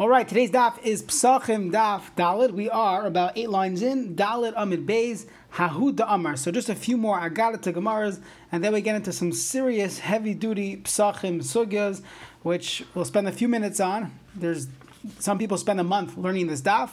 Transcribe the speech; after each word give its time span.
All 0.00 0.08
right, 0.08 0.26
today's 0.26 0.50
daf 0.50 0.82
is 0.82 1.02
Psachim 1.02 1.70
Daf 1.70 2.04
Dalit. 2.16 2.52
We 2.52 2.70
are 2.70 3.04
about 3.04 3.36
eight 3.36 3.50
lines 3.50 3.82
in. 3.82 4.16
Dalit 4.16 4.54
Amid 4.56 4.86
Beis 4.86 5.26
Hahud 5.52 6.02
Amar. 6.08 6.36
So 6.36 6.50
just 6.50 6.70
a 6.70 6.74
few 6.74 6.96
more 6.96 7.20
Agadata 7.20 7.70
Gemaras, 7.70 8.18
and 8.50 8.64
then 8.64 8.72
we 8.72 8.80
get 8.80 8.96
into 8.96 9.12
some 9.12 9.30
serious, 9.30 9.98
heavy-duty 9.98 10.78
Psachim 10.78 11.42
Sugyas, 11.42 12.00
which 12.40 12.82
we'll 12.94 13.04
spend 13.04 13.28
a 13.28 13.32
few 13.32 13.46
minutes 13.46 13.78
on. 13.78 14.18
There's 14.34 14.68
some 15.18 15.36
people 15.36 15.58
spend 15.58 15.78
a 15.80 15.84
month 15.84 16.16
learning 16.16 16.46
this 16.46 16.62
daf. 16.62 16.92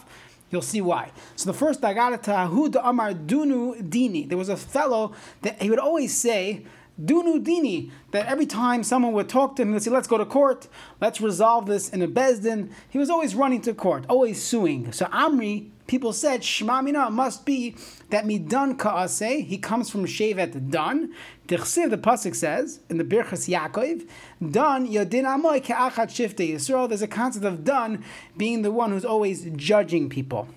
You'll 0.52 0.62
see 0.62 0.82
why. 0.82 1.12
So 1.38 1.50
the 1.50 1.58
first 1.58 1.80
Agadata 1.80 2.50
Hahud 2.50 2.72
da 2.72 2.90
Amar 2.90 3.14
Dunu 3.14 3.90
Dini. 3.90 4.28
There 4.28 4.38
was 4.38 4.50
a 4.50 4.58
fellow 4.58 5.14
that 5.44 5.62
he 5.62 5.70
would 5.70 5.80
always 5.80 6.14
say. 6.14 6.66
Dunu 7.00 7.46
dini, 7.46 7.92
that 8.12 8.26
every 8.26 8.48
time 8.48 8.84
someone 8.84 9.14
would 9.14 9.30
talk 9.30 9.56
to 9.56 9.62
him, 9.62 9.68
he 9.70 9.74
would 9.76 9.84
say, 9.84 9.92
let's 9.92 10.08
go 10.08 10.18
to 10.18 10.26
court, 10.26 10.68
let's 11.00 11.22
resolve 11.22 11.68
this 11.68 11.90
in 11.90 12.02
a 12.02 12.08
bezdin. 12.08 12.72
He 12.90 12.98
was 12.98 13.10
always 13.10 13.36
running 13.36 13.62
to 13.62 13.74
court, 13.74 14.06
always 14.10 14.42
suing. 14.42 14.92
So 14.92 15.06
Amri, 15.06 15.70
people 15.86 16.12
said, 16.12 16.44
Shema 16.44 16.82
Mina 16.82 17.12
must 17.12 17.46
be 17.46 17.76
that 18.10 18.26
Midan 18.26 18.78
Ka'aseh, 18.78 19.46
he 19.46 19.60
comes 19.60 19.92
from 19.92 20.06
Shevet 20.06 20.72
Dan. 20.72 21.14
Tichsiv, 21.48 21.92
the 21.92 21.98
Pasuk 21.98 22.36
says, 22.36 22.80
in 22.90 22.98
the 22.98 23.04
Birchas 23.04 23.48
Yaakov, 23.48 24.08
Dan 24.42 24.88
Yodin 24.88 25.24
Amoy 25.24 25.64
Ke'achat 25.64 26.10
Shifte 26.10 26.52
Yisrael, 26.52 26.90
there's 26.90 27.04
a 27.04 27.08
concept 27.08 27.46
of 27.46 27.64
Dan 27.64 28.04
being 28.36 28.64
the 28.64 28.72
one 28.72 28.92
who's 28.92 29.06
always 29.06 29.46
judging 29.56 30.10
people. 30.10 30.48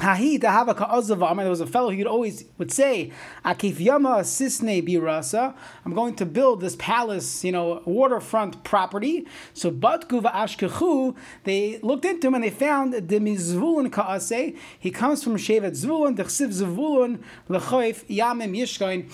Hahi 0.00 0.40
Dahavaka 0.40 1.36
There 1.36 1.50
was 1.50 1.60
a 1.60 1.66
fellow 1.66 1.90
who 1.90 2.04
always 2.06 2.46
would 2.56 2.72
say, 2.72 3.12
Akif 3.44 3.78
Yama 3.78 4.20
Sisne 4.20 4.82
Birasa. 4.82 5.54
I'm 5.84 5.92
going 5.92 6.14
to 6.16 6.24
build 6.24 6.62
this 6.62 6.74
palace, 6.76 7.44
you 7.44 7.52
know, 7.52 7.82
waterfront 7.84 8.64
property. 8.64 9.26
So 9.52 9.70
Batkuva 9.70 10.32
Ashkechu, 10.32 11.14
they 11.44 11.80
looked 11.82 12.06
into 12.06 12.28
him 12.28 12.34
and 12.34 12.44
they 12.44 12.50
found 12.50 12.94
the 12.94 13.18
Mizvulun 13.18 13.90
Kaase. 13.90 14.56
He 14.78 14.90
comes 14.90 15.22
from 15.22 15.36
Shevet 15.36 15.72
Zvulun, 15.72 16.16
Dechsiv 16.16 16.48
Zvulun, 16.48 17.22
Lechoif 17.50 18.04
Yamim 18.06 18.56
Yishkain 18.56 19.10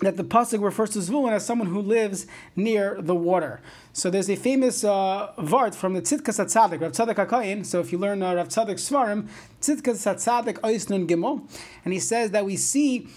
that 0.00 0.16
the 0.16 0.24
pasuk 0.24 0.62
refers 0.62 0.90
to 0.90 0.98
Zvulun 0.98 1.32
as 1.32 1.44
someone 1.44 1.68
who 1.68 1.80
lives 1.80 2.26
near 2.54 3.00
the 3.00 3.14
water. 3.14 3.60
So 3.92 4.10
there's 4.10 4.28
a 4.28 4.36
famous 4.36 4.84
uh, 4.84 5.32
vart 5.38 5.74
from 5.74 5.94
the 5.94 6.02
Tzidkas 6.02 6.38
Atzadik, 6.44 6.80
Rav 6.80 6.92
Tzadok 6.92 7.26
HaKohen. 7.26 7.64
So 7.64 7.80
if 7.80 7.92
you 7.92 7.98
learn 7.98 8.22
uh, 8.22 8.34
Rav 8.34 8.48
Tzadik 8.48 8.74
Svarim, 8.74 9.28
Tzidkas 9.60 10.06
Atzadik 10.06 10.58
Oisnun 10.60 11.06
Gimel, 11.06 11.48
and 11.84 11.94
he 11.94 12.00
says 12.00 12.30
that 12.32 12.44
we 12.44 12.56
see 12.56 13.08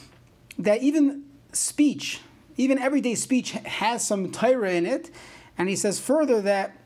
that 0.58 0.82
even 0.82 1.24
speech, 1.52 2.22
even 2.56 2.78
everyday 2.78 3.16
speech, 3.16 3.52
has 3.52 4.06
some 4.06 4.32
Torah 4.32 4.72
in 4.72 4.86
it, 4.86 5.12
and 5.58 5.68
he 5.68 5.76
says 5.76 6.00
further 6.00 6.42
that 6.42 6.78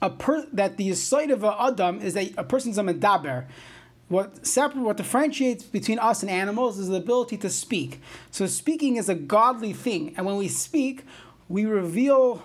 a 0.00 0.10
per- 0.10 0.46
that 0.52 0.76
the 0.76 0.92
site 0.94 1.30
of 1.30 1.44
a 1.44 1.56
adam 1.60 2.00
is 2.00 2.14
that 2.14 2.32
a 2.36 2.42
person's 2.42 2.76
a 2.76 2.82
medaber 2.82 3.46
what 4.12 4.46
separate 4.46 4.82
what 4.82 4.96
differentiates 4.96 5.64
between 5.64 5.98
us 5.98 6.22
and 6.22 6.30
animals 6.30 6.78
is 6.78 6.88
the 6.88 6.96
ability 6.96 7.36
to 7.38 7.50
speak. 7.50 8.00
So 8.30 8.46
speaking 8.46 8.96
is 8.96 9.08
a 9.08 9.14
godly 9.14 9.72
thing, 9.72 10.14
and 10.16 10.26
when 10.26 10.36
we 10.36 10.48
speak, 10.48 11.04
we 11.48 11.64
reveal 11.64 12.42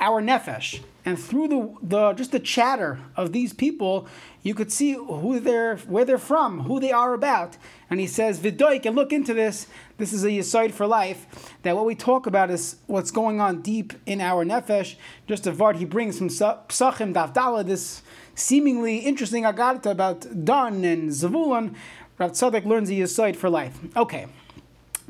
our 0.00 0.22
nefesh. 0.22 0.80
And 1.04 1.16
through 1.16 1.48
the, 1.48 1.74
the 1.82 2.12
just 2.14 2.32
the 2.32 2.40
chatter 2.40 2.98
of 3.14 3.32
these 3.32 3.52
people, 3.52 4.08
you 4.42 4.54
could 4.54 4.72
see 4.72 4.94
who 4.94 5.38
they're 5.38 5.76
where 5.76 6.04
they're 6.04 6.18
from, 6.18 6.62
who 6.62 6.80
they 6.80 6.90
are 6.90 7.14
about. 7.14 7.56
And 7.88 8.00
he 8.00 8.08
says, 8.08 8.40
Vidoik, 8.40 8.84
and 8.86 8.96
look 8.96 9.12
into 9.12 9.32
this. 9.32 9.68
This 9.98 10.12
is 10.12 10.24
a 10.24 10.28
yisoid 10.28 10.72
for 10.72 10.86
life. 10.86 11.54
That 11.62 11.76
what 11.76 11.86
we 11.86 11.94
talk 11.94 12.26
about 12.26 12.50
is 12.50 12.76
what's 12.88 13.12
going 13.12 13.40
on 13.40 13.62
deep 13.62 13.92
in 14.04 14.20
our 14.20 14.44
nefesh. 14.44 14.96
Just 15.28 15.46
a 15.46 15.52
vart 15.52 15.76
he 15.76 15.84
brings 15.84 16.18
from 16.18 16.28
Psachim 16.28 17.14
Davdala, 17.14 17.64
this 17.64 18.02
seemingly 18.36 18.98
interesting 18.98 19.42
agarta 19.42 19.90
about 19.90 20.44
Dan 20.44 20.84
and 20.84 21.10
Zavulon, 21.10 21.74
Rav 22.18 22.32
Tzadok 22.32 22.64
learns 22.64 22.88
a 22.90 22.92
yisoid 22.92 23.34
for 23.34 23.50
life. 23.50 23.78
Okay, 23.96 24.26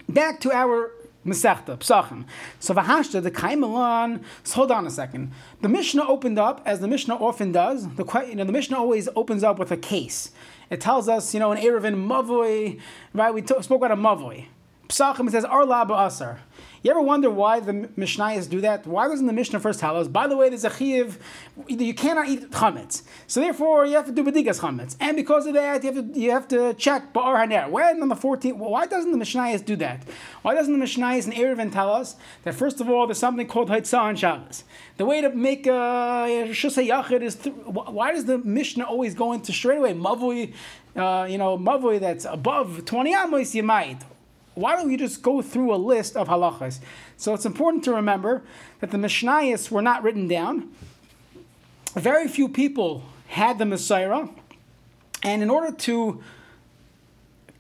back 0.09 0.41
to 0.41 0.53
our 0.53 0.93
Masechta, 1.27 1.77
Psachim. 1.79 2.25
So 2.61 2.73
Vahashta, 2.73 3.23
the 3.23 3.31
Kaimalan, 3.31 4.23
so 4.45 4.55
hold 4.55 4.71
on 4.71 4.87
a 4.87 4.91
second. 4.91 5.33
The 5.61 5.69
Mishnah 5.69 6.07
opened 6.07 6.39
up, 6.39 6.63
as 6.65 6.81
the 6.81 6.89
Mishnah 6.89 7.17
often 7.17 7.53
does, 7.53 7.89
the, 7.97 8.27
you 8.29 8.37
know, 8.37 8.45
the 8.45 8.53
Mishnah 8.53 8.79
always 8.79 9.09
opens 9.17 9.43
up 9.43 9.59
with 9.59 9.73
a 9.73 9.77
case. 9.77 10.31
It 10.71 10.81
tells 10.81 11.09
us, 11.09 11.35
you 11.35 11.41
know, 11.41 11.53
an 11.53 11.61
Erevin 11.61 12.07
Mavoi, 12.07 12.81
right? 13.13 13.35
We 13.35 13.43
t- 13.43 13.61
spoke 13.61 13.83
about 13.83 13.91
a 13.91 13.97
Mavoi. 13.97 14.47
Psachim, 14.89 15.27
it 15.27 15.33
says, 15.33 15.45
Arla 15.45 15.85
Ba'asar. 15.85 16.39
You 16.83 16.91
ever 16.91 17.01
wonder 17.01 17.31
why 17.31 17.61
the 17.61 17.73
Mishnayos 17.73 18.49
do 18.49 18.61
that? 18.61 18.87
Why 18.87 19.09
doesn't 19.09 19.27
the 19.27 19.33
Mishnah 19.33 19.61
first 19.61 19.81
tell 19.81 19.97
us? 19.97 20.09
By 20.09 20.27
the 20.27 20.37
way, 20.37 20.49
there's 20.49 20.65
a 20.65 20.71
chiv, 20.71 21.19
you 21.67 21.95
cannot 21.95 22.29
eat 22.29 22.51
chametz, 22.51 23.03
so 23.27 23.41
therefore 23.41 23.87
you 23.87 23.95
have 23.95 24.07
to 24.07 24.13
do 24.13 24.23
bedigas 24.23 24.61
chametz, 24.61 24.97
and 25.01 25.17
because 25.17 25.47
of 25.47 25.55
that, 25.55 25.83
you 25.83 25.93
have 25.93 26.13
to 26.13 26.21
you 26.21 26.31
have 26.31 26.49
to 26.49 26.75
check 26.75 27.13
ba'ar 27.13 27.37
haner. 27.37 27.71
When 27.71 28.03
on 28.03 28.09
the 28.09 28.15
14th, 28.15 28.57
why 28.57 28.87
doesn't 28.87 29.11
the 29.11 29.19
Mishnayos 29.19 29.65
do 29.65 29.77
that? 29.77 30.05
Why 30.43 30.55
doesn't 30.55 30.79
the 30.79 30.85
Mishnayos 30.85 31.25
and 31.25 31.35
Erevin 31.35 31.73
tell 31.73 31.93
us 31.93 32.17
that 32.45 32.55
first 32.55 32.81
of 32.81 32.89
all 32.89 33.07
there's 33.07 33.19
something 33.19 33.47
called 33.47 33.69
haitzah 33.69 33.99
on 33.99 34.17
Shabbos? 34.17 34.65
The 34.97 35.05
way 35.05 35.21
to 35.21 35.31
make 35.31 35.67
a 35.67 36.49
shusay 36.51 36.89
yachid 36.89 37.23
is 37.23 37.37
why 37.67 38.13
does 38.13 38.27
the 38.27 38.39
Mishnah 38.39 38.85
always 38.85 39.15
go 39.15 39.33
into 39.33 39.53
straight 39.53 39.79
away 39.79 39.95
mavui, 39.95 40.53
uh, 40.95 41.27
you 41.29 41.39
know 41.39 41.59
mavui 41.59 42.01
that's 42.01 42.25
above 42.25 42.85
20 42.85 43.15
amos 43.15 43.55
you 43.55 43.63
might 43.63 44.03
why 44.57 44.75
don't 44.75 44.89
we 44.89 44.97
just 44.97 45.23
go 45.23 45.43
through 45.43 45.73
a 45.75 45.77
list 45.77 46.17
of 46.17 46.29
halachas? 46.29 46.81
So 47.17 47.35
it's 47.35 47.45
important 47.45 47.85
to 47.85 47.93
remember 47.93 48.43
that 48.81 48.91
the 48.91 48.97
Mishnayos 48.97 49.71
were 49.71 49.83
not 49.83 50.03
written 50.03 50.27
down. 50.27 50.71
Very 51.95 52.27
few 52.27 52.49
people 52.49 53.05
had 53.29 53.59
the 53.59 53.67
Messiah, 53.67 54.29
and 55.23 55.43
in 55.43 55.51
order 55.51 55.73
to 55.77 56.23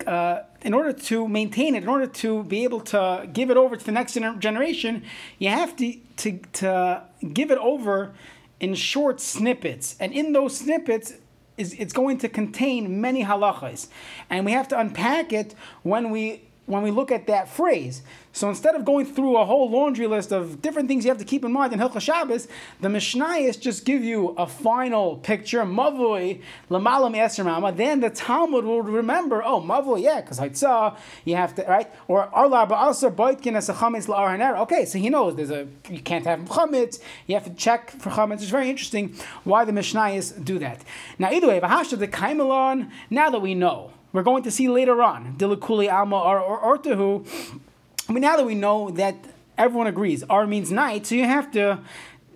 uh, 0.06 0.42
in 0.62 0.74
order 0.74 0.92
to 0.92 1.28
maintain 1.28 1.74
it, 1.74 1.82
in 1.82 1.88
order 1.88 2.06
to 2.06 2.42
be 2.44 2.64
able 2.64 2.80
to 2.80 3.28
give 3.32 3.50
it 3.50 3.56
over 3.56 3.76
to 3.76 3.84
the 3.84 3.92
next 3.92 4.14
generation, 4.38 5.02
you 5.38 5.48
have 5.48 5.76
to, 5.76 5.96
to, 6.16 6.38
to 6.52 7.02
give 7.32 7.50
it 7.50 7.58
over 7.58 8.12
in 8.60 8.74
short 8.74 9.20
snippets. 9.20 9.96
And 10.00 10.12
in 10.12 10.32
those 10.32 10.58
snippets, 10.58 11.14
is 11.56 11.72
it's 11.78 11.92
going 11.92 12.18
to 12.18 12.28
contain 12.28 13.00
many 13.00 13.24
halachas. 13.24 13.88
And 14.28 14.44
we 14.44 14.52
have 14.52 14.68
to 14.68 14.78
unpack 14.78 15.32
it 15.32 15.54
when 15.82 16.10
we 16.10 16.42
when 16.66 16.82
we 16.82 16.90
look 16.90 17.10
at 17.10 17.26
that 17.28 17.48
phrase. 17.48 18.02
So 18.32 18.50
instead 18.50 18.74
of 18.74 18.84
going 18.84 19.06
through 19.06 19.38
a 19.38 19.46
whole 19.46 19.70
laundry 19.70 20.06
list 20.06 20.30
of 20.30 20.60
different 20.60 20.88
things 20.88 21.04
you 21.04 21.10
have 21.10 21.18
to 21.18 21.24
keep 21.24 21.44
in 21.44 21.52
mind 21.52 21.72
in 21.72 21.78
Hilchah 21.78 22.00
Shabbos, 22.00 22.48
the 22.80 22.88
Mishnayos 22.88 23.58
just 23.58 23.84
give 23.84 24.04
you 24.04 24.30
a 24.36 24.46
final 24.46 25.16
picture, 25.16 25.62
Mavoi, 25.62 26.42
Lamalam 26.70 27.16
Esrmama. 27.16 27.74
Then 27.74 28.00
the 28.00 28.10
Talmud 28.10 28.64
will 28.64 28.82
remember, 28.82 29.42
oh, 29.42 29.62
Mavoi, 29.62 30.02
yeah, 30.02 30.20
because 30.20 30.38
Haitzah, 30.38 30.98
you 31.24 31.36
have 31.36 31.54
to, 31.54 31.62
right? 31.62 31.90
Or 32.08 32.24
Arla 32.34 32.66
Ba'asar 32.66 33.14
Baitkin 33.14 33.54
as 33.54 33.70
a 33.70 33.74
Chametz 33.74 34.06
La'ar 34.06 34.58
Okay, 34.60 34.84
so 34.84 34.98
he 34.98 35.08
knows 35.08 35.36
there's 35.36 35.50
a, 35.50 35.66
you 35.88 36.00
can't 36.00 36.26
have 36.26 36.40
Chametz, 36.40 37.00
you 37.26 37.34
have 37.36 37.44
to 37.44 37.54
check 37.54 37.90
for 37.90 38.10
Chametz. 38.10 38.42
It's 38.42 38.50
very 38.50 38.68
interesting 38.68 39.14
why 39.44 39.64
the 39.64 39.72
Mishnayos 39.72 40.44
do 40.44 40.58
that. 40.58 40.82
Now, 41.18 41.30
either 41.30 41.48
way, 41.48 41.60
Vahashta 41.60 41.98
the 41.98 42.08
Kaimelon, 42.08 42.90
now 43.08 43.30
that 43.30 43.40
we 43.40 43.54
know, 43.54 43.92
we're 44.12 44.22
going 44.22 44.42
to 44.44 44.50
see 44.50 44.68
later 44.68 45.02
on, 45.02 45.36
Dilakuli 45.36 45.92
Alma 45.92 46.18
or, 46.18 46.40
or 46.40 46.78
Ortahu. 46.78 47.60
I 48.08 48.12
mean, 48.12 48.22
now 48.22 48.36
that 48.36 48.46
we 48.46 48.54
know 48.54 48.90
that 48.90 49.16
everyone 49.58 49.86
agrees, 49.86 50.22
R 50.30 50.46
means 50.46 50.70
night, 50.70 51.06
so 51.06 51.14
you 51.14 51.24
have 51.24 51.50
to 51.52 51.80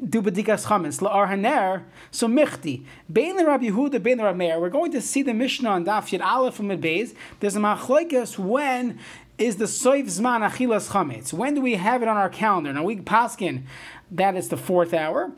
do 0.09 0.23
bedikas 0.23 0.67
chametz 0.67 1.01
la'ar 1.01 1.29
haner. 1.29 1.85
So 2.11 2.27
michti 2.27 2.85
bein 3.13 3.37
the 3.37 3.47
Rabbi 3.47 3.67
Yehuda 3.67 4.03
bein 4.03 4.17
the 4.17 4.25
Rabbi 4.25 4.39
Meir. 4.39 4.61
We're 4.61 4.71
going 4.71 4.93
to 4.93 5.01
see 5.01 5.23
the 5.23 5.35
Mishnah 5.35 5.69
on 5.69 5.85
Daf 5.85 6.11
Yid 6.13 6.23
Aleph 6.23 6.55
from 6.55 6.69
Beis. 6.69 7.15
There's 7.41 7.57
a 7.57 7.61
machlekes 7.61 8.39
when 8.39 8.99
is 9.39 9.57
the 9.57 9.65
soif 9.65 10.05
zman 10.05 10.49
achilas 10.49 10.91
chametz. 10.91 11.33
When 11.33 11.55
do 11.55 11.61
we 11.61 11.75
have 11.75 12.03
it 12.03 12.09
on 12.09 12.17
our 12.17 12.31
calendar? 12.31 12.73
Now 12.73 12.85
we 12.85 12.97
paskin 12.97 13.63
that 14.11 14.37
is 14.37 14.49
the 14.49 14.57
fourth 14.57 14.93
hour. 14.95 15.33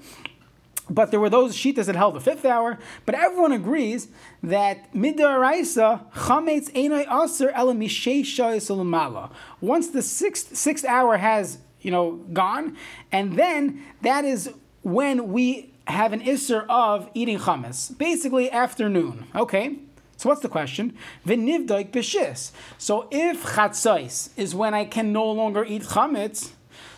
But 0.92 1.10
there 1.10 1.20
were 1.20 1.30
those 1.30 1.56
shitas 1.56 1.86
that 1.86 1.96
held 1.96 2.14
the 2.14 2.20
fifth 2.20 2.44
hour. 2.44 2.78
But 3.06 3.14
everyone 3.14 3.52
agrees 3.52 4.08
that 4.42 4.92
midaraisa 4.92 6.12
chametz 6.12 6.70
einay 6.72 7.06
aser 7.10 7.50
ela 7.50 9.30
Once 9.60 9.88
the 9.88 10.02
sixth 10.02 10.54
sixth 10.54 10.84
hour 10.84 11.16
has 11.16 11.58
you 11.80 11.90
know 11.90 12.12
gone, 12.32 12.76
and 13.10 13.38
then 13.38 13.82
that 14.02 14.26
is 14.26 14.50
when 14.82 15.32
we 15.32 15.72
have 15.86 16.12
an 16.12 16.20
isser 16.20 16.66
of 16.68 17.08
eating 17.14 17.38
chametz, 17.38 17.96
basically 17.96 18.50
afternoon. 18.50 19.26
Okay. 19.34 19.78
So 20.18 20.28
what's 20.28 20.42
the 20.42 20.48
question? 20.48 20.96
V'nivdoik 21.26 21.90
b'shis. 21.90 22.52
So 22.78 23.08
if 23.10 23.42
chatzais 23.54 24.28
is 24.36 24.54
when 24.54 24.72
I 24.74 24.84
can 24.84 25.12
no 25.12 25.28
longer 25.28 25.64
eat 25.64 25.82
chametz, 25.82 26.50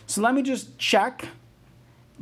so 0.05 0.21
let 0.21 0.35
me 0.35 0.43
just 0.43 0.77
check 0.77 1.29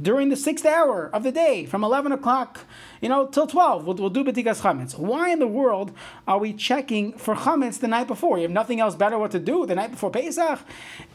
during 0.01 0.29
the 0.29 0.35
sixth 0.35 0.65
hour 0.65 1.09
of 1.13 1.23
the 1.23 1.31
day, 1.31 1.65
from 1.65 1.83
11 1.83 2.11
o'clock, 2.11 2.61
you 3.01 3.09
know, 3.09 3.27
till 3.27 3.45
12, 3.45 3.85
we'll, 3.85 3.95
we'll 3.95 4.09
do 4.09 4.23
Betikas 4.23 4.61
Chametz. 4.61 4.97
Why 4.97 5.29
in 5.29 5.39
the 5.39 5.47
world 5.47 5.91
are 6.27 6.39
we 6.39 6.53
checking 6.53 7.13
for 7.13 7.35
Chametz 7.35 7.79
the 7.79 7.87
night 7.87 8.07
before? 8.07 8.37
You 8.37 8.43
have 8.43 8.51
nothing 8.51 8.79
else 8.79 8.95
better 8.95 9.19
what 9.19 9.31
to 9.31 9.39
do 9.39 9.65
the 9.65 9.75
night 9.75 9.91
before 9.91 10.09
Pesach? 10.09 10.59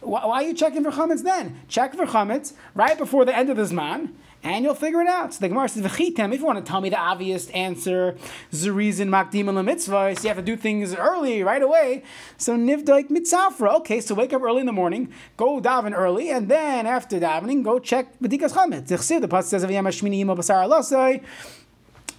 Why, 0.00 0.24
why 0.26 0.44
are 0.44 0.46
you 0.46 0.54
checking 0.54 0.84
for 0.84 0.92
Chametz 0.92 1.22
then? 1.22 1.60
Check 1.68 1.94
for 1.94 2.06
Chametz 2.06 2.52
right 2.74 2.96
before 2.96 3.24
the 3.24 3.36
end 3.36 3.50
of 3.50 3.56
the 3.56 3.64
Zman, 3.64 4.10
and 4.42 4.64
you'll 4.64 4.74
figure 4.74 5.00
it 5.00 5.08
out. 5.08 5.34
So 5.34 5.40
the 5.40 5.48
Gemara 5.48 5.68
says, 5.68 5.82
V'chitem, 5.84 6.32
if 6.32 6.40
you 6.40 6.46
want 6.46 6.64
to 6.64 6.70
tell 6.70 6.80
me 6.80 6.88
the 6.88 6.98
obvious 6.98 7.50
answer, 7.50 8.16
Zerizin 8.52 9.08
makdim 9.08 9.52
la 9.52 9.62
mitzvah, 9.62 10.14
so 10.16 10.22
you 10.22 10.28
have 10.28 10.36
to 10.38 10.42
do 10.42 10.56
things 10.56 10.94
early, 10.94 11.42
right 11.42 11.62
away. 11.62 12.02
So 12.36 12.56
nivdaik 12.56 13.10
mitzafra. 13.10 13.74
Okay, 13.78 14.00
so 14.00 14.14
wake 14.14 14.32
up 14.32 14.42
early 14.42 14.60
in 14.60 14.66
the 14.66 14.72
morning, 14.72 15.12
go 15.36 15.60
daven 15.60 15.92
early, 15.96 16.30
and 16.30 16.48
then 16.48 16.86
after 16.86 17.18
davening, 17.18 17.62
go 17.62 17.78
check 17.78 18.18
B'dikas 18.20 18.52
Chametz. 18.52 18.88
The 18.88 19.28
Pasuk 19.28 19.44
says, 19.44 19.64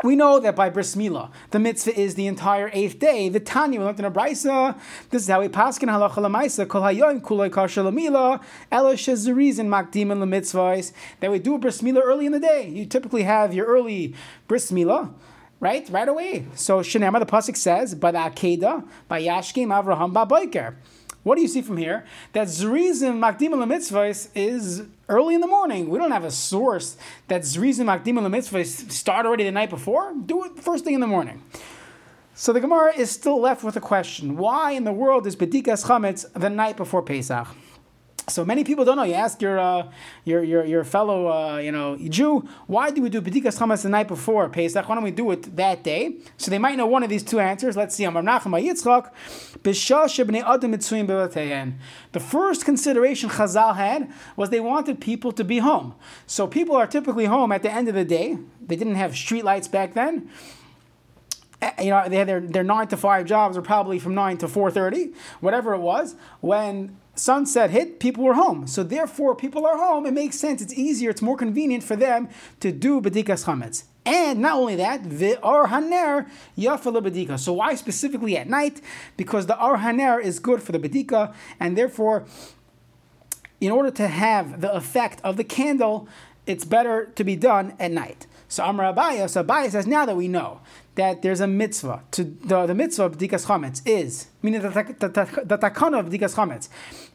we 0.04 0.16
know 0.16 0.40
that 0.40 0.56
by 0.56 0.69
bris 0.69 0.96
milah, 0.96 1.31
the 1.51 1.60
mitzvah 1.60 2.00
is 2.00 2.16
the 2.16 2.28
entire 2.28 2.69
eighth 2.74 3.00
day. 3.00 3.30
The 3.30 3.40
Tanya 3.40 3.80
we 3.80 3.86
learned 3.86 4.00
in 4.00 4.06
a 4.06 4.12
brisa. 4.12 4.80
This 5.10 5.24
is 5.24 5.28
how 5.28 5.42
we 5.42 5.50
paskin 5.50 5.90
halacha 5.90 6.16
lemaisa 6.16 6.68
kol 6.68 6.81
hayoim 6.81 7.22
kulay 7.22 7.50
kasher 7.50 7.84
lamila 7.84 8.42
ela 8.72 8.94
shezurizin 8.94 9.68
makdim 9.68 10.12
and 10.12 10.22
lemitzvahs 10.22 10.94
that 11.19 11.31
we 11.31 11.40
do 11.40 11.57
bris 11.57 11.81
milah 11.81 12.01
early 12.04 12.25
in 12.25 12.31
the 12.31 12.40
day. 12.40 12.68
You 12.68 12.86
typically 12.86 13.24
have 13.24 13.54
your 13.54 13.66
early 13.66 14.16
bris 14.48 14.72
milah 14.72 15.13
right? 15.60 15.90
Right 15.90 16.07
away. 16.07 16.46
So 16.56 16.80
Shanema, 16.80 17.19
the 17.19 17.25
Pasuk 17.25 17.57
says, 17.57 17.94
by 17.94 18.12
the 18.12 18.19
Akeda, 18.19 18.88
by 19.10 19.22
Yashkim 19.22 19.68
Avraham 19.68 20.13
Babayker. 20.13 20.75
What 21.24 21.36
do 21.36 21.42
you 21.42 21.48
see 21.48 21.62
from 21.62 21.77
here? 21.77 22.06
That 22.33 22.48
Zrizim 22.48 23.19
Makdim 23.19 23.51
Mitzvahs 23.66 24.30
is 24.36 24.83
early 25.10 25.36
in 25.36 25.42
the 25.42 25.48
morning. 25.48 25.89
We 25.89 26.00
don't 26.00 26.12
have 26.12 26.24
a 26.24 26.31
source 26.31 26.98
that 27.27 27.42
Zrizim 27.42 27.86
Makdim 27.86 28.16
Mitzvahs 28.16 28.89
start 28.92 29.25
already 29.25 29.44
the 29.44 29.51
night 29.51 29.69
before. 29.69 30.13
Do 30.25 30.45
it 30.45 30.60
first 30.60 30.86
thing 30.86 30.94
in 30.94 31.01
the 31.01 31.07
morning. 31.07 31.44
So 32.36 32.54
the 32.54 32.62
Gemara 32.62 32.95
is 32.95 33.12
still 33.12 33.42
left 33.42 33.66
with 33.66 33.75
a 33.75 33.81
question. 33.81 34.38
Why 34.38 34.71
in 34.71 34.86
the 34.86 34.94
world 34.94 35.27
is 35.27 35.36
Bedikas 35.36 35.86
Chametz 35.86 36.25
the 36.33 36.50
night 36.50 36.77
before 36.77 37.01
Pesach? 37.01 37.48
So 38.30 38.46
many 38.46 38.64
people 38.64 38.86
don't 38.86 38.98
know. 38.98 39.04
You 39.04 39.16
ask 39.16 39.42
your 39.42 39.60
uh, 39.60 39.92
your, 40.24 40.44
your 40.44 40.66
your 40.66 40.84
fellow 40.84 41.28
uh, 41.28 41.58
you 41.58 41.72
know 41.72 41.98
Jew, 41.98 42.48
why 42.68 42.92
do 42.92 43.02
we 43.02 43.10
do 43.10 43.22
bedikas 43.22 43.58
chametz 43.60 43.84
the 43.84 43.90
night 43.90 44.08
before 44.08 44.48
Pesach? 44.50 44.88
Why 44.88 44.96
don't 44.96 45.04
we 45.04 45.12
do 45.12 45.31
it 45.31 45.56
that 45.56 45.84
day? 45.84 46.18
So 46.38 46.52
they 46.52 46.60
might 46.60 46.78
know 46.78 46.88
one 46.88 47.04
of 47.04 47.10
these 47.10 47.24
two 47.24 47.40
answers. 47.40 47.76
Let's 47.76 47.96
see. 47.96 48.06
The 52.12 52.20
first 52.20 52.66
consideration 52.66 53.30
Chazal 53.30 53.76
had 53.76 54.12
was 54.36 54.50
they 54.50 54.60
wanted 54.60 55.02
people 55.02 55.32
to 55.34 55.44
be 55.44 55.60
home. 55.60 55.96
So 56.28 56.48
people 56.48 56.75
are 56.75 56.88
typically 56.88 57.25
home 57.25 57.52
at 57.52 57.64
the 57.64 57.72
end 57.72 57.88
of 57.88 57.96
the 57.96 58.06
day. 58.06 58.38
They 58.66 58.75
didn't 58.75 58.96
have 58.96 59.16
street 59.16 59.44
lights 59.44 59.68
back 59.68 59.94
then 59.94 60.30
eh, 61.62 61.84
you 61.84 61.90
know 61.90 62.08
they 62.08 62.18
had 62.18 62.28
their, 62.28 62.40
their 62.40 62.64
nine 62.64 62.88
to 62.88 62.98
five 62.98 63.25
jobs 63.25 63.58
or 63.58 63.62
probably 63.62 64.00
from 64.00 64.14
nine 64.16 64.38
to 64.38 64.48
four 64.48 64.72
thirty, 64.72 65.14
whatever 65.40 65.74
it 65.74 65.80
was. 65.80 66.16
When 66.42 66.98
sunset 67.19 67.69
hit, 67.69 68.00
people 68.00 68.24
were 68.24 68.33
home. 68.33 68.68
So 68.68 68.83
therefore, 68.83 69.36
people 69.36 69.66
are 69.66 69.77
home. 69.77 70.06
It 70.06 70.13
makes 70.13 70.39
sense. 70.39 70.62
It's 70.62 70.74
easier. 70.74 71.10
It's 71.10 71.21
more 71.21 71.38
convenient 71.38 71.83
for 71.83 71.95
them 71.95 72.30
to 72.62 72.71
do 72.71 73.01
bedikas 73.01 73.45
chametz. 73.45 73.83
And 74.06 74.39
not 74.39 74.56
only 74.56 74.75
that, 74.77 75.07
the 75.07 75.39
ar 75.44 75.68
haner 75.68 76.27
yafala. 76.57 77.39
So 77.39 77.54
why 77.54 77.75
specifically 77.75 78.38
at 78.38 78.50
night? 78.50 78.81
Because 79.18 79.45
the 79.45 79.57
ar 79.57 79.77
haner 79.77 80.19
is 80.19 80.39
good 80.39 80.63
for 80.63 80.71
the 80.71 80.80
bedika, 80.80 81.33
and 81.60 81.77
therefore, 81.77 82.25
in 83.62 83.72
order 83.72 83.92
to 83.92 84.07
have 84.07 84.62
the 84.62 84.74
effect 84.74 85.22
of 85.24 85.38
the 85.38 85.44
candle, 85.44 86.07
it's 86.48 86.65
better 86.65 87.06
to 87.15 87.24
be 87.24 87.36
done 87.36 87.75
at 87.80 87.92
night. 87.92 88.25
So 88.48 88.63
Amar 88.65 88.92
Abaya, 88.92 89.30
so 89.30 89.44
Abaya 89.44 89.69
says, 89.69 89.86
now 89.86 90.06
that 90.07 90.15
we 90.15 90.27
know 90.27 90.62
that 91.00 91.22
there's 91.22 91.40
a 91.40 91.48
mitzvah, 91.48 92.04
to 92.12 92.25
the, 92.25 92.66
the 92.66 92.75
mitzvah 92.75 93.06
of 93.06 93.18
Bdikas 93.18 93.46
Chametz 93.46 93.81
is, 93.86 94.28
meaning 94.42 94.62
the, 94.62 94.69
the, 94.69 95.44
the, 95.46 95.57
takana 95.57 96.01
of 96.01 96.07
Bdikas 96.07 96.36
Chametz 96.36 96.68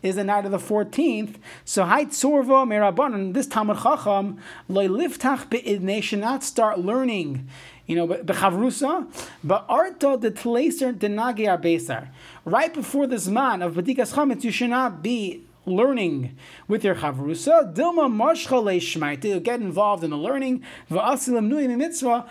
is 0.02 0.16
the 0.16 0.24
night 0.24 0.46
of 0.46 0.52
the 0.52 0.58
14th. 0.58 1.34
So 1.66 1.84
Hait 1.84 2.08
Sorva 2.08 2.66
Merabanan, 2.66 3.34
this 3.34 3.46
Talmud 3.46 3.76
Chacham, 3.76 4.40
loy 4.70 4.88
liftach 4.88 5.50
be'idnei 5.50 6.02
should 6.02 6.20
not 6.20 6.42
start 6.42 6.78
learning 6.78 7.46
you 7.86 7.94
know, 7.94 8.08
bechavrusa, 8.08 9.06
but 9.44 9.66
arta 9.68 10.16
the 10.18 10.30
tleiser 10.30 10.94
denagi 10.94 11.44
arbesar. 11.46 12.08
Right 12.46 12.72
before 12.72 13.06
this 13.06 13.26
man 13.26 13.60
of 13.60 13.74
bedikas 13.74 14.14
chametz, 14.14 14.44
you 14.44 14.50
should 14.50 14.70
not 14.70 15.02
be 15.02 15.44
learning 15.66 16.38
with 16.68 16.84
your 16.84 16.94
chavrusa. 16.94 17.74
Dilma 17.74 18.10
marshcha 18.10 18.62
leishmait. 18.62 19.22
You'll 19.22 19.40
get 19.40 19.60
involved 19.60 20.02
in 20.02 20.08
the 20.08 20.16
learning. 20.16 20.64
Va'asilim 20.90 21.50
nuyim 21.50 21.76
mitzvah, 21.76 22.24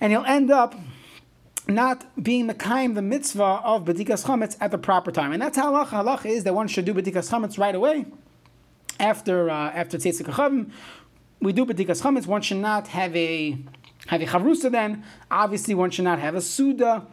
and 0.00 0.10
you'll 0.10 0.24
end 0.24 0.50
up 0.50 0.74
not 1.68 2.22
being 2.22 2.46
the 2.46 2.54
kaim 2.54 2.94
the 2.94 3.02
mitzvah 3.02 3.60
of 3.64 3.84
bedikas 3.84 4.24
chametz 4.24 4.56
at 4.60 4.70
the 4.70 4.78
proper 4.78 5.10
time. 5.10 5.32
And 5.32 5.42
that's 5.42 5.56
how 5.56 5.72
halacha. 5.72 6.04
Halacha 6.04 6.26
is 6.26 6.44
that 6.44 6.54
one 6.54 6.68
should 6.68 6.84
do 6.84 6.94
bedikas 6.94 7.30
chametz 7.30 7.58
right 7.58 7.74
away 7.74 8.06
after 9.00 9.50
uh, 9.50 9.70
after 9.70 9.98
tzitzik 9.98 10.26
chavim. 10.26 10.70
We 11.40 11.52
do 11.52 11.66
bedikas 11.66 12.02
chametz. 12.02 12.26
One 12.26 12.42
should 12.42 12.58
not 12.58 12.88
have 12.88 13.14
a 13.16 13.58
have 14.06 14.22
a 14.22 14.26
chavrusa 14.26 14.70
then. 14.70 15.04
Obviously, 15.30 15.74
one 15.74 15.90
should 15.90 16.04
not 16.04 16.18
have 16.18 16.34
a 16.34 16.40
suda. 16.40 17.06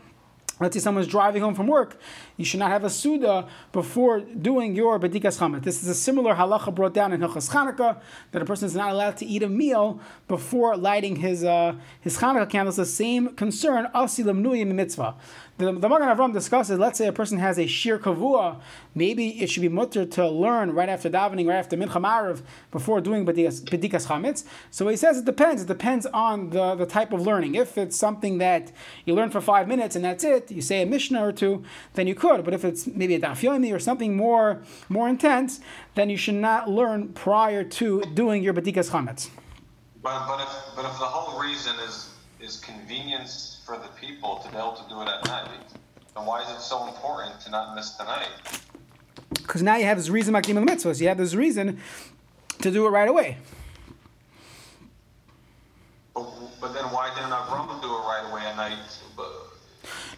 Let's 0.60 0.76
say 0.76 0.80
someone's 0.80 1.08
driving 1.08 1.42
home 1.42 1.56
from 1.56 1.68
work 1.68 1.98
you 2.38 2.46
should 2.46 2.60
not 2.60 2.72
have 2.72 2.84
a 2.84 2.90
suda 2.90 3.48
before 3.72 4.20
doing 4.22 4.76
your 4.76 5.00
bedikas 5.00 5.38
chametz. 5.40 5.64
This 5.64 5.84
is 5.84 5.90
a 5.90 5.96
similar 5.96 6.36
halacha 6.36 6.74
brought 6.74 6.94
down 6.94 7.14
in 7.14 7.22
Hilchas 7.22 7.50
Chanukah 7.50 8.02
that 8.32 8.42
a 8.42 8.46
person 8.46 8.66
is 8.66 8.76
not 8.76 8.92
allowed 8.92 9.18
to 9.18 9.26
eat 9.26 9.44
a 9.44 9.50
meal 9.50 10.00
before 10.28 10.76
lighting 10.76 11.18
his 11.18 11.44
uh, 11.44 11.76
his 12.02 12.18
Chanukah 12.18 12.50
candles. 12.50 12.78
The 12.78 12.86
same 12.86 13.30
concern 13.36 13.88
asilam 13.94 14.42
nuyim 14.44 14.74
mitzvah. 14.74 15.16
The, 15.56 15.72
the 15.72 15.88
Magen 15.88 16.08
Avram 16.08 16.34
discusses, 16.34 16.80
let's 16.80 16.98
say 16.98 17.06
a 17.06 17.14
person 17.14 17.38
has 17.38 17.60
a 17.60 17.68
shir 17.68 18.00
kavua, 18.00 18.60
maybe 18.96 19.40
it 19.40 19.52
should 19.52 19.62
be 19.62 19.70
mutter 19.70 20.04
to 20.04 20.28
learn 20.28 20.72
right 20.72 20.90
after 20.90 21.12
davening, 21.12 21.48
right 21.48 21.58
after 21.58 21.78
mincha 21.78 22.02
marav, 22.02 22.42
before 22.72 23.00
doing 23.02 23.24
bedikas, 23.24 23.62
bedikas 23.62 24.08
chametz. 24.08 24.46
So 24.72 24.88
he 24.88 24.98
says 24.98 25.20
it 25.20 25.26
depends. 25.26 25.62
It 25.62 25.68
depends 25.68 26.08
on 26.08 26.50
the, 26.50 26.74
the 26.74 26.88
type 26.88 27.14
of 27.14 27.22
learning. 27.22 27.54
If 27.54 27.78
it's 27.78 27.96
something 27.96 28.40
that 28.40 28.72
you 29.06 29.14
learn 29.14 29.30
for 29.30 29.42
five 29.42 29.68
minutes 29.68 29.96
and 29.96 30.04
that's 30.04 30.24
it, 30.24 30.50
you 30.50 30.64
say 30.64 30.82
a 30.82 30.88
mishnah 30.88 31.24
or 31.24 31.32
two, 31.32 31.64
then 31.94 32.08
you 32.08 32.16
could. 32.24 32.44
But 32.46 32.54
if 32.54 32.64
it's 32.64 32.88
maybe 32.88 33.16
a 33.16 33.20
daf 33.20 33.40
yomi 33.46 33.70
or 33.76 33.80
something 33.80 34.16
more 34.16 34.62
more 34.90 35.08
intense, 35.10 35.60
then 35.96 36.10
you 36.10 36.18
should 36.24 36.40
not 36.50 36.70
learn 36.80 37.00
prior 37.10 37.64
to 37.80 37.86
doing 38.22 38.40
your 38.46 38.54
bedikas 38.54 38.90
chametz. 38.94 39.30
But, 40.02 40.28
but, 40.28 40.40
if, 40.46 40.52
but 40.76 40.86
if 40.86 40.96
the 41.04 41.10
whole 41.16 41.40
reason 41.48 41.76
is 41.88 41.96
is 42.40 42.54
convenience 42.72 43.62
for 43.66 43.76
the 43.78 43.90
people 44.04 44.32
to 44.44 44.48
be 44.52 44.58
able 44.58 44.76
to 44.82 44.86
do 44.90 45.02
it 45.02 45.08
at 45.16 45.26
night, 45.28 45.50
then 46.14 46.26
why 46.26 46.42
is 46.44 46.50
it 46.56 46.60
so 46.60 46.88
important 46.88 47.40
to 47.42 47.50
not 47.56 47.76
miss 47.76 47.92
the 47.92 48.04
night? 48.04 48.34
Because 49.34 49.62
now 49.62 49.76
you 49.76 49.86
have 49.86 49.98
this 49.98 50.10
reason 50.10 50.34
makdim 50.34 50.58
mitzvahs. 50.66 51.00
You 51.02 51.08
have 51.08 51.18
this 51.18 51.36
reason 51.36 51.80
to 52.62 52.70
do 52.72 52.86
it 52.86 52.90
right 52.90 53.10
away. 53.14 53.38
But, 56.14 56.26
but 56.62 56.74
then 56.74 56.86
why 56.96 57.06
didn't 57.16 57.32
Avram 57.32 57.82
do 57.82 57.90
it 57.98 58.04
right 58.12 58.26
away 58.30 58.44
at 58.46 58.56
night? 58.58 58.88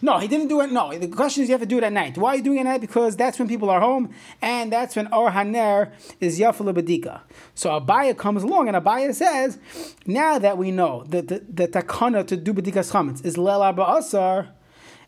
No, 0.02 0.18
he 0.18 0.28
didn't 0.28 0.48
do 0.48 0.60
it. 0.60 0.70
No, 0.70 0.96
the 0.96 1.08
question 1.08 1.42
is 1.42 1.48
you 1.48 1.54
have 1.54 1.60
to 1.60 1.66
do 1.66 1.78
it 1.78 1.84
at 1.84 1.92
night. 1.92 2.18
Why 2.18 2.30
are 2.30 2.36
you 2.36 2.42
doing 2.42 2.58
it 2.58 2.60
at 2.60 2.64
night? 2.64 2.80
Because 2.80 3.16
that's 3.16 3.38
when 3.38 3.48
people 3.48 3.70
are 3.70 3.80
home, 3.80 4.12
and 4.42 4.72
that's 4.72 4.96
when 4.96 5.06
Or 5.12 5.30
Haner 5.30 5.92
is 6.20 6.38
Yafala 6.38 6.74
Badika. 6.74 7.20
So 7.54 7.70
Abaya 7.70 8.16
comes 8.16 8.42
along, 8.42 8.68
and 8.68 8.76
Abaya 8.76 9.14
says, 9.14 9.58
now 10.06 10.38
that 10.38 10.58
we 10.58 10.70
know 10.70 11.04
that 11.08 11.28
the, 11.28 11.44
the 11.48 11.68
takana 11.68 12.26
to 12.26 12.36
do 12.36 12.52
Badikas 12.52 12.92
Chametz 12.92 13.24
is 13.24 13.38
Lel 13.38 13.62
Asar, 13.62 14.48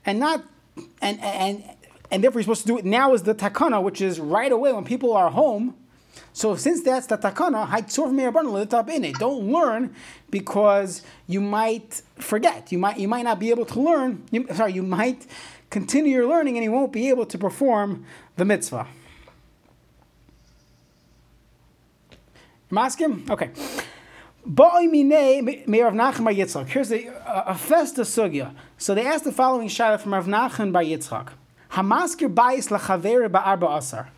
and 0.06 0.18
not, 0.18 0.44
and, 1.02 1.20
and, 1.20 1.64
and 2.10 2.24
therefore 2.24 2.40
you're 2.40 2.44
supposed 2.44 2.62
to 2.62 2.68
do 2.68 2.78
it 2.78 2.84
now 2.84 3.12
is 3.12 3.24
the 3.24 3.34
takana, 3.34 3.82
which 3.82 4.00
is 4.00 4.18
right 4.18 4.50
away 4.50 4.72
when 4.72 4.84
people 4.84 5.12
are 5.12 5.30
home, 5.30 5.74
so 6.32 6.54
since 6.56 6.82
that's 6.82 7.06
the 7.06 7.18
takana, 7.18 7.66
don't 9.18 9.52
learn 9.52 9.94
because 10.30 11.02
you 11.26 11.40
might 11.40 12.02
forget. 12.18 12.70
You 12.70 12.78
might 12.78 12.98
you 12.98 13.08
might 13.08 13.22
not 13.22 13.38
be 13.38 13.50
able 13.50 13.64
to 13.66 13.80
learn. 13.80 14.24
You, 14.30 14.46
sorry, 14.54 14.72
you 14.72 14.82
might 14.82 15.26
continue 15.70 16.12
your 16.12 16.28
learning 16.28 16.56
and 16.56 16.64
you 16.64 16.72
won't 16.72 16.92
be 16.92 17.08
able 17.08 17.26
to 17.26 17.38
perform 17.38 18.04
the 18.36 18.44
mitzvah. 18.44 18.86
Maskim? 22.70 23.28
Okay. 23.30 23.50
Here's 26.68 26.92
a, 26.92 27.08
uh, 27.08 27.44
a 27.46 27.54
festa 27.54 28.02
sugya. 28.02 28.54
So 28.78 28.94
they 28.94 29.06
asked 29.06 29.24
the 29.24 29.32
following 29.32 29.68
shayla 29.68 30.00
from 30.00 30.14
Rav 30.14 30.26
Nachman 30.26 30.72
Bar 30.72 30.82
Yitzchak. 30.82 31.30
Hamaskir 31.72 32.32
bayis 32.32 32.68
lachaver 32.68 33.28
ba'arba. 33.28 34.08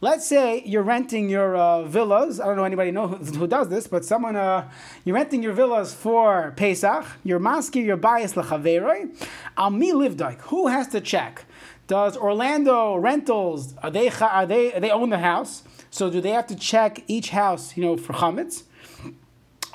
Let's 0.00 0.28
say 0.28 0.62
you're 0.64 0.84
renting 0.84 1.28
your 1.28 1.56
uh, 1.56 1.82
villas. 1.82 2.38
I 2.38 2.46
don't 2.46 2.56
know 2.56 2.62
anybody 2.62 2.92
know 2.92 3.08
who, 3.08 3.16
who 3.16 3.46
does 3.48 3.68
this, 3.68 3.88
but 3.88 4.04
someone 4.04 4.36
uh, 4.36 4.70
you're 5.04 5.16
renting 5.16 5.42
your 5.42 5.52
villas 5.52 5.92
for 5.92 6.52
Pesach. 6.56 7.04
You're 7.24 7.40
masking 7.40 7.84
your 7.84 7.96
bias 7.96 8.34
lechaveroi. 8.34 9.12
Al 9.56 9.70
mi 9.70 9.92
livdaik. 9.92 10.40
Who 10.42 10.68
has 10.68 10.86
to 10.88 11.00
check? 11.00 11.46
Does 11.88 12.16
Orlando 12.16 12.94
Rentals 12.94 13.74
are 13.82 13.90
they 13.90 14.08
are 14.08 14.46
they 14.46 14.70
they 14.78 14.90
own 14.90 15.10
the 15.10 15.18
house? 15.18 15.64
So 15.90 16.10
do 16.10 16.20
they 16.20 16.30
have 16.30 16.46
to 16.46 16.54
check 16.54 17.02
each 17.08 17.30
house, 17.30 17.76
you 17.76 17.82
know, 17.82 17.96
for 17.96 18.12
chametz? 18.12 18.62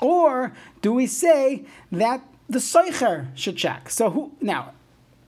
Or 0.00 0.54
do 0.80 0.94
we 0.94 1.06
say 1.06 1.66
that 1.92 2.22
the 2.48 2.60
seicher 2.60 3.26
should 3.36 3.58
check? 3.58 3.90
So 3.90 4.08
who 4.08 4.32
now? 4.40 4.72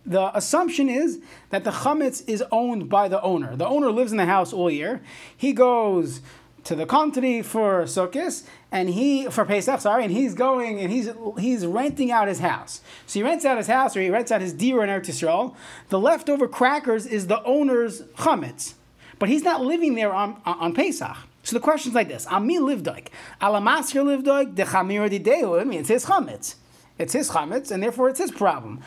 The 0.06 0.36
assumption 0.36 0.88
is 0.88 1.20
that 1.50 1.64
the 1.64 1.70
chametz 1.70 2.22
is 2.28 2.44
owned 2.52 2.88
by 2.88 3.08
the 3.08 3.20
owner. 3.22 3.56
The 3.56 3.66
owner 3.66 3.90
lives 3.90 4.12
in 4.12 4.18
the 4.18 4.26
house 4.26 4.52
all 4.52 4.70
year. 4.70 5.02
He 5.36 5.52
goes 5.52 6.20
to 6.64 6.74
the 6.74 6.86
country 6.86 7.42
for 7.42 7.82
Sukkot, 7.84 8.42
and 8.72 8.90
he 8.90 9.26
for 9.26 9.44
Pesach, 9.44 9.80
sorry, 9.80 10.04
and 10.04 10.12
he's 10.12 10.34
going 10.34 10.80
and 10.80 10.90
he's 10.90 11.10
he's 11.38 11.66
renting 11.66 12.10
out 12.10 12.28
his 12.28 12.40
house. 12.40 12.80
So 13.06 13.20
he 13.20 13.22
rents 13.22 13.44
out 13.44 13.56
his 13.56 13.68
house 13.68 13.96
or 13.96 14.00
he 14.00 14.10
rents 14.10 14.32
out 14.32 14.40
his 14.40 14.52
deer 14.52 14.82
in 14.82 14.90
Eretz 14.90 15.06
Yisrael. 15.06 15.54
The 15.88 15.98
leftover 15.98 16.48
crackers 16.48 17.06
is 17.06 17.28
the 17.28 17.42
owner's 17.44 18.02
chametz, 18.18 18.74
but 19.18 19.28
he's 19.28 19.42
not 19.42 19.64
living 19.64 19.94
there 19.94 20.12
on 20.12 20.40
on 20.44 20.74
Pesach. 20.74 21.16
So 21.44 21.54
the 21.54 21.60
question's 21.60 21.94
like 21.94 22.08
this: 22.08 22.26
Ami 22.26 22.58
livdoik, 22.58 23.08
alamasker 23.40 24.04
livdoik, 24.04 24.56
the 24.56 24.64
chamir 24.64 25.08
dideu. 25.08 25.60
I 25.60 25.64
mean, 25.64 25.80
it's 25.80 25.88
his 25.88 26.06
chametz. 26.06 26.56
It's 26.98 27.12
his 27.12 27.30
chametz, 27.30 27.70
and 27.70 27.82
therefore 27.82 28.08
it's 28.08 28.20
his 28.20 28.30
problem. 28.30 28.80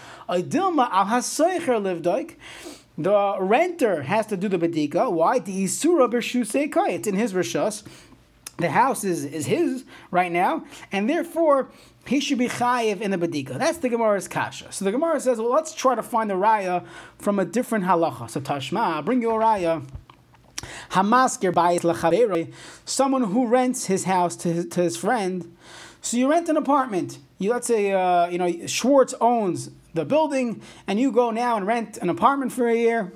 The 2.99 3.37
renter 3.39 4.01
has 4.01 4.25
to 4.25 4.37
do 4.37 4.49
the 4.49 4.57
bedika. 4.57 5.11
Why? 5.11 5.39
The 5.39 5.63
isura 5.63 6.11
b'shusei 6.11 6.89
It's 6.89 7.07
in 7.07 7.15
his 7.15 7.33
rishus. 7.33 7.83
The 8.57 8.69
house 8.69 9.05
is, 9.05 9.23
is 9.23 9.45
his 9.45 9.85
right 10.11 10.31
now, 10.31 10.65
and 10.91 11.09
therefore 11.09 11.71
he 12.05 12.19
should 12.19 12.37
be 12.37 12.49
chayiv 12.49 12.99
in 12.99 13.11
the 13.11 13.17
bedika. 13.17 13.57
That's 13.57 13.77
the 13.77 13.87
Gemara's 13.87 14.27
kasha. 14.27 14.73
So 14.73 14.83
the 14.83 14.91
Gemara 14.91 15.21
says, 15.21 15.37
well, 15.37 15.51
let's 15.51 15.73
try 15.73 15.95
to 15.95 16.03
find 16.03 16.29
the 16.29 16.33
raya 16.33 16.85
from 17.19 17.39
a 17.39 17.45
different 17.45 17.85
halacha. 17.85 18.29
So 18.29 18.41
Tashma, 18.41 19.05
bring 19.05 19.21
you 19.21 19.31
a 19.31 19.35
raya. 19.35 19.87
Hamasker 20.91 21.53
bayis 21.53 21.81
lachaveri, 21.81 22.51
someone 22.83 23.23
who 23.23 23.47
rents 23.47 23.85
his 23.85 24.03
house 24.03 24.35
to 24.37 24.51
his, 24.51 24.65
to 24.67 24.81
his 24.81 24.97
friend. 24.97 25.55
So 26.01 26.17
you 26.17 26.29
rent 26.29 26.49
an 26.49 26.57
apartment. 26.57 27.19
You 27.39 27.51
let's 27.51 27.67
say 27.67 27.93
uh, 27.93 28.27
you 28.27 28.37
know 28.37 28.67
Schwartz 28.67 29.15
owns 29.19 29.71
the 29.93 30.05
building, 30.05 30.61
and 30.85 30.99
you 30.99 31.11
go 31.11 31.31
now 31.31 31.57
and 31.57 31.65
rent 31.65 31.97
an 31.97 32.09
apartment 32.09 32.51
for 32.51 32.67
a 32.67 32.75
year. 32.75 33.11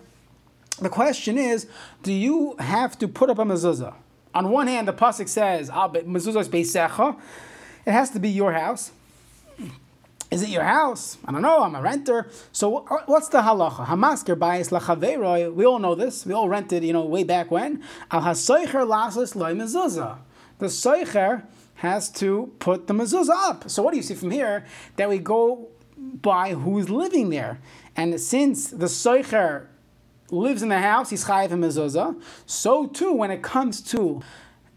The 0.79 0.89
question 0.89 1.37
is, 1.37 1.67
do 2.01 2.11
you 2.11 2.55
have 2.57 2.97
to 2.99 3.07
put 3.07 3.29
up 3.29 3.37
a 3.37 3.43
mezuzah? 3.43 3.93
On 4.33 4.49
one 4.49 4.67
hand, 4.67 4.87
the 4.87 4.93
pasuk 4.93 5.27
says 5.27 5.69
mezuzah 5.69 6.47
beisecha. 6.49 7.19
It 7.85 7.91
has 7.91 8.09
to 8.11 8.19
be 8.19 8.29
your 8.29 8.53
house. 8.53 8.91
Is 10.31 10.41
it 10.41 10.49
your 10.49 10.63
house? 10.63 11.19
I 11.25 11.31
don't 11.31 11.43
know. 11.43 11.61
I'm 11.61 11.75
a 11.75 11.81
renter. 11.81 12.27
So 12.51 12.85
what's 13.05 13.27
the 13.27 13.41
halacha? 13.41 13.85
Hamasker 13.85 14.35
bayis 14.35 14.71
lachaveroy. 14.71 15.53
We 15.53 15.65
all 15.65 15.77
know 15.77 15.93
this. 15.93 16.25
We 16.25 16.33
all 16.33 16.49
rented, 16.49 16.83
you 16.83 16.93
know, 16.93 17.05
way 17.05 17.23
back 17.23 17.51
when. 17.51 17.83
Al 18.09 18.21
hasoicher 18.21 18.87
lasas 18.87 19.35
loy 19.35 19.53
mezuzah. 19.53 20.17
The 20.57 20.67
soicher 20.67 21.43
has 21.83 22.09
to 22.09 22.49
put 22.59 22.87
the 22.87 22.93
mezuzah 22.93 23.49
up. 23.49 23.69
So 23.69 23.83
what 23.83 23.91
do 23.91 23.97
you 23.97 24.03
see 24.03 24.15
from 24.15 24.31
here? 24.31 24.65
That 24.95 25.09
we 25.09 25.17
go 25.19 25.67
by 25.97 26.53
who's 26.53 26.89
living 26.89 27.29
there. 27.29 27.59
And 27.97 28.17
since 28.21 28.69
the 28.69 28.85
soicher 28.85 29.67
lives 30.31 30.63
in 30.63 30.69
the 30.69 30.79
house, 30.79 31.09
he's 31.09 31.25
chayiv 31.25 31.51
and 31.51 31.61
mezuzah. 31.61 32.21
So 32.45 32.87
too, 32.87 33.11
when 33.11 33.31
it 33.31 33.43
comes 33.43 33.81
to 33.91 34.21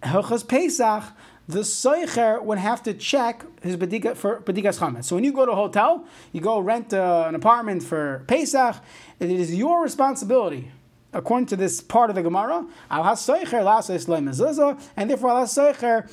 Hilchas 0.02 0.46
Pesach, 0.48 1.04
the 1.46 1.60
soicher 1.60 2.42
would 2.42 2.58
have 2.58 2.82
to 2.82 2.92
check 2.92 3.44
his 3.62 3.76
for 3.76 4.40
bedikas 4.40 4.80
chametz. 4.80 5.04
So 5.04 5.14
when 5.14 5.22
you 5.22 5.32
go 5.32 5.46
to 5.46 5.52
a 5.52 5.54
hotel, 5.54 6.04
you 6.32 6.40
go 6.40 6.58
rent 6.58 6.92
uh, 6.92 7.26
an 7.28 7.36
apartment 7.36 7.84
for 7.84 8.24
Pesach. 8.26 8.74
It 9.20 9.30
is 9.30 9.54
your 9.54 9.80
responsibility, 9.80 10.72
according 11.12 11.46
to 11.46 11.56
this 11.56 11.80
part 11.80 12.10
of 12.10 12.16
the 12.16 12.22
Gemara. 12.22 12.66
Al 12.90 13.04
hasoicher 13.04 13.62
lasos 13.62 14.06
mezuzah, 14.06 14.82
and 14.96 15.08
therefore 15.08 15.30
al 15.30 15.44
hasoicher 15.44 16.10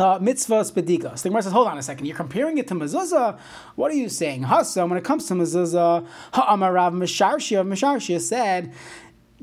uh, 0.00 0.18
mitzvahs 0.18 0.72
bedikas. 0.72 1.22
The 1.22 1.28
Gemara 1.28 1.42
says, 1.42 1.52
hold 1.52 1.68
on 1.68 1.78
a 1.78 1.82
second. 1.82 2.06
You're 2.06 2.16
comparing 2.16 2.58
it 2.58 2.68
to 2.68 2.74
mezuzah. 2.74 3.38
What 3.76 3.90
are 3.90 3.96
you 3.96 4.08
saying? 4.08 4.44
Hasa, 4.44 4.88
when 4.88 4.98
it 4.98 5.04
comes 5.04 5.26
to 5.28 5.34
mezuzah, 5.34 6.06
ha'amarav 6.32 6.94
misharshia, 6.94 7.66
misharshia 7.66 8.20
said 8.20 8.72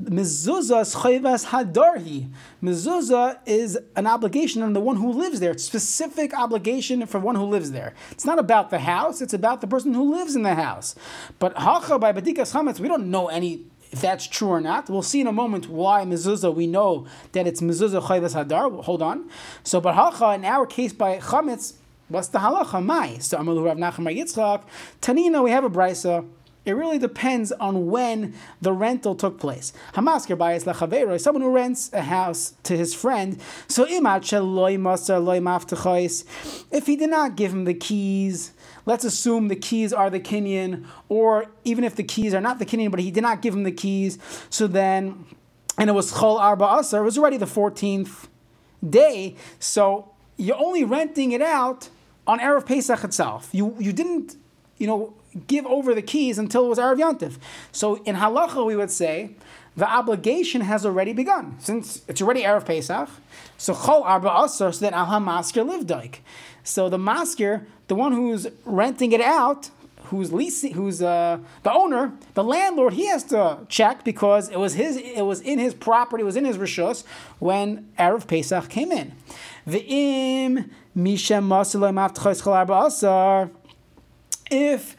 Mezuzah 0.00 0.94
chayvas 0.94 1.46
hadarhi. 1.46 2.30
Mezuzah 2.62 3.38
is 3.46 3.76
an 3.96 4.06
obligation 4.06 4.62
on 4.62 4.72
the 4.72 4.80
one 4.80 4.96
who 4.96 5.10
lives 5.10 5.40
there. 5.40 5.50
It's 5.50 5.64
specific 5.64 6.32
obligation 6.38 7.04
for 7.06 7.18
one 7.18 7.34
who 7.34 7.44
lives 7.44 7.72
there. 7.72 7.94
It's 8.12 8.24
not 8.24 8.38
about 8.38 8.70
the 8.70 8.78
house. 8.78 9.20
It's 9.20 9.34
about 9.34 9.60
the 9.60 9.66
person 9.66 9.94
who 9.94 10.14
lives 10.14 10.36
in 10.36 10.42
the 10.42 10.54
house. 10.54 10.94
But 11.40 11.56
hacha 11.56 11.98
by 11.98 12.12
badikas 12.12 12.52
chametz, 12.52 12.78
we 12.78 12.86
don't 12.86 13.10
know 13.10 13.26
any 13.26 13.64
if 13.90 14.00
that's 14.00 14.26
true 14.26 14.48
or 14.48 14.60
not. 14.60 14.88
We'll 14.88 15.02
see 15.02 15.20
in 15.20 15.26
a 15.26 15.32
moment 15.32 15.68
why 15.68 16.04
mezuzah. 16.04 16.54
We 16.54 16.66
know 16.66 17.06
that 17.32 17.46
it's 17.46 17.60
mezuzah 17.60 18.02
chayvas 18.02 18.34
hadar. 18.34 18.84
Hold 18.84 19.02
on. 19.02 19.30
So, 19.64 19.80
but 19.80 19.94
hacha 19.94 20.34
in 20.34 20.44
our 20.44 20.66
case 20.66 20.92
by 20.92 21.18
chametz. 21.18 21.74
What's 22.08 22.28
the 22.28 22.38
halacha? 22.38 22.84
Mai. 22.84 23.18
So 23.18 23.38
Amalu 23.38 23.64
Rav 23.64 23.76
Nachman 23.76 24.16
Yitzchak. 24.16 24.62
Tanina, 25.02 25.44
we 25.44 25.50
have 25.50 25.64
a 25.64 25.70
brisa 25.70 26.26
it 26.64 26.72
really 26.72 26.98
depends 26.98 27.52
on 27.52 27.86
when 27.86 28.34
the 28.60 28.72
rental 28.72 29.14
took 29.14 29.38
place. 29.40 29.72
Hamasker 29.94 30.36
bias 30.36 30.64
lachavero, 30.64 31.18
someone 31.20 31.42
who 31.42 31.50
rents 31.50 31.90
a 31.92 32.02
house 32.02 32.54
to 32.64 32.76
his 32.76 32.94
friend. 32.94 33.40
So 33.68 33.86
if 36.70 36.86
he 36.86 36.96
did 36.96 37.10
not 37.10 37.36
give 37.36 37.52
him 37.52 37.64
the 37.64 37.74
keys, 37.74 38.52
let's 38.84 39.04
assume 39.04 39.48
the 39.48 39.56
keys 39.56 39.92
are 39.92 40.10
the 40.10 40.20
Kenyan, 40.20 40.84
or 41.08 41.46
even 41.64 41.84
if 41.84 41.96
the 41.96 42.04
keys 42.04 42.34
are 42.34 42.40
not 42.40 42.58
the 42.58 42.66
Kenyan, 42.66 42.90
but 42.90 43.00
he 43.00 43.10
did 43.10 43.22
not 43.22 43.40
give 43.42 43.54
him 43.54 43.62
the 43.62 43.72
keys, 43.72 44.18
so 44.50 44.66
then, 44.66 45.24
and 45.78 45.88
it 45.88 45.92
was 45.92 46.12
Chol 46.12 46.38
Arba 46.38 46.64
it 46.64 47.02
was 47.02 47.16
already 47.16 47.36
the 47.36 47.46
14th 47.46 48.28
day, 48.88 49.36
so 49.58 50.12
you're 50.36 50.58
only 50.58 50.84
renting 50.84 51.32
it 51.32 51.42
out 51.42 51.88
on 52.26 52.38
Erev 52.40 52.66
Pesach 52.66 53.04
itself. 53.04 53.48
You, 53.52 53.74
you 53.78 53.92
didn't, 53.92 54.36
you 54.76 54.86
know, 54.86 55.14
give 55.46 55.66
over 55.66 55.94
the 55.94 56.02
keys 56.02 56.38
until 56.38 56.66
it 56.66 56.68
was 56.68 56.78
Erev 56.78 56.98
Yontif. 56.98 57.38
So 57.72 57.96
in 58.04 58.16
halacha, 58.16 58.64
we 58.66 58.76
would 58.76 58.90
say 58.90 59.30
the 59.76 59.88
obligation 59.88 60.62
has 60.62 60.84
already 60.84 61.12
begun 61.12 61.56
since 61.60 62.02
it's 62.08 62.20
already 62.20 62.42
Erev 62.42 62.66
Pesach. 62.66 63.08
So 63.56 63.74
chol 63.74 64.02
arba 64.04 64.28
asar, 64.28 64.72
so 64.72 64.80
then 64.80 64.94
al 64.94 65.06
hamasker 65.06 65.64
livdaik. 65.64 66.16
So 66.64 66.88
the 66.88 66.98
masker, 66.98 67.66
the 67.86 67.94
one 67.94 68.12
who's 68.12 68.46
renting 68.64 69.12
it 69.12 69.20
out, 69.20 69.70
who's 70.04 70.32
leasing, 70.32 70.72
who's 70.72 71.02
uh, 71.02 71.38
the 71.62 71.72
owner, 71.72 72.12
the 72.34 72.44
landlord, 72.44 72.94
he 72.94 73.06
has 73.06 73.24
to 73.24 73.58
check 73.68 74.04
because 74.04 74.48
it 74.48 74.58
was 74.58 74.74
his, 74.74 74.96
it 74.96 75.22
was 75.22 75.40
in 75.40 75.58
his 75.58 75.74
property, 75.74 76.22
it 76.22 76.26
was 76.26 76.36
in 76.36 76.44
his 76.44 76.56
rishus 76.56 77.04
when 77.38 77.88
Erev 77.98 78.26
Pesach 78.26 78.68
came 78.68 78.90
in. 78.90 79.12
The 79.66 79.80
im 79.80 80.70
mishem. 80.96 81.48
If 84.50 84.96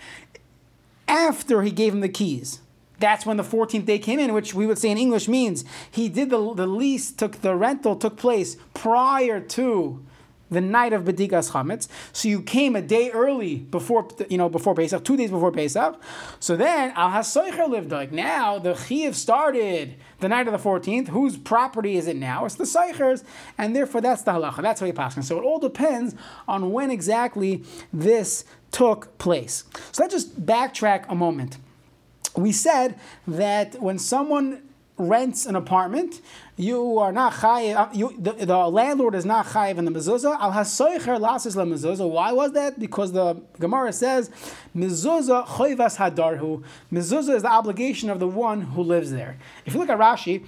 after 1.09 1.63
he 1.63 1.71
gave 1.71 1.93
him 1.93 1.99
the 1.99 2.09
keys. 2.09 2.61
That's 2.99 3.25
when 3.25 3.37
the 3.37 3.43
14th 3.43 3.85
day 3.85 3.99
came 3.99 4.19
in, 4.19 4.33
which 4.33 4.53
we 4.53 4.67
would 4.67 4.77
say 4.77 4.89
in 4.89 4.97
English 4.97 5.27
means 5.27 5.65
he 5.89 6.09
did 6.09 6.29
the, 6.29 6.53
the 6.53 6.67
lease, 6.67 7.11
took 7.11 7.41
the 7.41 7.55
rental 7.55 7.95
took 7.95 8.17
place 8.17 8.57
prior 8.73 9.39
to 9.39 10.05
the 10.49 10.61
night 10.61 10.93
of 10.93 11.03
Bedikas 11.03 11.51
Chametz. 11.51 11.87
So 12.11 12.27
you 12.27 12.41
came 12.41 12.75
a 12.75 12.81
day 12.81 13.11
early 13.11 13.57
before, 13.57 14.07
you 14.29 14.37
know, 14.37 14.49
before 14.49 14.75
Pesach, 14.75 15.03
two 15.03 15.15
days 15.15 15.29
before 15.29 15.51
Pesach. 15.51 16.01
So 16.39 16.55
then 16.55 16.91
Al 16.95 17.11
Hasoicher 17.11 17.69
lived 17.69 17.91
like 17.91 18.11
now 18.11 18.59
the 18.59 18.75
Chiv 18.75 19.15
started 19.15 19.95
the 20.19 20.27
night 20.27 20.47
of 20.47 20.53
the 20.53 20.69
14th. 20.69 21.09
Whose 21.09 21.37
property 21.37 21.97
is 21.97 22.07
it 22.07 22.15
now? 22.15 22.45
It's 22.45 22.55
the 22.55 22.63
Seichers, 22.63 23.23
and 23.57 23.75
therefore 23.75 24.01
that's 24.01 24.23
the 24.23 24.31
halacha. 24.31 24.61
That's 24.61 24.79
how 24.79 24.87
you 24.87 24.93
pass. 24.93 25.25
So 25.25 25.37
it 25.37 25.43
all 25.43 25.59
depends 25.59 26.15
on 26.47 26.71
when 26.71 26.91
exactly 26.91 27.63
this 27.93 28.43
took 28.71 29.17
place. 29.17 29.63
So 29.91 30.03
let's 30.03 30.13
just 30.13 30.45
backtrack 30.45 31.05
a 31.09 31.15
moment. 31.15 31.57
We 32.35 32.51
said 32.51 32.99
that 33.27 33.81
when 33.81 33.99
someone 33.99 34.69
rents 34.99 35.45
an 35.45 35.55
apartment, 35.55 36.21
you 36.57 36.99
are 36.99 37.11
not 37.11 37.33
chayiv. 37.33 37.75
Uh, 37.75 37.89
you, 37.93 38.15
the, 38.19 38.33
the 38.33 38.57
landlord 38.67 39.15
is 39.15 39.25
not 39.25 39.47
chayiv 39.47 39.77
in 39.77 39.85
the 39.85 39.91
mezuzah. 39.91 40.37
Al 40.39 40.51
hasoicher 40.51 41.19
lasis 41.19 41.55
la 41.55 41.63
mezuzah. 41.63 42.07
Why 42.07 42.31
was 42.33 42.51
that? 42.53 42.79
Because 42.79 43.13
the 43.13 43.41
Gemara 43.59 43.93
says 43.93 44.29
mezuzah 44.75 45.45
choivas 45.45 45.97
hadarhu. 45.97 46.63
Mezuzah 46.91 47.35
is 47.35 47.41
the 47.43 47.51
obligation 47.51 48.09
of 48.09 48.19
the 48.19 48.27
one 48.27 48.61
who 48.61 48.83
lives 48.83 49.11
there. 49.11 49.37
If 49.65 49.73
you 49.73 49.79
look 49.79 49.89
at 49.89 49.97
Rashi, 49.97 50.45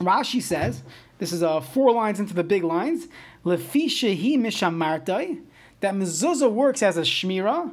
Rashi 0.00 0.40
says 0.40 0.82
this 1.18 1.32
is 1.32 1.42
uh, 1.42 1.60
four 1.60 1.92
lines 1.92 2.20
into 2.20 2.34
the 2.34 2.44
big 2.44 2.62
lines. 2.62 3.08
Lefisha 3.44 4.16
hi 4.16 4.36
mishamartai 4.36 5.42
that 5.80 5.94
mezuzah 5.94 6.50
works 6.50 6.82
as 6.82 6.96
a 6.96 7.02
shmira. 7.02 7.72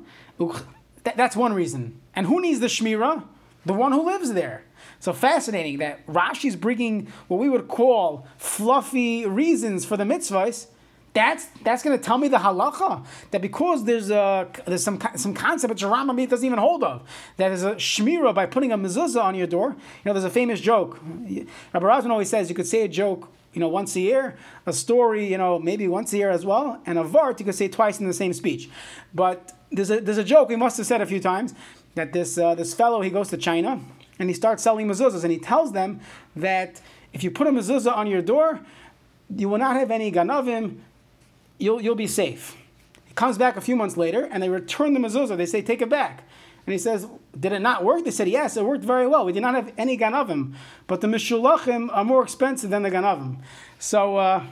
That's 1.03 1.35
one 1.35 1.53
reason. 1.53 1.99
And 2.15 2.27
who 2.27 2.41
needs 2.41 2.59
the 2.59 2.67
shmira? 2.67 3.23
The 3.65 3.73
one 3.73 3.91
who 3.91 4.05
lives 4.05 4.33
there. 4.33 4.63
So 4.99 5.13
fascinating 5.13 5.79
that 5.79 6.05
Rashi's 6.07 6.55
bringing 6.55 7.11
what 7.27 7.39
we 7.39 7.49
would 7.49 7.67
call 7.67 8.27
fluffy 8.37 9.25
reasons 9.25 9.85
for 9.85 9.97
the 9.97 10.03
mitzvahs. 10.03 10.67
That's 11.13 11.45
that's 11.63 11.81
going 11.81 11.97
to 11.97 12.03
tell 12.03 12.17
me 12.17 12.27
the 12.27 12.37
halacha 12.37 13.05
that 13.31 13.41
because 13.41 13.85
there's 13.85 14.11
a 14.11 14.49
there's 14.65 14.83
some 14.83 14.99
some 15.15 15.33
concept 15.33 15.71
which 15.71 15.81
Rambam 15.81 16.29
doesn't 16.29 16.45
even 16.45 16.59
hold 16.59 16.83
of 16.83 17.03
that 17.37 17.53
is 17.53 17.63
a 17.63 17.75
shmira 17.75 18.35
by 18.35 18.45
putting 18.45 18.73
a 18.73 18.77
mezuzah 18.77 19.23
on 19.23 19.33
your 19.33 19.47
door. 19.47 19.69
You 19.69 20.01
know, 20.03 20.13
there's 20.13 20.25
a 20.25 20.29
famous 20.29 20.59
joke. 20.59 20.99
Rabbi 21.73 21.85
Razman 21.85 22.09
always 22.09 22.29
says 22.29 22.49
you 22.49 22.55
could 22.55 22.67
say 22.67 22.81
a 22.81 22.89
joke 22.89 23.31
you 23.55 23.61
know, 23.61 23.69
once 23.69 23.95
a 23.95 24.01
year, 24.01 24.35
a 24.65 24.73
story, 24.73 25.25
you 25.25 25.37
know, 25.37 25.57
maybe 25.57 25.87
once 25.87 26.11
a 26.13 26.17
year 26.17 26.29
as 26.29 26.45
well, 26.45 26.81
and 26.85 26.99
a 26.99 27.03
vart 27.03 27.39
you 27.39 27.45
could 27.45 27.55
say 27.55 27.67
twice 27.67 27.99
in 27.99 28.05
the 28.05 28.13
same 28.13 28.33
speech. 28.33 28.69
But 29.13 29.53
there's 29.71 29.89
a, 29.89 30.01
there's 30.01 30.17
a 30.17 30.23
joke 30.23 30.49
we 30.49 30.57
must 30.57 30.77
have 30.77 30.85
said 30.85 31.01
a 31.01 31.05
few 31.05 31.21
times 31.21 31.55
that 31.95 32.11
this, 32.11 32.37
uh, 32.37 32.53
this 32.53 32.73
fellow, 32.73 33.01
he 33.01 33.09
goes 33.09 33.29
to 33.29 33.37
China 33.37 33.79
and 34.19 34.29
he 34.29 34.35
starts 34.35 34.61
selling 34.61 34.87
mezuzahs 34.87 35.23
and 35.23 35.31
he 35.31 35.39
tells 35.39 35.71
them 35.71 36.01
that 36.35 36.81
if 37.13 37.23
you 37.23 37.31
put 37.31 37.47
a 37.47 37.49
mezuzah 37.49 37.95
on 37.95 38.07
your 38.07 38.21
door, 38.21 38.59
you 39.33 39.47
will 39.47 39.57
not 39.57 39.77
have 39.77 39.89
any 39.89 40.11
ganavim. 40.11 40.79
You'll 41.57 41.81
you'll 41.81 41.95
be 41.95 42.07
safe. 42.07 42.57
He 43.05 43.13
comes 43.13 43.37
back 43.37 43.55
a 43.55 43.61
few 43.61 43.77
months 43.77 43.95
later, 43.95 44.27
and 44.29 44.43
they 44.43 44.49
return 44.49 44.93
the 44.93 44.99
mezuzah. 44.99 45.37
They 45.37 45.45
say, 45.45 45.61
take 45.61 45.81
it 45.81 45.89
back. 45.89 46.25
And 46.65 46.73
he 46.73 46.79
says, 46.79 47.07
Did 47.39 47.51
it 47.51 47.61
not 47.61 47.83
work? 47.83 48.05
They 48.05 48.11
said, 48.11 48.27
Yes, 48.27 48.57
it 48.57 48.65
worked 48.65 48.83
very 48.83 49.07
well. 49.07 49.25
We 49.25 49.33
did 49.33 49.41
not 49.41 49.55
have 49.55 49.71
any 49.77 49.97
ganavim. 49.97 50.55
But 50.87 51.01
the 51.01 51.07
mishulachim 51.07 51.89
are 51.91 52.03
more 52.03 52.23
expensive 52.23 52.69
than 52.69 52.83
the 52.83 52.91
ganavim. 52.91 53.37
So, 53.79 54.17
uh, 54.17 54.43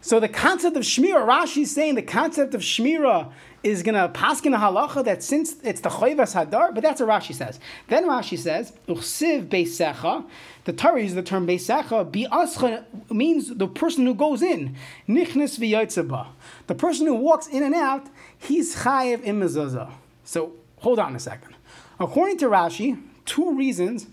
so 0.00 0.20
the 0.20 0.28
concept 0.28 0.76
of 0.76 0.82
shmira, 0.82 1.26
Rashi 1.26 1.62
is 1.62 1.74
saying 1.74 1.94
the 1.94 2.02
concept 2.02 2.54
of 2.54 2.60
shmira 2.60 3.32
is 3.62 3.82
going 3.82 3.94
to 3.94 4.08
paskin 4.16 4.54
a 4.54 4.58
halacha 4.58 5.02
that 5.04 5.22
since 5.22 5.56
it's 5.62 5.80
the 5.80 5.88
choivas 5.88 6.34
hadar, 6.34 6.74
but 6.74 6.82
that's 6.82 7.00
what 7.00 7.08
Rashi 7.08 7.34
says. 7.34 7.58
Then 7.88 8.04
Rashi 8.04 8.38
says, 8.38 8.74
uchsiv 8.86 9.48
beisecha, 9.48 10.26
the 10.64 10.74
Torah 10.74 11.00
uses 11.00 11.14
the 11.14 11.22
term 11.22 11.46
beisecha, 11.46 12.10
bi'ascha 12.10 12.84
means 13.10 13.48
the 13.54 13.66
person 13.66 14.04
who 14.04 14.14
goes 14.14 14.42
in, 14.42 14.76
nichnis 15.08 15.58
v'yotzeba. 15.58 16.26
The 16.66 16.74
person 16.74 17.06
who 17.06 17.14
walks 17.14 17.46
in 17.46 17.62
and 17.62 17.74
out, 17.74 18.06
he's 18.38 18.76
chayiv 18.76 19.22
in 19.22 19.40
mezuzah. 19.40 19.90
So 20.24 20.52
hold 20.84 20.98
on 20.98 21.16
a 21.16 21.18
second. 21.18 21.54
According 21.98 22.36
to 22.38 22.46
Rashi, 22.46 23.02
two 23.24 23.56
reasons 23.56 24.06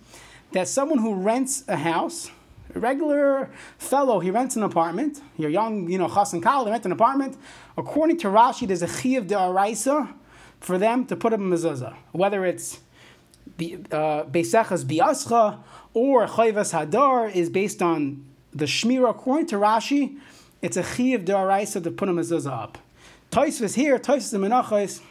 that 0.54 0.70
someone 0.70 1.00
who 1.00 1.16
rents 1.16 1.66
a 1.68 1.76
house, 1.76 2.32
a 2.74 2.80
regular 2.80 3.50
fellow, 3.78 4.22
he 4.22 4.32
rents 4.32 4.56
an 4.56 4.64
apartment. 4.64 5.22
You're 5.38 5.50
young, 5.50 5.90
you 5.90 5.98
know, 5.98 6.08
chas 6.08 6.32
and 6.32 6.42
kal, 6.42 6.64
they 6.64 6.72
rent 6.72 6.86
an 6.86 6.94
apartment. 6.94 7.38
According 7.78 8.20
to 8.20 8.28
Rashi, 8.28 8.66
there's 8.68 8.82
a 8.82 8.88
chiv 8.88 9.28
de 9.28 9.36
araisa 9.36 10.14
for 10.62 10.78
them 10.78 11.06
to 11.08 11.16
put 11.18 11.34
up 11.34 11.42
a 11.42 11.44
mezuzah, 11.44 11.94
whether 12.14 12.46
it's 12.46 12.80
uh, 13.60 14.24
beisechas 14.36 14.86
biascha 14.86 15.60
or 15.94 16.26
chayvas 16.26 16.72
hadar 16.72 17.36
is 17.36 17.50
based 17.50 17.82
on 17.82 18.26
the 18.54 18.66
shmira. 18.66 19.10
According 19.10 19.48
to 19.48 19.58
Rashi, 19.58 20.18
it's 20.62 20.78
a 20.78 20.84
chiv 20.84 21.26
de 21.26 21.34
araisa 21.34 21.84
to 21.84 21.92
put 21.92 22.08
a 22.08 22.14
mezuzah 22.14 22.64
up. 22.64 22.78
Toisvis 23.30 23.76
here, 23.76 24.00
Toisvis 24.00 24.34
in 24.34 24.42
Menachos. 24.42 25.02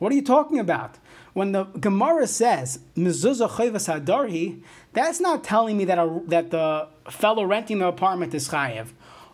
What 0.00 0.10
are 0.12 0.14
you 0.14 0.22
talking 0.22 0.58
about? 0.58 0.96
When 1.34 1.52
the 1.52 1.64
Gemara 1.64 2.26
says 2.26 2.80
mezuzah 2.96 3.50
chayvas 3.50 3.86
hadarhi, 3.86 4.62
that's 4.94 5.20
not 5.20 5.44
telling 5.44 5.76
me 5.76 5.84
that 5.84 5.98
a, 5.98 6.20
that 6.26 6.50
the 6.50 6.88
fellow 7.10 7.44
renting 7.44 7.78
the 7.78 7.86
apartment 7.86 8.34
is 8.34 8.48
chayev. 8.48 8.88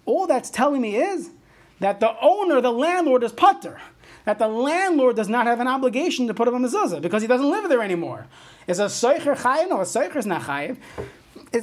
All 0.05 0.27
that's 0.27 0.51
telling 0.51 0.83
me 0.83 0.97
is 0.97 1.31
that 1.79 2.01
the 2.01 2.15
owner, 2.21 2.61
the 2.61 2.73
landlord, 2.73 3.23
is 3.23 3.33
putter. 3.33 3.81
That 4.25 4.41
the 4.41 4.49
landlord 4.49 5.15
does 5.15 5.29
not 5.29 5.47
have 5.47 5.61
an 5.61 5.69
obligation 5.69 6.27
to 6.27 6.35
put 6.35 6.49
up 6.49 6.55
a 6.55 6.59
mezuzah 6.59 7.01
because 7.01 7.23
he 7.23 7.29
doesn't 7.29 7.49
live 7.49 7.69
there 7.69 7.81
anymore. 7.81 8.27
Is 8.67 8.81
a 8.81 8.87
soicher 8.87 9.37
chayev? 9.37 9.69
No, 9.69 9.81
a 9.81 9.85
soicher 9.85 10.17
is 10.17 10.27
not 10.27 10.43
chayev. 10.43 10.79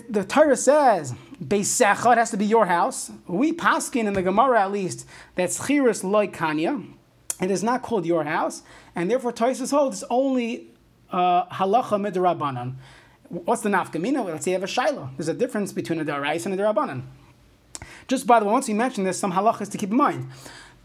the 0.10 0.24
Torah 0.24 0.56
says, 0.56 1.14
Beisecha, 1.44 2.14
it 2.14 2.18
has 2.18 2.32
to 2.32 2.38
be 2.38 2.46
your 2.46 2.68
house. 2.68 3.12
We 3.28 3.52
paskin 3.52 4.08
in 4.08 4.14
the 4.14 4.22
Gemara 4.22 4.62
at 4.62 4.72
least, 4.72 5.06
that's 5.36 5.60
chiris 5.60 6.06
loy 6.06 6.28
kanya. 6.28 6.82
It 7.42 7.52
is 7.52 7.64
not 7.64 7.82
called 7.82 8.06
your 8.06 8.24
house, 8.24 8.64
and 8.96 9.10
therefore 9.10 9.34
Toisus 9.34 9.72
holds 9.72 10.04
only 10.10 10.68
uh, 11.12 11.46
halacha 11.48 12.00
midrabanan. 12.00 12.76
What's 13.30 13.62
the 13.62 13.70
nafkamina? 13.70 14.26
Let's 14.26 14.46
say 14.46 14.52
you 14.52 14.56
have 14.56 14.64
a 14.64 14.68
shiloh. 14.68 15.10
There's 15.18 15.28
a 15.28 15.34
difference 15.34 15.72
between 15.72 16.00
a 16.00 16.06
darais 16.06 16.46
and 16.46 16.54
a 16.54 16.58
darabanan. 16.58 17.04
Just 18.08 18.28
by 18.28 18.40
the 18.40 18.46
way, 18.46 18.52
once 18.52 18.68
we 18.68 18.74
mention 18.74 19.04
this, 19.04 19.20
some 19.20 19.32
halachas 19.32 19.72
to 19.72 19.78
keep 19.78 19.92
in 19.92 19.98
mind. 19.98 20.30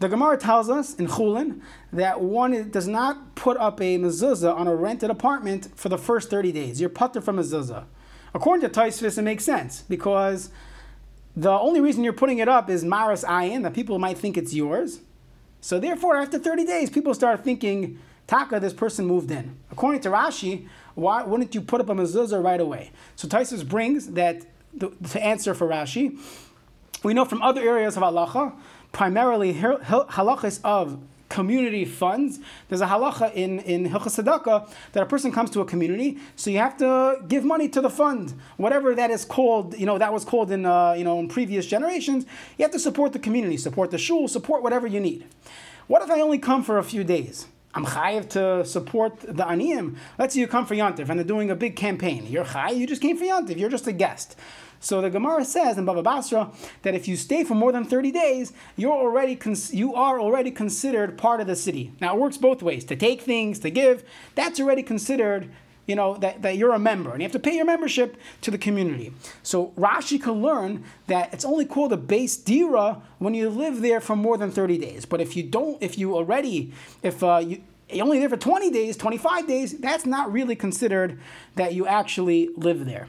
The 0.01 0.09
Gemara 0.09 0.39
tells 0.39 0.71
us 0.71 0.95
in 0.95 1.09
Chulin 1.09 1.61
that 1.93 2.21
one 2.21 2.71
does 2.71 2.87
not 2.87 3.35
put 3.35 3.57
up 3.57 3.81
a 3.81 3.99
mezuzah 3.99 4.55
on 4.55 4.69
a 4.69 4.75
rented 4.75 5.11
apartment 5.11 5.69
for 5.75 5.89
the 5.89 5.99
first 5.99 6.31
30 6.31 6.53
days. 6.53 6.81
You're 6.81 6.89
putter 6.89 7.21
from 7.21 7.37
mezuzah. 7.37 7.85
According 8.33 8.69
to 8.69 8.81
Taisvis, 8.81 9.19
it 9.19 9.23
makes 9.23 9.45
sense 9.45 9.83
because 9.83 10.51
the 11.37 11.51
only 11.51 11.81
reason 11.81 12.05
you're 12.05 12.13
putting 12.13 12.39
it 12.39 12.49
up 12.49 12.71
is 12.71 12.85
maras 12.85 13.25
ayin, 13.25 13.65
that 13.65 13.75
people 13.75 13.99
might 13.99 14.19
think 14.19 14.37
it's 14.37 14.55
yours. 14.55 15.01
So 15.61 15.79
therefore, 15.79 16.17
after 16.17 16.39
30 16.39 16.65
days, 16.65 16.91
people 16.91 17.15
start 17.15 17.45
thinking, 17.45 17.99
Taka, 18.27 18.61
this 18.61 18.73
person 18.73 19.07
moved 19.07 19.31
in. 19.31 19.57
According 19.71 20.03
to 20.03 20.11
Rashi, 20.11 20.69
why 20.95 21.23
wouldn't 21.23 21.55
you 21.55 21.61
put 21.61 21.81
up 21.81 21.89
a 21.89 21.95
mezuzah 21.95 22.43
right 22.43 22.61
away? 22.61 22.91
So 23.17 23.27
Taisus 23.27 23.67
brings 23.67 24.09
that 24.09 24.43
to 24.79 25.23
answer 25.23 25.55
for 25.55 25.67
Rashi. 25.67 26.19
We 27.03 27.15
know 27.15 27.25
from 27.25 27.43
other 27.43 27.61
areas 27.63 27.97
of 27.97 28.03
halacha, 28.03 28.55
primarily 28.93 29.55
halachas 29.55 30.61
of 30.63 31.01
community 31.29 31.85
funds. 31.85 32.41
There's 32.69 32.81
a 32.81 32.87
halacha 32.87 33.33
in, 33.35 33.61
in 33.61 33.89
Hilchas 33.89 34.23
Tzedakah 34.23 34.71
that 34.93 35.03
a 35.03 35.07
person 35.07 35.33
comes 35.33 35.51
to 35.51 35.61
a 35.61 35.65
community, 35.65 36.19
so 36.37 36.51
you 36.51 36.59
have 36.59 36.77
to 36.79 37.23
give 37.29 37.45
money 37.45 37.69
to 37.69 37.81
the 37.81 37.91
fund, 37.91 38.35
whatever 38.57 38.95
that 38.95 39.11
is 39.11 39.25
called. 39.25 39.79
You 39.79 39.87
know 39.87 39.99
that 39.99 40.13
was 40.13 40.25
called 40.25 40.51
in 40.51 40.67
uh, 40.67 40.93
you 40.93 41.05
know 41.05 41.19
in 41.19 41.29
previous 41.29 41.67
generations. 41.67 42.25
You 42.57 42.65
have 42.65 42.73
to 42.73 42.79
support 42.79 43.13
the 43.13 43.19
community, 43.19 43.57
support 43.57 43.91
the 43.91 43.99
shul, 43.99 44.29
support 44.29 44.63
whatever 44.63 44.87
you 44.87 45.01
need. 45.01 45.27
What 45.87 46.03
if 46.03 46.11
I 46.11 46.21
only 46.21 46.39
come 46.39 46.63
for 46.63 46.79
a 46.79 46.85
few 46.85 47.05
days? 47.05 47.47
I'm 47.75 47.85
chayiv 47.85 48.29
to 48.31 48.65
support 48.65 49.21
the 49.21 49.45
aniyim. 49.45 49.97
Let's 50.19 50.35
say 50.35 50.41
you 50.41 50.49
come 50.49 50.67
for 50.67 50.75
Yantiv 50.75 51.09
and 51.09 51.19
they're 51.19 51.25
doing 51.25 51.51
a 51.51 51.55
big 51.55 51.77
campaign. 51.77 52.27
You're 52.27 52.45
chayiv, 52.45 52.77
you 52.77 52.87
just 52.87 53.03
came 53.03 53.17
for 53.17 53.25
Yantiv, 53.25 53.59
you're 53.59 53.69
just 53.69 53.87
a 53.87 53.93
guest. 53.93 54.37
So 54.81 55.01
the 55.01 55.11
Gemara 55.11 55.45
says 55.45 55.79
in 55.79 55.85
Baba 55.85 56.03
Basra 56.03 56.51
that 56.83 56.95
if 56.95 57.09
you 57.09 57.17
stay 57.17 57.45
for 57.45 57.55
more 57.55 57.73
than 57.73 57.85
30 57.85 58.11
days, 58.11 58.53
you're 58.77 58.93
already 58.93 59.37
cons- 59.37 59.75
you 59.75 59.95
are 59.95 60.21
already 60.21 60.51
considered 60.51 61.19
part 61.19 61.41
of 61.41 61.47
the 61.47 61.57
city. 61.57 61.93
Now 62.01 62.15
it 62.15 62.21
works 62.21 62.37
both 62.37 62.63
ways. 62.63 62.85
To 62.87 62.97
take 62.97 63.23
things, 63.23 63.59
to 63.61 63.71
give, 63.71 64.05
that's 64.35 64.61
already 64.61 64.83
considered 64.83 65.51
you 65.89 65.97
know, 65.97 66.19
that, 66.19 66.43
that 66.43 66.59
you're 66.59 66.75
a 66.75 66.79
member 66.79 67.11
and 67.11 67.21
you 67.21 67.25
have 67.25 67.33
to 67.33 67.39
pay 67.39 67.57
your 67.57 67.65
membership 67.65 68.19
to 68.43 68.51
the 68.51 68.59
community. 68.59 69.13
So 69.43 69.69
Rashi 69.69 70.23
can 70.23 70.43
learn 70.43 70.85
that 71.07 71.33
it's 71.33 71.47
only 71.47 71.65
called 71.65 71.93
a 71.95 71.97
base 71.97 72.37
dira 72.37 73.01
when 73.19 73.33
you 73.33 73.49
live 73.49 73.81
there 73.81 74.01
for 74.01 74.15
more 74.15 74.37
than 74.37 74.53
30 74.53 74.77
days. 74.77 75.07
But 75.07 75.23
if 75.23 75.35
you 75.35 75.43
don't, 75.43 75.83
if 75.83 75.97
you 75.97 76.15
already, 76.15 76.75
if 77.03 77.25
uh, 77.25 77.39
you, 77.39 77.63
you're 77.91 78.05
only 78.05 78.19
there 78.19 78.29
for 78.29 78.37
20 78.37 78.71
days, 78.71 78.99
25 78.99 79.47
days, 79.49 79.79
that's 79.79 80.05
not 80.05 80.31
really 80.31 80.55
considered 80.55 81.19
that 81.55 81.73
you 81.73 81.87
actually 81.87 82.51
live 82.55 82.85
there. 82.85 83.09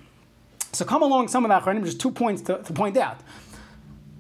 So 0.72 0.86
come 0.86 1.02
along 1.02 1.28
some 1.30 1.46
of 1.46 1.50
the 1.50 1.60
that, 1.60 1.84
just 1.84 2.00
two 2.00 2.12
points 2.12 2.42
to, 2.44 2.62
to 2.62 2.74
point 2.74 2.98
out. 2.98 3.20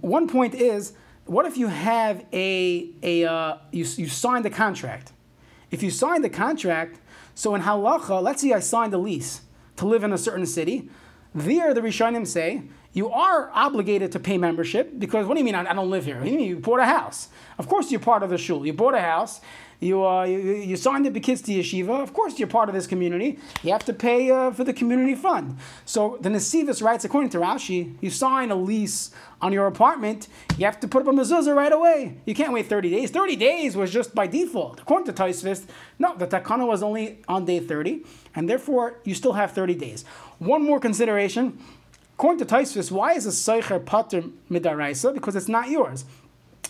One 0.02 0.28
point 0.28 0.56
is, 0.56 0.94
what 1.26 1.46
if 1.46 1.58
you 1.58 1.68
have 1.68 2.26
a, 2.34 2.90
a 3.04 3.26
uh, 3.26 3.58
you, 3.72 3.86
you 3.98 4.08
signed 4.08 4.46
a 4.46 4.50
contract? 4.50 5.12
If 5.70 5.84
you 5.84 5.92
signed 5.92 6.24
the 6.24 6.30
contract, 6.30 7.00
so 7.36 7.54
in 7.54 7.62
halacha, 7.62 8.22
let's 8.22 8.42
say 8.42 8.54
I 8.54 8.60
signed 8.60 8.94
a 8.94 8.98
lease 8.98 9.42
to 9.76 9.86
live 9.86 10.04
in 10.04 10.12
a 10.12 10.18
certain 10.18 10.46
city, 10.46 10.90
there 11.36 11.74
the 11.74 11.82
Rishonim 11.82 12.26
say, 12.26 12.64
you 12.92 13.10
are 13.12 13.52
obligated 13.54 14.12
to 14.14 14.20
pay 14.20 14.38
membership 14.38 14.98
because 14.98 15.28
what 15.28 15.36
do 15.36 15.40
you 15.40 15.46
mean 15.46 15.56
I, 15.56 15.70
I 15.70 15.74
don't 15.74 15.92
live 15.92 16.06
here? 16.06 16.24
You, 16.24 16.38
mean 16.38 16.48
you 16.48 16.56
bought 16.58 16.80
a 16.80 16.86
house. 16.86 17.30
Of 17.60 17.68
course 17.68 17.92
you're 17.92 18.00
part 18.00 18.24
of 18.24 18.32
the 18.32 18.38
shul. 18.38 18.66
You 18.66 18.74
bought 18.74 18.96
a 18.96 19.02
house 19.02 19.42
you, 19.80 20.06
uh, 20.06 20.24
you, 20.26 20.38
you 20.38 20.76
signed 20.76 21.06
the 21.06 21.20
kids 21.20 21.42
to 21.44 21.52
yeshiva. 21.52 22.02
Of 22.02 22.14
course, 22.14 22.38
you're 22.38 22.50
part 22.50 22.68
of 22.68 22.76
this 22.76 22.86
community. 22.86 23.40
You 23.64 23.72
have 23.72 23.86
to 23.86 23.94
pay 23.94 24.30
uh, 24.30 24.52
for 24.52 24.64
the 24.64 24.74
community 24.74 25.16
fund. 25.16 25.58
So 25.86 26.18
the 26.20 26.30
Nesivis 26.30 26.84
writes, 26.84 27.06
according 27.06 27.30
to 27.32 27.38
Rashi, 27.38 27.96
you 28.02 28.10
sign 28.10 28.52
a 28.52 28.56
lease 28.56 29.12
on 29.42 29.54
your 29.54 29.68
apartment, 29.68 30.28
you 30.58 30.66
have 30.66 30.82
to 30.82 30.88
put 30.88 31.04
up 31.04 31.08
a 31.08 31.12
mezuzah 31.12 31.56
right 31.56 31.72
away. 31.72 32.18
You 32.26 32.36
can't 32.36 32.52
wait 32.52 32.68
30 32.68 32.90
days. 32.90 33.10
30 33.10 33.38
days 33.38 33.78
was 33.78 33.90
just 33.92 34.14
by 34.14 34.28
default. 34.28 34.82
According 34.82 35.14
to 35.14 35.24
Taisvist, 35.24 35.68
no, 35.98 36.16
the 36.18 36.28
takana 36.28 36.68
was 36.68 36.84
only 36.84 37.20
on 37.30 37.46
day 37.46 37.60
30, 37.60 38.04
and 38.36 38.50
therefore 38.50 39.00
you 39.06 39.16
still 39.16 39.34
have 39.34 39.54
30 39.54 39.76
days. 39.76 40.04
One 40.40 40.64
more 40.64 40.82
consideration. 40.82 41.58
According 42.18 42.46
to 42.46 42.54
Taisvist, 42.54 42.92
why 42.92 43.14
is 43.14 43.26
a 43.26 43.30
seicher 43.30 43.86
pater 43.86 44.24
midaraisa? 44.52 45.14
Because 45.14 45.38
it's 45.38 45.48
not 45.48 45.70
yours. 45.70 46.04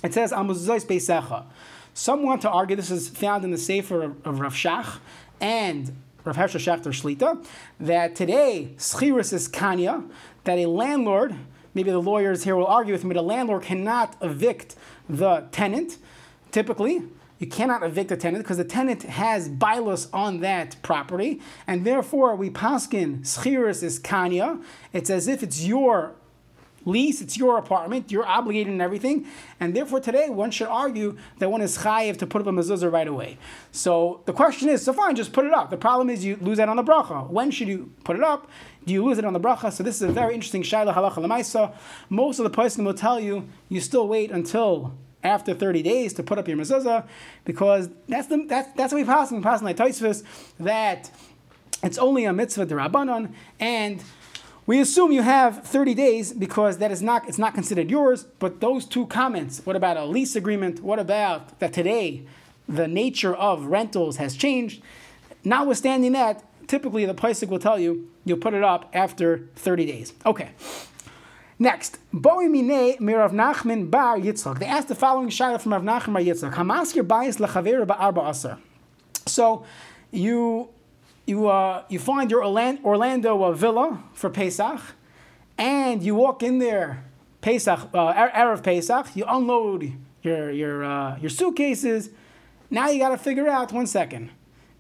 It 0.04 0.14
says, 0.14 0.32
Amuzuzais 0.32 0.86
beisecha. 0.86 1.46
Some 2.00 2.24
want 2.24 2.44
to 2.44 2.50
argue 2.50 2.78
this 2.78 2.92
is 2.92 3.10
found 3.10 3.44
in 3.44 3.52
the 3.52 3.58
Sefer 3.58 4.04
of, 4.04 4.26
of 4.26 4.40
Rav 4.40 4.54
Shach 4.54 5.00
and 5.42 5.94
Rav 6.24 6.38
Hershel 6.38 6.58
Schachter 6.58 6.94
Shlita 6.94 7.46
that 7.78 8.16
today 8.16 8.72
schiris 8.78 9.34
is 9.34 9.50
kanya, 9.50 10.06
that 10.46 10.58
a 10.58 10.66
landlord, 10.68 11.36
maybe 11.74 11.92
the 11.92 12.00
lawyers 12.00 12.46
here 12.46 12.56
will 12.56 12.68
argue 12.68 12.94
with 12.94 13.04
me, 13.04 13.14
the 13.14 13.22
landlord 13.22 13.64
cannot 13.64 14.16
evict 14.22 14.78
the 15.10 15.50
tenant. 15.52 15.98
Typically, 16.52 17.02
you 17.38 17.48
cannot 17.48 17.84
evict 17.84 18.14
a 18.14 18.16
tenant 18.16 18.46
because 18.46 18.56
the 18.56 18.64
tenant 18.64 19.04
has 19.04 19.50
bilos 19.50 20.08
on 20.14 20.40
that 20.40 20.78
property, 20.82 21.42
and 21.68 21.86
therefore 21.86 22.34
we 22.34 22.50
paskin 22.50 23.24
schiris 23.24 23.84
is 23.84 24.00
kanya. 24.00 24.58
It's 24.94 25.10
as 25.10 25.28
if 25.28 25.44
it's 25.44 25.66
your 25.66 26.16
lease, 26.90 27.22
it's 27.22 27.38
your 27.38 27.58
apartment, 27.58 28.12
you're 28.12 28.26
obligated 28.26 28.74
in 28.74 28.82
everything, 28.82 29.28
and 29.60 29.76
therefore 29.76 30.00
today 30.00 30.30
one 30.30 30.52
should 30.52 30.68
argue 30.68 31.18
that 31.38 31.50
one 31.50 31.62
is 31.62 31.78
chayiv 31.78 32.18
to 32.18 32.28
put 32.28 32.42
up 32.42 32.48
a 32.48 32.52
mezuzah 32.52 32.92
right 32.92 33.08
away. 33.08 33.38
So 33.72 34.22
the 34.26 34.34
question 34.34 34.70
is, 34.70 34.84
so 34.84 34.94
fine, 34.94 35.16
just 35.16 35.34
put 35.34 35.46
it 35.46 35.54
up. 35.54 35.70
The 35.70 35.78
problem 35.78 36.10
is 36.10 36.26
you 36.26 36.38
lose 36.38 36.58
that 36.58 36.70
on 36.70 36.76
the 36.76 36.84
bracha. 36.84 37.30
When 37.30 37.52
should 37.52 37.68
you 37.68 37.92
put 38.04 38.16
it 38.16 38.24
up? 38.24 38.50
Do 38.86 38.94
you 38.94 39.04
lose 39.04 39.18
it 39.18 39.26
on 39.26 39.34
the 39.34 39.40
bracha? 39.40 39.72
So 39.72 39.84
this 39.84 39.96
is 39.96 40.02
a 40.02 40.12
very 40.12 40.34
interesting 40.34 40.64
shayla 40.64 40.94
halacha 40.94 41.16
lemaisa. 41.16 41.76
Most 42.10 42.40
of 42.40 42.44
the 42.44 42.50
person 42.50 42.84
will 42.86 42.94
tell 42.94 43.20
you 43.20 43.48
you 43.70 43.80
still 43.80 44.08
wait 44.08 44.32
until 44.32 44.94
after 45.24 45.54
30 45.54 45.84
days 45.84 46.14
to 46.14 46.24
put 46.24 46.38
up 46.38 46.48
your 46.48 46.58
mezuzah 46.58 47.06
because 47.44 47.90
that's 48.08 48.28
the 48.28 48.46
that's 48.48 48.72
that's 48.74 48.94
what 48.94 49.00
we 49.00 49.04
pass 49.04 49.32
in 49.32 49.42
pass 49.42 49.62
like 49.62 49.76
that 49.76 51.12
it's 51.84 51.98
only 51.98 52.26
a 52.26 52.34
mitzvah 52.34 52.66
derabanan 52.66 53.34
and 53.60 54.02
We 54.70 54.80
assume 54.80 55.12
you 55.12 55.24
have 55.24 55.64
30 55.64 55.96
days 55.96 56.32
because 56.32 56.78
that 56.78 56.92
is 56.92 57.02
not 57.02 57.28
it's 57.28 57.40
not 57.40 57.56
considered 57.56 57.90
yours. 57.90 58.26
But 58.38 58.62
those 58.62 58.86
two 58.86 59.08
comments, 59.08 59.66
what 59.66 59.76
about 59.76 59.98
a 59.98 60.06
lease 60.06 60.36
agreement? 60.36 60.84
What 60.84 61.00
about 61.00 61.58
that 61.58 61.74
today 61.74 62.28
the 62.68 62.88
nature 62.88 63.34
of 63.34 63.66
rentals 63.66 64.18
has 64.18 64.38
changed? 64.38 64.84
Notwithstanding 65.44 66.12
that, 66.12 66.44
typically 66.68 67.04
the 67.06 67.16
Paisik 67.16 67.48
will 67.48 67.58
tell 67.58 67.80
you 67.80 68.12
you'll 68.26 68.38
put 68.38 68.54
it 68.54 68.64
up 68.64 68.92
after 68.94 69.48
30 69.56 69.88
days. 69.88 70.14
Okay. 70.24 70.52
Next, 71.58 71.98
Mirav 72.14 73.32
Nachman 73.32 73.90
Bar 73.90 74.20
Yitzchak. 74.20 74.60
They 74.60 74.68
asked 74.68 74.88
the 74.88 74.94
following 74.94 75.30
shayla 75.30 75.60
from 75.60 75.74
Rav 75.74 75.82
Nachman 75.82 76.14
Bar 76.14 76.22
Yitzchak. 76.22 76.54
So, 79.26 79.66
you 80.12 80.70
you 81.30 81.48
uh, 81.48 81.84
you 81.90 82.00
find 82.00 82.32
your 82.32 82.44
Orlando 82.44 83.44
uh, 83.44 83.52
villa 83.52 84.04
for 84.14 84.30
Pesach, 84.30 84.82
and 85.58 86.02
you 86.02 86.16
walk 86.16 86.42
in 86.42 86.58
there 86.58 87.06
Pesach 87.42 87.80
uh, 87.94 88.14
erev 88.14 88.64
Pesach. 88.64 89.16
You 89.16 89.26
unload 89.28 89.94
your 90.24 90.52
your 90.52 90.84
uh, 90.84 91.18
your 91.20 91.30
suitcases. 91.30 92.10
Now 92.72 92.90
you 92.90 93.00
got 93.00 93.10
to 93.10 93.18
figure 93.18 93.48
out 93.48 93.72
one 93.72 93.88
second, 93.88 94.32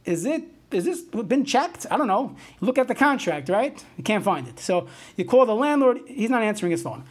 is 0.05 0.25
it 0.25 0.43
is 0.71 0.85
this 0.85 1.01
been 1.01 1.45
checked? 1.45 1.85
I 1.89 1.97
don't 1.97 2.07
know. 2.07 2.35
look 2.62 2.77
at 2.77 2.88
the 2.88 2.95
contract, 2.95 3.49
right? 3.49 3.83
You 3.97 4.03
can't 4.03 4.23
find 4.23 4.47
it. 4.47 4.59
So 4.59 4.88
you 5.17 5.25
call 5.25 5.45
the 5.45 5.55
landlord, 5.55 5.99
he's 6.07 6.29
not 6.29 6.43
answering 6.43 6.71
his 6.71 6.83
phone. 6.83 7.05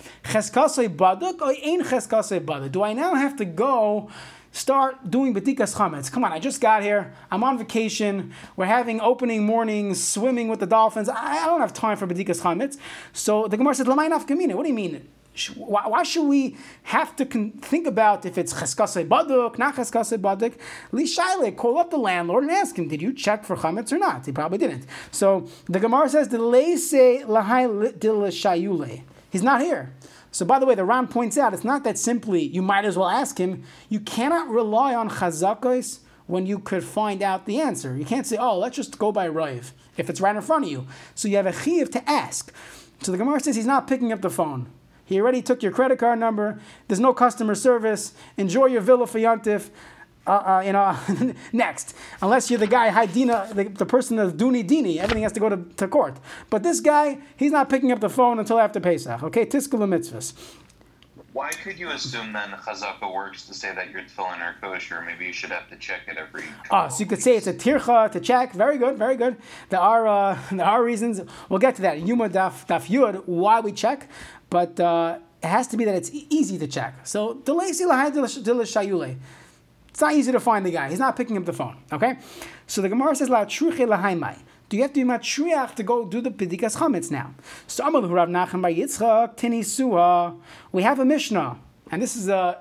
Do 2.73 2.83
I 2.83 2.93
now 2.93 3.15
have 3.15 3.37
to 3.37 3.45
go 3.45 4.11
start 4.53 5.11
doing 5.11 5.35
betikas 5.35 5.75
chametz. 5.75 6.11
Come 6.11 6.25
on, 6.25 6.33
I 6.33 6.39
just 6.39 6.61
got 6.61 6.83
here. 6.83 7.13
I'm 7.31 7.45
on 7.45 7.59
vacation. 7.59 8.33
We're 8.57 8.67
having 8.67 9.01
opening 9.01 9.45
mornings, 9.45 10.03
swimming 10.03 10.49
with 10.49 10.61
the 10.61 10.67
dolphins. 10.67 11.09
I, 11.09 11.43
I 11.43 11.47
don't 11.47 11.61
have 11.61 11.73
time 11.73 11.97
for 11.97 12.07
betikas 12.07 12.41
chametz. 12.41 12.79
So 13.13 13.49
the 13.49 13.57
Gemara 13.57 13.75
says, 13.75 13.87
"Lamay 13.87 14.11
nafkamina." 14.11 14.55
What 14.55 14.65
do 14.65 14.69
you 14.69 14.75
mean? 14.75 15.09
Why, 15.55 16.03
should 16.03 16.25
we 16.27 16.57
have 16.83 17.15
to 17.15 17.25
con- 17.25 17.53
think 17.53 17.87
about 17.87 18.27
if 18.27 18.37
it's 18.39 18.53
cheskase 18.53 19.07
baduk, 19.07 19.57
not 19.57 19.77
cheskase 19.77 20.19
baduk? 20.19 20.55
Lishaile, 20.93 21.57
call 21.57 21.79
up 21.79 21.91
the 21.91 21.97
landlord 21.97 22.43
and 22.43 22.51
ask 22.51 22.77
him, 22.77 22.89
did 22.89 23.01
you 23.01 23.13
check 23.13 23.45
for 23.45 23.57
chametz 23.57 23.93
or 23.93 23.99
not? 23.99 24.27
He 24.27 24.33
probably 24.33 24.59
didn't. 24.59 24.87
So 25.13 25.47
the 25.67 25.79
Gemara 25.79 26.09
says, 26.09 26.29
"Delese 26.29 27.25
lahai 27.25 27.93
dilashayule." 27.97 29.03
He's 29.31 29.43
not 29.43 29.61
here. 29.61 29.93
So, 30.31 30.45
by 30.45 30.59
the 30.59 30.67
way, 30.67 30.75
the 30.75 30.85
Ran 30.85 31.09
points 31.09 31.39
out 31.39 31.55
it's 31.55 31.65
not 31.65 31.85
that 31.85 31.99
simply 31.99 32.43
you 32.43 32.63
might 32.63 32.85
as 32.85 32.97
well 32.97 33.09
ask 33.09 33.39
him. 33.39 33.65
You 33.89 34.01
cannot 34.01 34.49
rely 34.49 34.95
on 34.95 35.09
chazakos 35.09 36.01
when 36.27 36.47
you 36.47 36.59
could 36.59 36.85
find 36.85 37.23
out 37.23 37.47
the 37.47 37.61
answer. 37.61 37.97
You 37.97 38.05
can't 38.05 38.27
say, 38.27 38.37
oh, 38.37 38.59
let's 38.59 38.77
just 38.77 38.99
go 38.99 39.11
by 39.11 39.27
Rive 39.29 39.73
if 39.97 40.09
it's 40.09 40.21
right 40.21 40.37
in 40.37 40.43
front 40.43 40.67
of 40.67 40.71
you. 40.71 40.87
So 41.15 41.27
you 41.27 41.37
have 41.37 41.47
a 41.47 41.53
chiv 41.53 41.91
to 41.93 42.09
ask. 42.09 42.53
So 43.03 43.13
the 43.13 43.19
Gemara 43.19 43.41
says 43.41 43.57
he's 43.57 43.67
not 43.67 43.87
picking 43.87 44.13
up 44.13 44.21
the 44.21 44.31
phone. 44.31 44.71
He 45.05 45.21
already 45.21 45.41
took 45.41 45.63
your 45.63 45.73
credit 45.73 45.99
card 45.99 46.19
number. 46.19 46.61
There's 46.87 47.01
no 47.01 47.15
customer 47.15 47.55
service. 47.55 48.13
Enjoy 48.37 48.67
your 48.67 48.83
villa 48.83 49.07
for 49.07 49.19
Yantif 49.19 49.71
uh, 50.29 50.59
uh, 50.59 50.63
you 50.65 50.73
know, 50.73 50.97
next. 51.53 51.95
Unless 52.21 52.51
you're 52.51 52.59
the 52.59 52.67
guy, 52.67 52.91
Haidina, 52.91 53.55
the, 53.55 53.65
the 53.65 53.87
person 53.87 54.19
of 54.19 54.35
Duni 54.35 54.67
Dini, 54.67 54.99
everything 54.99 55.23
has 55.23 55.33
to 55.33 55.41
go 55.41 55.49
to, 55.49 55.57
to 55.77 55.89
court. 55.89 56.19
But 56.51 56.63
this 56.63 56.81
guy, 56.81 57.19
he's 57.37 57.53
not 57.53 57.71
picking 57.71 57.91
up 57.93 58.01
the 58.01 58.11
phone 58.11 58.39
until 58.39 58.59
after 58.59 58.79
Pesach. 58.79 59.23
Okay, 59.23 59.47
Tiskul 59.47 59.81
mitzvahs. 59.89 60.35
Why 61.33 61.51
could 61.51 61.79
you 61.79 61.91
assume 61.91 62.33
then 62.33 62.51
Chazaka 62.51 63.15
works 63.15 63.47
to 63.47 63.55
say 63.55 63.73
that 63.75 63.91
your 63.91 64.03
tefillin 64.03 64.41
are 64.41 64.57
kosher? 64.61 65.03
Maybe 65.03 65.27
you 65.27 65.33
should 65.33 65.51
have 65.51 65.69
to 65.69 65.77
check 65.77 66.01
it 66.09 66.17
every. 66.17 66.43
Oh, 66.71 66.89
so 66.89 66.99
you 67.01 67.07
could 67.07 67.23
say 67.23 67.37
it's 67.37 67.47
a 67.47 67.53
tircha 67.53 68.11
to 68.11 68.19
check. 68.19 68.55
Very 68.55 68.77
good, 68.77 68.99
very 68.99 69.15
good. 69.15 69.37
There 69.69 69.79
are 69.79 70.09
uh, 70.09 70.39
there 70.51 70.67
are 70.67 70.83
reasons. 70.83 71.21
We'll 71.49 71.61
get 71.61 71.77
to 71.77 71.83
that. 71.83 72.01
Yuma 72.01 72.29
daf 72.29 72.67
daf 72.67 72.89
yud 72.89 73.23
why 73.27 73.61
we 73.61 73.73
check, 73.73 74.09
but 74.51 74.81
uh, 74.81 75.19
it 75.43 75.47
has 75.47 75.69
to 75.69 75.77
be 75.77 75.85
that 75.85 75.95
it's 75.95 76.11
easy 76.13 76.59
to 76.59 76.67
check. 76.67 77.07
So 77.07 77.35
delay 77.35 77.71
shayule. 77.71 79.17
It's 79.99 80.03
not 80.03 80.15
easy 80.15 80.31
to 80.31 80.39
find 80.39 80.65
the 80.65 80.71
guy. 80.71 80.91
He's 80.91 81.01
not 81.01 81.17
picking 81.17 81.37
up 81.37 81.45
the 81.45 81.53
phone. 81.53 81.77
Okay? 81.93 82.19
So 82.69 82.81
the 82.81 82.89
Gemara 82.89 83.17
says, 83.17 83.29
La 83.29 83.45
lahaimai. 83.45 84.39
Do 84.69 84.77
you 84.77 84.85
have 84.85 84.93
to 84.93 85.05
be 85.05 85.11
matriach 85.11 85.75
to 85.75 85.83
go 85.83 86.05
do 86.05 86.21
the 86.21 86.31
pedikas 86.31 86.77
chametz 86.77 87.11
now? 87.11 87.35
So 87.67 87.85
Amar 87.85 88.03
Rav 88.03 88.29
Nachman 88.29 88.63
Bar 88.63 88.71
Yitzchak 88.71 89.37
Tini 89.37 89.63
Suha. 89.63 90.39
We 90.71 90.85
have 90.85 91.01
a 91.01 91.05
Mishnah, 91.05 91.59
and 91.91 92.01
this 92.01 92.15
is 92.15 92.29
a 92.29 92.59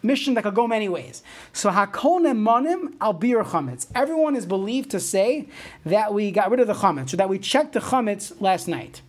mission 0.00 0.34
that 0.34 0.44
could 0.44 0.54
go 0.54 0.68
many 0.68 0.88
ways. 0.88 1.24
So 1.52 1.70
hakol 1.70 2.20
nemanim 2.20 2.94
al 3.00 3.14
bir 3.14 3.42
chametz. 3.42 3.88
Everyone 3.92 4.36
is 4.36 4.46
believed 4.46 4.92
to 4.92 5.00
say 5.00 5.48
that 5.84 6.14
we 6.14 6.30
got 6.30 6.52
rid 6.52 6.60
of 6.60 6.68
the 6.68 6.74
chametz, 6.74 7.12
or 7.12 7.16
that 7.16 7.28
we 7.28 7.40
checked 7.40 7.72
the 7.72 7.80
chametz 7.80 8.40
last 8.40 8.68
night. 8.68 9.02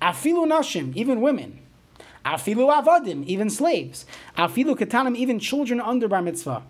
Afilu 0.00 0.46
nashim, 0.46 0.94
even 0.94 1.20
women. 1.20 1.58
Afilu 2.24 2.72
avadim, 2.72 3.24
even 3.24 3.50
slaves. 3.50 4.06
Afilu 4.36 4.78
ketanim, 4.78 5.16
even 5.16 5.40
children 5.40 5.80
under 5.80 6.06
bar 6.06 6.22
mitzvah. 6.22 6.62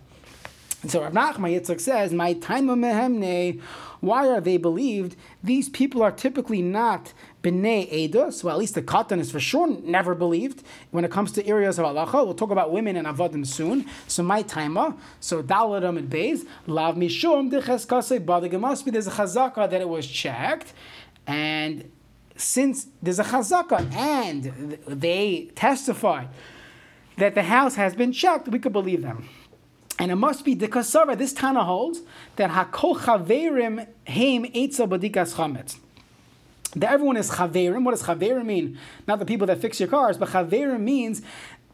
And 0.83 0.91
so 0.91 1.03
Rav 1.03 1.12
Nachman 1.12 1.59
Yitzchak 1.59 1.81
says, 1.81 2.12
"My 2.12 2.35
time 2.35 2.71
of 2.71 2.79
mehemne." 2.79 3.61
Why 4.01 4.29
are 4.29 4.41
they 4.41 4.59
believed? 4.59 5.17
These 5.43 5.69
people 5.71 6.03
are 6.03 6.12
typically 6.12 6.62
not 6.62 7.12
bnei 7.43 7.91
edus. 7.91 8.45
Well, 8.45 8.55
at 8.55 8.59
least 8.61 8.75
the 8.75 8.83
katan 8.83 9.19
is 9.19 9.33
for 9.33 9.41
sure 9.41 9.67
never 9.83 10.14
believed 10.14 10.62
when 10.93 11.05
it 11.05 11.11
comes 11.11 11.33
to 11.33 11.45
areas 11.47 11.79
of 11.79 11.87
halacha. 11.87 12.25
We'll 12.25 12.35
talk 12.35 12.53
about 12.53 12.71
women 12.71 12.97
and 12.97 13.09
avodim 13.09 13.45
soon. 13.45 13.87
So 14.07 14.23
my 14.23 14.45
taima, 14.45 14.93
uh, 14.93 14.97
so 15.19 15.43
daladam 15.43 15.99
and 15.99 16.09
beis 16.09 16.47
lav 16.67 16.95
mishum 16.95 17.51
decheskase 17.51 18.25
badig. 18.25 18.53
It 18.53 18.59
must 18.59 18.85
be 18.85 18.93
there's 18.93 19.09
a 19.09 19.11
chazaka 19.11 19.69
that 19.69 19.81
it 19.81 19.88
was 19.88 20.07
checked, 20.07 20.73
and 21.27 21.91
since 22.37 22.87
there's 23.03 23.19
a 23.19 23.25
chazaka 23.25 23.93
and 23.95 24.79
they 24.87 25.51
testify 25.57 26.27
that 27.17 27.35
the 27.35 27.43
house 27.43 27.75
has 27.75 27.97
been 27.97 28.12
checked, 28.12 28.47
we 28.47 28.61
could 28.61 28.73
believe 28.73 29.03
them. 29.03 29.29
And 29.98 30.12
it 30.12 30.16
must 30.16 30.44
be 30.44 30.54
the 30.54 30.68
kasara. 30.68 31.18
This 31.18 31.32
Tana 31.32 31.64
holds 31.64 32.02
that 32.37 32.50
hakol 32.50 32.96
chaverim 32.98 33.87
heim 34.06 34.44
eitzel 34.44 34.88
badikas 34.88 35.34
chametz. 35.34 35.78
That 36.76 36.92
everyone 36.92 37.16
is 37.16 37.30
chaverim. 37.30 37.84
What 37.84 37.92
does 37.92 38.04
chaverim 38.04 38.46
mean? 38.46 38.78
Not 39.06 39.18
the 39.18 39.26
people 39.26 39.46
that 39.48 39.61
fix 39.61 39.80
your 39.80 39.88
cars, 39.88 40.16
but 40.16 40.28
chaverim 40.28 40.80
means 40.80 41.22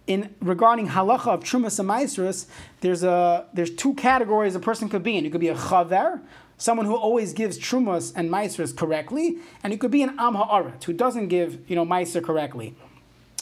in 0.07 0.35
regarding 0.41 0.89
halacha 0.89 1.29
of 1.29 1.41
trumas 1.41 1.79
and 1.79 1.89
maestros, 1.89 2.47
there's 2.81 3.03
a 3.03 3.47
there's 3.55 3.71
two 3.71 3.95
categories 3.95 4.55
a 4.55 4.61
person 4.61 4.89
could 4.89 5.03
be 5.03 5.17
in. 5.17 5.25
You 5.25 5.31
could 5.31 5.41
be 5.41 5.49
a 5.49 5.55
chaver, 5.55 6.21
someone 6.59 6.87
who 6.87 6.95
always 6.95 7.33
gives 7.33 7.59
trumas 7.59 8.13
and 8.15 8.31
maestros 8.31 8.73
correctly, 8.73 9.39
and 9.63 9.73
you 9.73 9.79
could 9.79 9.91
be 9.91 10.03
an 10.03 10.15
am 10.19 10.35
ha'aret 10.35 10.85
who 10.85 10.93
doesn't 10.93 11.29
give 11.29 11.59
you 11.69 11.77
know 11.77 11.85
meiser 11.85 12.23
correctly. 12.23 12.75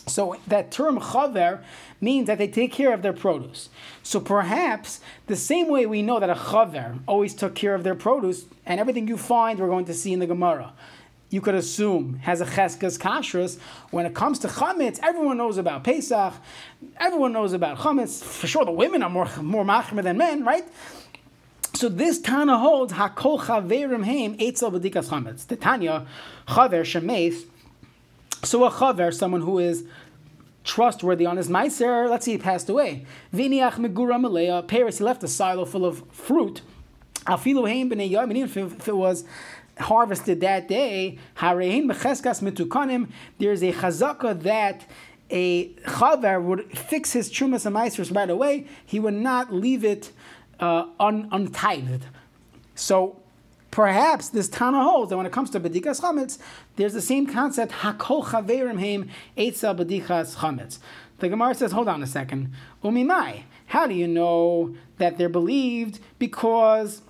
So 0.06 0.36
that 0.48 0.70
term 0.70 0.98
chaver 0.98 1.62
means 2.00 2.26
that 2.26 2.38
they 2.38 2.48
take 2.48 2.72
care 2.72 2.92
of 2.92 3.02
their 3.02 3.12
produce. 3.12 3.68
So 4.02 4.18
perhaps 4.20 5.00
the 5.28 5.36
same 5.36 5.68
way 5.68 5.86
we 5.86 6.02
know 6.02 6.18
that 6.18 6.28
a 6.28 6.34
chaver 6.34 6.98
always 7.06 7.34
took 7.34 7.54
care 7.54 7.74
of 7.74 7.84
their 7.84 7.94
produce, 7.94 8.46
and 8.66 8.80
everything 8.80 9.06
you 9.06 9.16
find 9.16 9.60
we're 9.60 9.68
going 9.68 9.84
to 9.84 9.94
see 9.94 10.12
in 10.12 10.18
the 10.18 10.26
Gemara, 10.26 10.72
you 11.30 11.40
could 11.40 11.54
assume 11.54 12.16
has 12.22 12.40
a 12.40 12.44
cheskas 12.44 12.98
kashrus. 12.98 13.58
When 13.90 14.04
it 14.04 14.14
comes 14.14 14.38
to 14.40 14.48
chametz, 14.48 14.98
everyone 15.02 15.38
knows 15.38 15.56
about 15.56 15.84
Pesach, 15.84 16.34
everyone 16.98 17.32
knows 17.32 17.52
about 17.52 17.78
chametz. 17.78 18.22
For 18.22 18.46
sure, 18.46 18.64
the 18.64 18.72
women 18.72 19.02
are 19.02 19.08
more 19.08 19.28
more 19.40 19.64
machmer 19.64 20.02
than 20.02 20.18
men, 20.18 20.44
right? 20.44 20.64
So 21.74 21.88
this 21.88 22.20
Tana 22.20 22.58
holds 22.58 22.92
hakol 22.92 23.40
chaverim 23.40 24.04
heim 24.04 24.36
eitzel 24.36 24.72
b'dikas 24.72 25.08
chametz. 25.08 25.46
The 25.46 25.56
Tanya 25.56 26.06
chaver 26.48 26.82
shemeis 26.82 27.46
so 28.44 28.64
a 28.64 28.70
chaver, 28.70 29.12
someone 29.14 29.42
who 29.42 29.59
is 29.59 29.85
trustworthy 30.64 31.26
on 31.26 31.37
his 31.37 31.48
meiser, 31.48 32.09
let's 32.09 32.24
say 32.24 32.33
he 32.33 32.38
passed 32.38 32.68
away. 32.68 33.05
Viniach 33.35 33.74
megura 33.74 34.20
malea, 34.20 34.66
Paris, 34.66 34.98
he 34.98 35.05
left 35.05 35.22
a 35.22 35.28
silo 35.28 35.64
full 35.64 35.85
of 35.85 36.02
fruit. 36.11 36.62
Afilu 37.26 37.68
heim 37.68 37.90
b'nei 37.90 38.11
yom, 38.11 38.31
if 38.33 38.88
it 38.88 38.96
was 38.96 39.24
harvested 39.78 40.40
that 40.40 40.68
day, 40.68 41.18
harein 41.37 41.90
becheskas 41.90 42.42
mitukanim, 42.42 43.11
there's 43.38 43.62
a 43.62 43.72
chazaka 43.72 44.40
that 44.42 44.87
a 45.31 45.68
chaver 45.74 46.42
would 46.42 46.76
fix 46.76 47.12
his 47.12 47.31
chumas 47.31 47.64
and 47.64 47.74
meisers 47.74 48.14
right 48.14 48.28
away. 48.28 48.66
He 48.85 49.00
would 49.00 49.14
not 49.14 49.52
leave 49.52 49.85
it 49.85 50.12
uh, 50.61 50.87
un- 51.00 51.28
untithed. 51.33 52.02
So 52.74 53.21
Perhaps 53.72 54.28
this 54.28 54.48
Tana 54.48 54.85
holds 54.85 55.08
that 55.11 55.16
when 55.16 55.24
it 55.24 55.32
comes 55.32 55.48
to 55.50 55.58
Bedikas 55.58 56.02
Chametz, 56.02 56.38
there's 56.76 56.92
the 56.92 57.00
same 57.00 57.26
concept, 57.26 57.72
Hakol 57.72 58.22
Chaverim 58.22 58.78
Heim 58.78 59.08
Eitza 59.37 59.74
Bedikas 59.74 60.37
Chametz. 60.37 60.78
The 61.18 61.30
Gemara 61.30 61.54
says, 61.54 61.72
hold 61.72 61.88
on 61.88 62.02
a 62.02 62.06
second. 62.06 62.52
Umimai, 62.85 63.44
how 63.66 63.87
do 63.87 63.94
you 63.94 64.06
know 64.06 64.76
that 64.98 65.16
they're 65.16 65.30
believed? 65.30 66.00
Because 66.18 67.00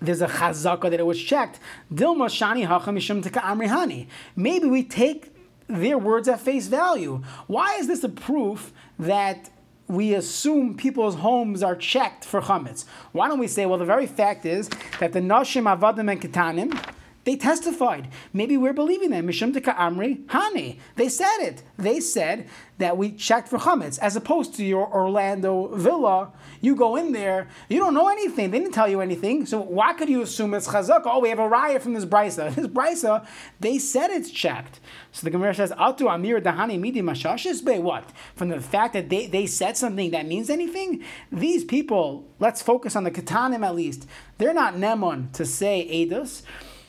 there's 0.00 0.22
a 0.22 0.28
chazaka 0.28 0.88
that 0.90 1.00
it 1.00 1.06
was 1.06 1.20
checked. 1.20 1.58
Dilma 1.92 2.28
shani 2.28 2.68
hachamishum 2.68 3.22
amrihani. 3.24 4.06
Maybe 4.36 4.68
we 4.68 4.84
take 4.84 5.32
their 5.66 5.98
words 5.98 6.28
at 6.28 6.40
face 6.40 6.68
value. 6.68 7.24
Why 7.48 7.74
is 7.76 7.88
this 7.88 8.04
a 8.04 8.08
proof 8.08 8.72
that 9.00 9.50
we 9.88 10.14
assume 10.14 10.76
people's 10.76 11.16
homes 11.16 11.62
are 11.62 11.76
checked 11.76 12.24
for 12.24 12.40
chametz. 12.40 12.84
Why 13.12 13.28
don't 13.28 13.38
we 13.38 13.48
say, 13.48 13.66
well, 13.66 13.78
the 13.78 13.84
very 13.84 14.06
fact 14.06 14.46
is 14.46 14.70
that 14.98 15.12
the 15.12 15.20
nashim 15.20 15.64
avadim 15.64 16.10
and 16.10 16.20
ketanim, 16.20 16.84
They 17.24 17.36
testified. 17.36 18.08
Maybe 18.32 18.56
we're 18.56 18.74
believing 18.74 19.10
them. 19.10 19.26
Mishum 19.26 19.52
Amri 19.54 20.24
Hani. 20.26 20.78
They 20.96 21.08
said 21.08 21.38
it. 21.38 21.62
They 21.78 22.00
said 22.00 22.46
that 22.78 22.96
we 22.96 23.12
checked 23.12 23.48
for 23.48 23.58
chametz, 23.58 23.98
as 24.00 24.16
opposed 24.16 24.54
to 24.56 24.64
your 24.64 24.92
Orlando 24.92 25.68
villa. 25.68 26.32
You 26.60 26.74
go 26.74 26.96
in 26.96 27.12
there, 27.12 27.48
you 27.68 27.78
don't 27.78 27.94
know 27.94 28.08
anything. 28.08 28.50
They 28.50 28.58
didn't 28.58 28.74
tell 28.74 28.88
you 28.88 29.00
anything. 29.00 29.46
So 29.46 29.60
why 29.60 29.92
could 29.92 30.08
you 30.08 30.22
assume 30.22 30.54
it's 30.54 30.66
chazak? 30.68 31.02
Oh, 31.04 31.20
we 31.20 31.28
have 31.28 31.38
a 31.38 31.48
riot 31.48 31.82
from 31.82 31.94
this 31.94 32.04
brisa. 32.04 32.54
This 32.64 32.66
brisa, 32.66 33.26
they 33.60 33.78
said 33.78 34.10
it's 34.10 34.30
checked. 34.30 34.80
So 35.12 35.24
the 35.24 35.30
Gemara 35.30 35.54
says, 35.54 35.70
"Atu 35.72 36.12
amir 36.12 36.40
dahani 36.40 36.78
midi 36.78 37.02
mashashis 37.02 37.64
be 37.64 37.78
what? 37.78 38.10
From 38.34 38.48
the 38.48 38.60
fact 38.60 38.94
that 38.94 39.08
they, 39.08 39.26
they 39.26 39.46
said 39.46 39.76
something 39.76 40.10
that 40.10 40.26
means 40.26 40.50
anything? 40.50 41.04
These 41.30 41.64
people, 41.64 42.26
let's 42.38 42.62
focus 42.62 42.96
on 42.96 43.04
the 43.04 43.10
katanim 43.10 43.64
at 43.64 43.74
least. 43.74 44.06
They're 44.38 44.54
not 44.54 44.74
nemon 44.74 45.32
to 45.32 45.44
say 45.44 45.86
edus, 45.90 46.42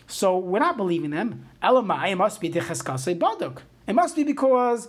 so 0.08 0.38
we're 0.38 0.60
not 0.60 0.78
believing 0.78 1.12
them. 1.12 1.48
Elamai, 1.64 2.12
it 2.12 2.16
must 2.16 2.40
be 2.40 2.50
the 2.50 2.60
cheskase 2.60 3.18
baduk. 3.18 3.60
It 3.88 3.94
must 3.94 4.16
be 4.16 4.24
because 4.24 4.88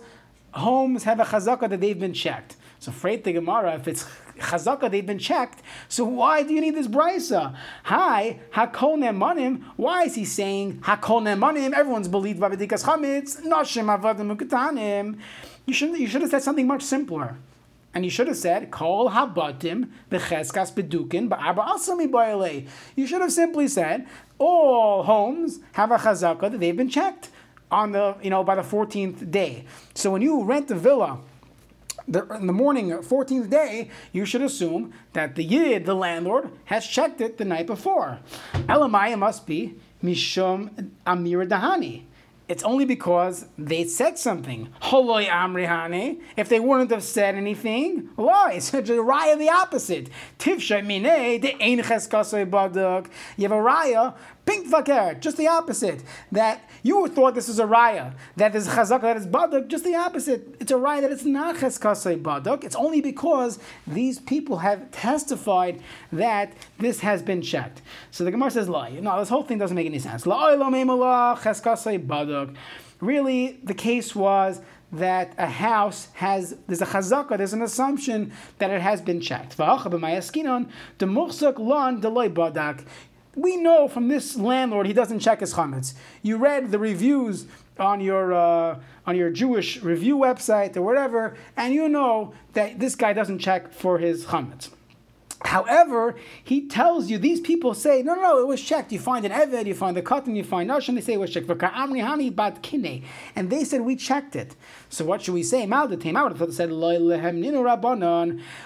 homes 0.51 1.03
have 1.03 1.19
a 1.19 1.23
chazaka 1.25 1.69
that 1.69 1.81
they've 1.81 1.99
been 1.99 2.13
checked. 2.13 2.55
So 2.79 2.91
freight 2.91 3.23
the 3.23 3.33
Gemara, 3.33 3.75
if 3.75 3.87
it's 3.87 4.03
chazaka, 4.37 4.89
they've 4.91 5.05
been 5.05 5.19
checked. 5.19 5.61
So 5.89 6.05
why 6.05 6.43
do 6.43 6.53
you 6.53 6.61
need 6.61 6.75
this 6.75 6.87
brisa? 6.87 7.55
Hi, 7.83 8.39
hakol 8.53 8.97
nemanim. 8.97 9.63
Why 9.75 10.03
is 10.03 10.15
he 10.15 10.25
saying 10.25 10.79
hakol 10.81 11.21
nemanim? 11.23 11.73
Everyone's 11.73 12.07
believed 12.07 12.39
by 12.39 12.49
b'dikas 12.49 12.83
chametz. 12.83 13.41
Nashim 13.41 13.95
avadim 13.95 14.35
uketanim. 14.35 15.17
You 15.65 15.73
should 15.73 15.97
you 15.97 16.07
should 16.07 16.21
have 16.21 16.31
said 16.31 16.43
something 16.43 16.67
much 16.67 16.83
simpler. 16.83 17.37
And 17.93 18.05
you 18.05 18.11
should 18.11 18.27
have 18.27 18.37
said, 18.37 18.69
Kol 18.69 19.09
habatim 19.09 19.89
b'cheskas 20.11 20.71
bedukin 20.71 21.29
ba'arba 21.29 21.67
asami. 21.67 22.67
You 22.95 23.07
should 23.07 23.21
have 23.21 23.33
simply 23.33 23.67
said, 23.67 24.05
all 24.39 25.03
homes 25.03 25.59
have 25.73 25.91
a 25.91 25.97
chazaka 25.97 26.51
that 26.51 26.59
they've 26.59 26.75
been 26.75 26.89
checked 26.89 27.29
on 27.71 27.91
the, 27.91 28.15
you 28.21 28.29
know, 28.29 28.43
by 28.43 28.55
the 28.55 28.61
14th 28.61 29.29
day. 29.31 29.65
So 29.93 30.11
when 30.11 30.21
you 30.21 30.43
rent 30.43 30.71
a 30.71 30.75
villa, 30.75 31.19
the, 32.07 32.25
in 32.35 32.47
the 32.47 32.53
morning, 32.53 32.89
14th 32.89 33.49
day, 33.49 33.89
you 34.13 34.25
should 34.25 34.41
assume 34.41 34.93
that 35.13 35.35
the 35.35 35.43
yid, 35.43 35.85
the 35.85 35.93
landlord, 35.93 36.49
has 36.65 36.87
checked 36.87 37.19
it 37.19 37.37
the 37.37 37.45
night 37.45 37.67
before. 37.67 38.19
Elamaya 38.53 39.17
must 39.17 39.45
be 39.45 39.75
mishum 40.03 40.91
amir 41.05 41.45
dahani. 41.45 42.03
It's 42.47 42.63
only 42.63 42.85
because 42.85 43.45
they 43.57 43.83
said 43.83 44.17
something. 44.17 44.69
Holoi 44.81 45.27
amrihane. 45.27 46.21
If 46.37 46.47
they 46.47 46.59
wouldn't 46.61 46.91
have 46.91 47.03
said 47.03 47.35
anything, 47.35 48.09
why? 48.15 48.53
It's 48.57 48.73
a 48.73 48.81
raya 48.81 49.37
the 49.37 49.49
opposite. 49.49 50.09
Tivsha 50.39 50.81
mine 50.85 51.41
de 51.41 51.57
ein 51.61 51.79
baduk. 51.79 53.07
You 53.35 53.49
have 53.49 53.51
a 53.51 53.61
raya 53.61 54.15
Pink 54.47 54.71
vaker, 54.71 55.19
just 55.19 55.35
the 55.35 55.47
opposite. 55.47 56.01
That 56.31 56.61
you 56.87 57.07
thought 57.07 57.35
this 57.35 57.49
is 57.49 57.59
a 57.59 57.65
raya, 57.65 58.13
that 58.37 58.55
is 58.55 58.67
chazak, 58.67 59.01
that 59.01 59.17
is 59.17 59.27
baduk, 59.27 59.67
just 59.67 59.83
the 59.83 59.95
opposite. 59.95 60.55
It's 60.59 60.71
a 60.71 60.75
raya 60.75 61.01
that 61.01 61.11
it's 61.11 61.25
not 61.25 61.55
cheskasei 61.55 62.21
baduk. 62.21 62.63
It's 62.63 62.75
only 62.75 63.01
because 63.01 63.59
these 63.85 64.19
people 64.19 64.57
have 64.57 64.89
testified 64.91 65.81
that 66.11 66.53
this 66.79 67.01
has 67.01 67.21
been 67.21 67.41
checked. 67.41 67.81
So 68.11 68.23
the 68.23 68.31
Gemara 68.31 68.51
says, 68.51 68.69
lie. 68.69 68.91
No, 68.91 69.19
this 69.19 69.29
whole 69.29 69.43
thing 69.43 69.57
doesn't 69.57 69.75
make 69.75 69.85
any 69.85 69.99
sense. 69.99 70.25
Really, 72.99 73.59
the 73.63 73.73
case 73.75 74.15
was 74.15 74.61
that 74.91 75.33
a 75.37 75.47
house 75.47 76.07
has 76.13 76.55
there's 76.67 76.81
a 76.81 76.85
chazaka, 76.85 77.37
there's 77.37 77.53
an 77.53 77.61
assumption 77.61 78.31
that 78.57 78.71
it 78.71 78.81
has 78.81 79.01
been 79.01 79.19
checked 79.19 79.57
we 83.37 83.55
know 83.55 83.87
from 83.87 84.07
this 84.09 84.35
landlord 84.35 84.87
he 84.87 84.93
doesn't 84.93 85.19
check 85.19 85.39
his 85.39 85.53
chametz. 85.53 85.93
You 86.23 86.37
read 86.37 86.71
the 86.71 86.79
reviews 86.79 87.45
on 87.79 88.01
your 88.01 88.33
uh, 88.33 88.79
on 89.05 89.15
your 89.15 89.29
Jewish 89.29 89.81
review 89.81 90.17
website 90.17 90.75
or 90.75 90.81
whatever, 90.81 91.37
and 91.55 91.73
you 91.73 91.87
know 91.87 92.33
that 92.53 92.79
this 92.79 92.95
guy 92.95 93.13
doesn't 93.13 93.39
check 93.39 93.71
for 93.71 93.99
his 93.99 94.25
chametz. 94.25 94.69
However, 95.45 96.15
he 96.43 96.67
tells 96.67 97.11
you 97.11 97.19
these 97.19 97.39
people 97.39 97.75
say, 97.75 98.01
no, 98.01 98.15
no, 98.15 98.21
no, 98.21 98.39
it 98.39 98.47
was 98.47 98.61
checked. 98.61 98.91
You 98.91 98.99
find 98.99 99.23
an 99.23 99.31
Eved, 99.31 99.67
you 99.67 99.75
find 99.75 99.95
the 99.95 100.01
cotton, 100.01 100.35
you 100.35 100.43
find 100.43 100.67
Nash, 100.67 100.89
and 100.89 100.97
they 100.97 101.01
say 101.01 101.13
it 101.13 101.19
was 101.19 101.31
checked. 101.31 101.47
And 103.35 103.49
they 103.49 103.63
said, 103.63 103.81
we 103.81 103.95
checked 103.95 104.35
it. 104.35 104.55
So 104.89 105.05
what 105.05 105.21
should 105.21 105.35
we 105.35 105.43
say? 105.43 105.67
said, 105.67 106.71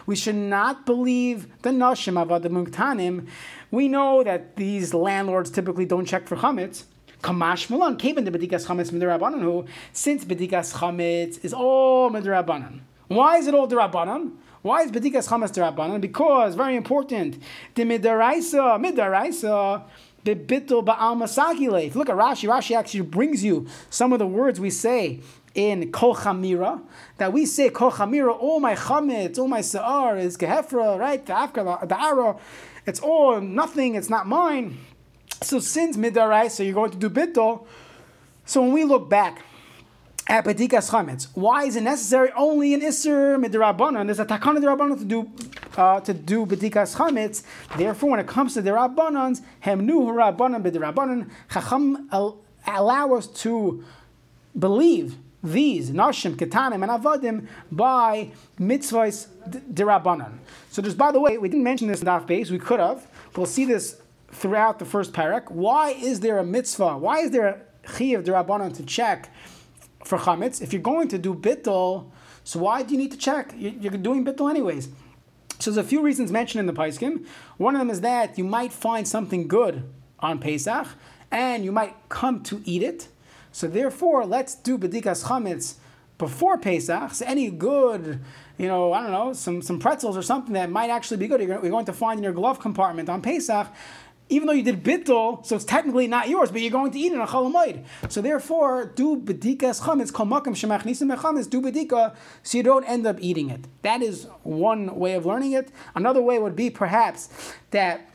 We 0.06 0.16
should 0.16 0.36
not 0.36 0.86
believe 0.86 1.62
the 1.62 1.72
Nashim 1.72 2.26
avad 2.26 2.44
the 2.44 3.24
We 3.70 3.88
know 3.90 4.24
that 4.24 4.56
these 4.56 4.94
landlords 4.94 5.52
typically 5.52 5.86
don't 5.86 6.06
check 6.06 6.28
for 6.28 6.38
chametz. 6.38 6.86
Kamash 7.22 7.70
Milan, 7.70 7.98
Kevin 7.98 8.24
the 8.24 8.32
Bedikas 8.32 8.66
Chametz 8.66 8.90
Midrabanan, 8.92 9.42
who 9.42 9.66
since 9.94 10.26
Bedikas 10.26 10.74
Chametz 10.74 11.44
is 11.46 11.54
all 11.54 12.10
Midrabanan. 12.10 12.80
Why 13.10 13.38
is 13.38 13.46
it 13.46 13.54
all 13.54 13.68
Dirabanan? 13.68 14.38
Why 14.62 14.84
is 14.84 14.92
Bedikas 14.92 15.28
Chamas 15.28 15.52
Derabanan? 15.52 16.00
Because, 16.02 16.54
very 16.56 16.76
important, 16.76 17.42
the 17.74 17.84
Midaraisa, 17.84 18.80
Midaraisa, 18.80 19.84
Bebitl 20.24 20.86
Ba'al 20.86 21.96
look 21.96 22.10
at 22.10 22.16
Rashi, 22.16 22.48
Rashi 22.48 22.78
actually 22.78 23.02
brings 23.02 23.44
you 23.44 23.66
some 23.90 24.14
of 24.14 24.20
the 24.20 24.28
words 24.28 24.60
we 24.60 24.70
say 24.70 25.20
in 25.56 25.92
Kol 25.92 26.16
Chamira, 26.16 26.80
that 27.18 27.34
we 27.34 27.48
say 27.48 27.70
Kol 27.70 27.92
Chamira, 27.92 28.38
all 28.40 28.60
my 28.60 28.76
chametz, 28.76 29.40
all 29.40 29.48
my 29.48 29.62
sa'ar 29.62 30.18
is 30.18 30.38
Gehefra, 30.38 31.00
right? 31.00 31.26
The 31.26 31.34
Afka, 31.34 31.88
the 31.88 32.00
Ara, 32.00 32.38
it's 32.86 33.00
all 33.00 33.42
nothing, 33.42 33.96
it's 33.96 34.10
not 34.12 34.28
mine. 34.28 34.78
So 35.42 35.60
since 35.60 35.98
Midaraisa, 35.98 36.64
you're 36.64 36.76
going 36.76 36.92
to 36.92 36.98
do 36.98 37.10
Bittul. 37.10 37.66
So 38.46 38.62
when 38.62 38.74
we 38.74 38.84
look 38.84 39.10
back, 39.10 39.42
at 40.32 40.46
Bedikas 40.46 40.90
Chametz. 40.90 41.28
Why 41.34 41.66
is 41.66 41.76
it 41.76 41.84
necessary 41.84 42.32
only 42.38 42.74
in 42.74 42.80
Isser 42.80 43.38
Midrabanan? 43.44 44.06
There's 44.06 44.20
a 44.20 44.26
Takana 44.26 44.60
Dirabanan 44.60 44.98
to 44.98 45.04
do 45.04 45.30
uh, 45.76 46.00
to 46.00 46.14
do 46.14 46.46
Bedikas 46.46 46.96
Chametz. 46.96 47.44
Therefore, 47.76 48.12
when 48.12 48.20
it 48.22 48.28
comes 48.28 48.54
to 48.54 48.62
the 48.62 48.72
Rabbanans, 48.72 49.42
Hemnu 49.62 50.08
Rabbanan 50.22 50.64
B'Dirabanan, 50.64 51.30
Chacham 51.52 52.10
allow 52.66 53.14
us 53.14 53.28
to 53.28 53.84
believe 54.58 55.18
these 55.44 55.92
Nashim, 55.92 56.36
Ketanim, 56.38 56.82
and 56.82 57.04
Avadim 57.04 57.48
by 57.70 58.32
mitzvahs 58.58 59.28
dirabanan. 59.74 60.38
So 60.70 60.82
just 60.82 60.98
by 60.98 61.12
the 61.12 61.20
way, 61.20 61.38
we 61.40 61.50
didn't 61.50 61.66
mention 61.66 61.90
this 61.90 62.00
in 62.00 62.08
Daf 62.08 62.26
base. 62.26 62.50
We 62.50 62.60
could 62.60 62.80
have. 62.80 63.06
We'll 63.36 63.48
see 63.48 63.66
this 63.66 64.00
throughout 64.32 64.80
the 64.80 64.86
first 64.86 65.12
parak. 65.12 65.52
Why 65.52 65.90
is 65.90 66.22
there 66.22 66.38
a 66.38 66.46
mitzvah? 66.46 66.98
Why 66.98 67.20
is 67.20 67.32
there 67.32 67.48
a 67.48 67.62
chiyav 67.88 68.24
dirabanan 68.24 68.76
to 68.78 68.84
check 68.84 69.30
for 70.04 70.18
chametz. 70.18 70.62
If 70.62 70.74
you're 70.74 70.82
going 70.82 71.08
to 71.10 71.18
do 71.18 71.34
bittul, 71.34 72.10
so 72.44 72.60
why 72.60 72.84
do 72.84 72.94
you 72.94 73.00
need 73.00 73.12
to 73.12 73.18
check? 73.18 73.54
You're 73.58 73.92
doing 73.92 74.26
bittul 74.26 74.50
anyways. 74.50 74.90
So 75.60 75.70
there's 75.70 75.86
a 75.86 75.88
few 75.88 76.02
reasons 76.02 76.32
mentioned 76.32 76.60
in 76.60 76.66
the 76.66 76.74
Paiskim. 76.74 77.26
One 77.58 77.76
of 77.76 77.80
them 77.80 77.90
is 77.92 78.02
that 78.02 78.38
you 78.38 78.44
might 78.44 78.74
find 78.74 79.08
something 79.08 79.48
good 79.48 79.84
on 80.20 80.40
Pesach, 80.40 80.88
and 81.30 81.64
you 81.64 81.72
might 81.72 81.96
come 82.10 82.42
to 82.44 82.62
eat 82.66 82.84
it. 82.84 83.08
So 83.52 83.68
therefore, 83.68 84.26
let's 84.26 84.56
do 84.56 84.78
bedikas 84.78 85.26
chametz 85.26 85.76
before 86.18 86.58
Pesach. 86.58 87.14
So 87.14 87.26
any 87.26 87.50
good, 87.50 88.20
you 88.58 88.68
know, 88.68 88.94
I 88.94 89.02
don't 89.02 89.12
know, 89.12 89.34
some, 89.34 89.62
some 89.62 89.80
pretzels 89.80 90.16
or 90.18 90.22
something 90.22 90.54
that 90.54 90.70
might 90.70 90.90
actually 90.90 91.18
be 91.18 91.28
good, 91.28 91.42
you're 91.42 91.60
going 91.60 91.86
to 91.86 91.94
find 91.94 92.20
in 92.20 92.24
your 92.24 92.34
glove 92.34 92.60
compartment 92.60 93.10
on 93.10 93.22
Pesach 93.22 93.68
even 94.32 94.48
though 94.48 94.54
you 94.54 94.64
did 94.64 94.82
bittul, 94.82 95.46
so 95.46 95.58
it's 95.58 95.66
technically 95.66 96.08
not 96.08 96.30
yours, 96.30 96.52
but 96.52 96.62
you're 96.62 96.72
going 96.72 96.90
to 96.92 96.98
eat 96.98 97.12
it 97.12 97.20
on 97.20 97.28
chalamoid. 97.28 97.84
So 98.08 98.22
therefore, 98.22 98.86
do 98.96 99.18
bedikas 99.18 99.82
chametz 99.82 100.12
kol 100.12 100.26
makam 100.26 100.56
shemachnisim 100.56 101.50
do 101.50 101.62
bedika, 101.62 102.16
so 102.42 102.58
you 102.58 102.64
don't 102.64 102.86
end 102.86 103.06
up 103.06 103.18
eating 103.20 103.50
it. 103.50 103.66
That 103.82 104.02
is 104.02 104.28
one 104.44 104.96
way 104.96 105.16
of 105.16 105.26
learning 105.26 105.52
it. 105.52 105.70
Another 105.96 106.22
way 106.22 106.40
would 106.40 106.56
be 106.56 106.70
perhaps 106.70 107.54
that 107.72 108.10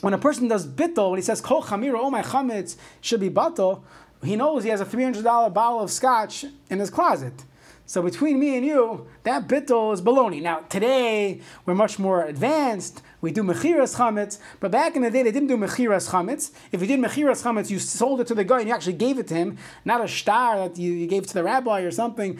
when 0.00 0.14
a 0.14 0.18
person 0.18 0.48
does 0.48 0.66
bittul, 0.66 1.10
when 1.10 1.18
he 1.18 1.22
says 1.22 1.42
kol 1.42 1.62
chamira, 1.62 1.98
oh 1.98 2.10
my 2.10 2.22
chametz 2.22 2.76
should 3.02 3.20
be 3.20 3.28
batal, 3.28 3.82
he 4.24 4.36
knows 4.36 4.64
he 4.64 4.70
has 4.70 4.80
a 4.80 4.86
three 4.86 5.04
hundred 5.04 5.24
dollar 5.24 5.50
bottle 5.50 5.80
of 5.80 5.90
scotch 5.90 6.46
in 6.70 6.78
his 6.78 6.88
closet. 6.88 7.44
So 7.84 8.00
between 8.02 8.38
me 8.38 8.56
and 8.56 8.64
you, 8.64 9.08
that 9.24 9.46
bittul 9.46 9.92
is 9.92 10.00
baloney. 10.00 10.40
Now 10.40 10.60
today 10.60 11.42
we're 11.66 11.74
much 11.74 11.98
more 11.98 12.24
advanced. 12.24 13.02
We 13.20 13.32
do 13.32 13.42
mechiras 13.42 13.96
chametz, 13.96 14.38
but 14.60 14.70
back 14.70 14.96
in 14.96 15.02
the 15.02 15.10
day 15.10 15.22
they 15.22 15.32
didn't 15.32 15.48
do 15.48 15.56
mechiras 15.56 16.10
chametz. 16.10 16.52
If 16.72 16.80
you 16.80 16.86
did 16.86 17.00
mechiras 17.00 17.42
chametz, 17.42 17.70
you 17.70 17.78
sold 17.78 18.20
it 18.20 18.26
to 18.28 18.34
the 18.34 18.44
guy 18.44 18.60
and 18.60 18.68
you 18.68 18.74
actually 18.74 18.94
gave 18.94 19.18
it 19.18 19.26
to 19.28 19.34
him, 19.34 19.58
not 19.84 20.02
a 20.02 20.08
star 20.08 20.56
that 20.56 20.78
you, 20.78 20.92
you 20.92 21.06
gave 21.06 21.26
to 21.26 21.34
the 21.34 21.44
rabbi 21.44 21.80
or 21.82 21.90
something. 21.90 22.38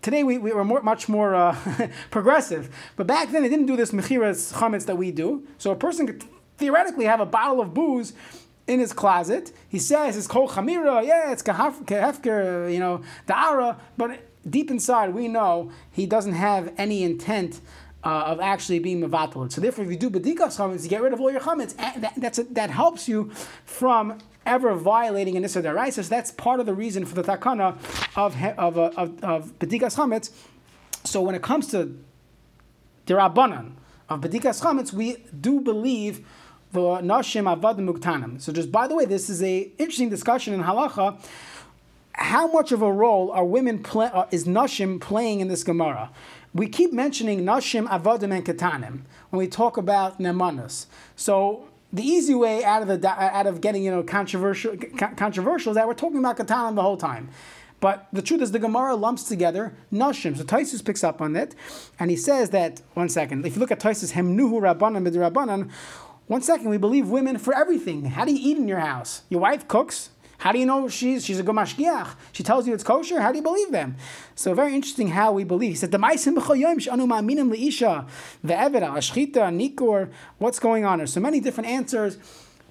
Today 0.00 0.24
we, 0.24 0.38
we 0.38 0.52
were 0.52 0.64
more, 0.64 0.82
much 0.82 1.08
more 1.08 1.34
uh, 1.34 1.56
progressive, 2.10 2.74
but 2.96 3.06
back 3.06 3.30
then 3.30 3.42
they 3.42 3.48
didn't 3.48 3.66
do 3.66 3.76
this 3.76 3.90
mechiras 3.92 4.52
chametz 4.54 4.86
that 4.86 4.96
we 4.96 5.10
do. 5.10 5.46
So 5.58 5.70
a 5.70 5.76
person 5.76 6.06
could 6.06 6.24
theoretically 6.56 7.04
have 7.04 7.20
a 7.20 7.26
bottle 7.26 7.60
of 7.60 7.74
booze 7.74 8.14
in 8.66 8.80
his 8.80 8.92
closet. 8.92 9.52
He 9.68 9.78
says 9.78 10.16
it's 10.16 10.26
kol 10.26 10.48
chamira, 10.48 11.04
yeah, 11.06 11.32
it's 11.32 11.42
kahefker, 11.42 12.72
you 12.72 12.80
know, 12.80 13.02
da'ara, 13.26 13.78
but 13.96 14.20
deep 14.48 14.70
inside, 14.70 15.14
we 15.14 15.28
know 15.28 15.70
he 15.90 16.06
doesn't 16.06 16.32
have 16.32 16.72
any 16.76 17.02
intent 17.02 17.60
uh, 18.04 18.24
of 18.26 18.40
actually 18.40 18.78
being 18.78 19.00
mevatel. 19.00 19.50
So 19.50 19.60
therefore, 19.60 19.84
if 19.84 19.90
you 19.90 19.96
do 19.96 20.10
bedikas 20.10 20.56
chametz, 20.58 20.82
you 20.82 20.88
get 20.88 21.02
rid 21.02 21.12
of 21.12 21.20
all 21.20 21.30
your 21.30 21.40
chametz. 21.40 21.76
That, 21.76 22.12
that's 22.16 22.38
a, 22.38 22.44
that 22.44 22.70
helps 22.70 23.08
you 23.08 23.30
from 23.64 24.18
ever 24.44 24.74
violating 24.74 25.36
an 25.36 25.44
Issa 25.44 25.62
Daraisa. 25.62 26.02
So 26.02 26.02
that's 26.02 26.32
part 26.32 26.60
of 26.60 26.66
the 26.66 26.74
reason 26.74 27.04
for 27.04 27.14
the 27.14 27.22
takana 27.22 27.76
of 28.16 28.36
of 28.36 28.76
of, 28.76 28.78
of, 28.78 29.24
of 29.24 29.58
Bedikas 29.58 29.96
Chametz. 29.96 30.30
So 31.04 31.22
when 31.22 31.34
it 31.34 31.42
comes 31.42 31.68
to 31.68 31.96
Dirabanan 33.06 33.72
of 34.08 34.20
Bedikas 34.20 34.62
Chametz, 34.62 34.92
we 34.92 35.16
do 35.40 35.60
believe 35.60 36.26
the 36.72 36.80
Nashim 36.80 37.44
Avad 37.44 37.78
Muktanim. 37.78 38.40
So 38.40 38.52
just 38.52 38.72
by 38.72 38.88
the 38.88 38.94
way, 38.94 39.04
this 39.04 39.28
is 39.30 39.42
a 39.42 39.70
interesting 39.78 40.08
discussion 40.08 40.54
in 40.54 40.62
Halacha. 40.62 41.18
How 42.14 42.46
much 42.46 42.72
of 42.72 42.82
a 42.82 42.92
role 42.92 43.30
are 43.32 43.44
women 43.44 43.82
play, 43.82 44.06
uh, 44.12 44.26
is 44.30 44.44
Nashim 44.44 45.00
playing 45.00 45.40
in 45.40 45.48
this 45.48 45.64
Gemara? 45.64 46.10
We 46.54 46.68
keep 46.68 46.92
mentioning 46.92 47.44
Nashim 47.44 47.88
Avadim 47.88 48.34
and 48.34 48.44
Ketanim 48.44 49.00
when 49.30 49.38
we 49.38 49.48
talk 49.48 49.78
about 49.78 50.18
Nemanas. 50.18 50.86
So 51.16 51.68
the 51.92 52.02
easy 52.02 52.34
way 52.34 52.62
out 52.62 52.82
of 52.82 52.88
the 52.88 53.08
out 53.08 53.46
of 53.46 53.62
getting 53.62 53.82
you 53.82 53.90
know 53.90 54.02
controversial 54.02 54.76
controversial 55.16 55.70
is 55.70 55.76
that 55.76 55.86
we're 55.86 55.94
talking 55.94 56.18
about 56.18 56.36
Ketanim 56.36 56.74
the 56.74 56.82
whole 56.82 56.98
time. 56.98 57.30
But 57.80 58.06
the 58.12 58.22
truth 58.22 58.42
is, 58.42 58.52
the 58.52 58.60
Gemara 58.60 58.94
lumps 58.94 59.24
together 59.24 59.74
nashim. 59.92 60.36
So 60.36 60.44
Taisus 60.44 60.84
picks 60.84 61.02
up 61.02 61.20
on 61.20 61.34
it, 61.34 61.56
and 61.98 62.10
he 62.10 62.16
says 62.16 62.50
that 62.50 62.80
one 62.94 63.08
second. 63.08 63.44
If 63.44 63.56
you 63.56 63.60
look 63.60 63.72
at 63.72 63.80
Taisus, 63.80 64.12
hemnuhu 64.12 64.60
rabbanan 64.60 65.08
midrabanan. 65.08 65.70
One 66.28 66.42
second, 66.42 66.68
we 66.68 66.76
believe 66.76 67.08
women 67.08 67.38
for 67.38 67.54
everything. 67.54 68.04
How 68.04 68.24
do 68.24 68.32
you 68.32 68.38
eat 68.40 68.56
in 68.56 68.68
your 68.68 68.78
house? 68.78 69.22
Your 69.28 69.40
wife 69.40 69.66
cooks. 69.66 70.10
How 70.42 70.50
do 70.50 70.58
you 70.58 70.66
know 70.66 70.88
she's 70.88 71.24
she's 71.24 71.38
a 71.38 71.44
good 71.44 71.54
mashgiach? 71.54 72.16
She 72.32 72.42
tells 72.42 72.66
you 72.66 72.74
it's 72.74 72.82
kosher. 72.82 73.20
How 73.20 73.30
do 73.30 73.38
you 73.38 73.44
believe 73.44 73.70
them? 73.70 73.94
So 74.34 74.54
very 74.54 74.74
interesting 74.74 75.06
how 75.06 75.30
we 75.30 75.44
believe. 75.44 75.70
He 75.70 75.76
said 75.76 75.92
the 75.92 75.98
ma'asim 75.98 76.36
b'choyim 76.36 76.80
sh'anu 76.80 77.06
ma'aminim 77.06 77.48
leisha 77.54 78.08
ve'eved 78.44 78.82
ashchita 78.82 79.52
nikor. 79.54 80.10
What's 80.38 80.58
going 80.58 80.84
on? 80.84 80.98
There's 80.98 81.12
so 81.12 81.20
many 81.20 81.38
different 81.38 81.68
answers. 81.70 82.18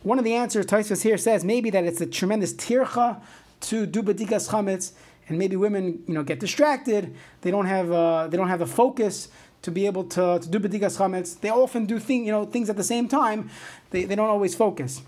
One 0.03 0.19
of 0.19 0.25
the 0.25 0.33
answers 0.33 0.65
Taisvas 0.65 1.03
here 1.03 1.17
says 1.17 1.45
maybe 1.45 1.69
that 1.69 1.85
it's 1.85 2.01
a 2.01 2.05
tremendous 2.05 2.53
tircha 2.53 3.21
to 3.61 3.85
do 3.85 4.03
badikas 4.03 4.49
chametz, 4.49 4.91
and 5.29 5.37
maybe 5.39 5.55
women, 5.55 6.03
you 6.07 6.13
know, 6.13 6.23
get 6.23 6.41
distracted. 6.41 7.15
They 7.39 7.51
don't 7.51 7.67
have 7.67 7.89
uh, 7.89 8.27
they 8.27 8.35
don't 8.35 8.49
have 8.49 8.59
the 8.59 8.67
focus 8.67 9.29
to 9.61 9.71
be 9.71 9.85
able 9.85 10.03
to, 10.15 10.39
to 10.39 10.49
do 10.49 10.59
badikas 10.59 10.97
chametz. 10.97 11.39
They 11.39 11.49
often 11.49 11.85
do 11.85 11.99
thing, 11.99 12.25
you 12.25 12.33
know, 12.33 12.43
things 12.43 12.69
at 12.69 12.75
the 12.75 12.83
same 12.83 13.07
time. 13.07 13.49
They, 13.91 14.03
they 14.03 14.15
don't 14.15 14.27
always 14.27 14.55
focus. 14.55 15.01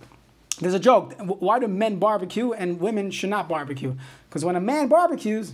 There's 0.60 0.74
a 0.74 0.80
joke. 0.80 1.14
Why 1.20 1.60
do 1.60 1.68
men 1.68 1.98
barbecue 1.98 2.52
and 2.52 2.80
women 2.80 3.12
should 3.12 3.30
not 3.30 3.50
barbecue? 3.50 3.96
Because 4.30 4.46
when 4.46 4.56
a 4.56 4.62
man 4.62 4.88
barbecues, 4.88 5.54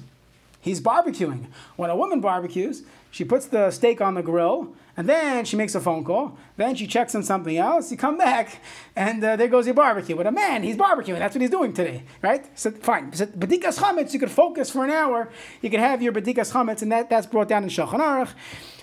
he's 0.59 0.81
barbecuing. 0.81 1.47
When 1.77 1.89
a 1.89 1.95
woman 1.95 2.19
barbecues, 2.19 2.83
she 3.11 3.23
puts 3.23 3.45
the 3.45 3.71
steak 3.71 4.01
on 4.01 4.15
the 4.15 4.21
grill 4.21 4.75
and 4.99 5.07
then 5.07 5.45
she 5.45 5.55
makes 5.55 5.75
a 5.75 5.79
phone 5.79 6.03
call. 6.03 6.37
Then 6.57 6.75
she 6.75 6.85
checks 6.85 7.15
on 7.15 7.23
something 7.23 7.55
else. 7.55 7.89
You 7.89 7.95
come 7.95 8.17
back, 8.17 8.59
and 8.97 9.23
uh, 9.23 9.37
there 9.37 9.47
goes 9.47 9.65
your 9.65 9.73
barbecue. 9.73 10.13
But 10.13 10.27
a 10.27 10.31
man, 10.31 10.61
he's 10.61 10.75
barbecuing. 10.75 11.19
That's 11.19 11.33
what 11.33 11.41
he's 11.41 11.49
doing 11.49 11.71
today, 11.71 12.03
right? 12.21 12.45
So 12.59 12.71
fine. 12.71 13.13
So 13.13 13.25
bedikas 13.27 13.79
chametz, 13.79 14.11
you 14.13 14.19
could 14.19 14.29
focus 14.29 14.69
for 14.69 14.83
an 14.83 14.91
hour. 14.91 15.29
You 15.61 15.69
could 15.69 15.79
have 15.79 16.01
your 16.01 16.11
bedikas 16.11 16.51
chametz, 16.51 16.81
and 16.81 16.91
that, 16.91 17.09
that's 17.09 17.27
brought 17.27 17.47
down 17.47 17.63
in 17.63 17.69
Shulchan 17.69 18.01
Aruch. 18.01 18.33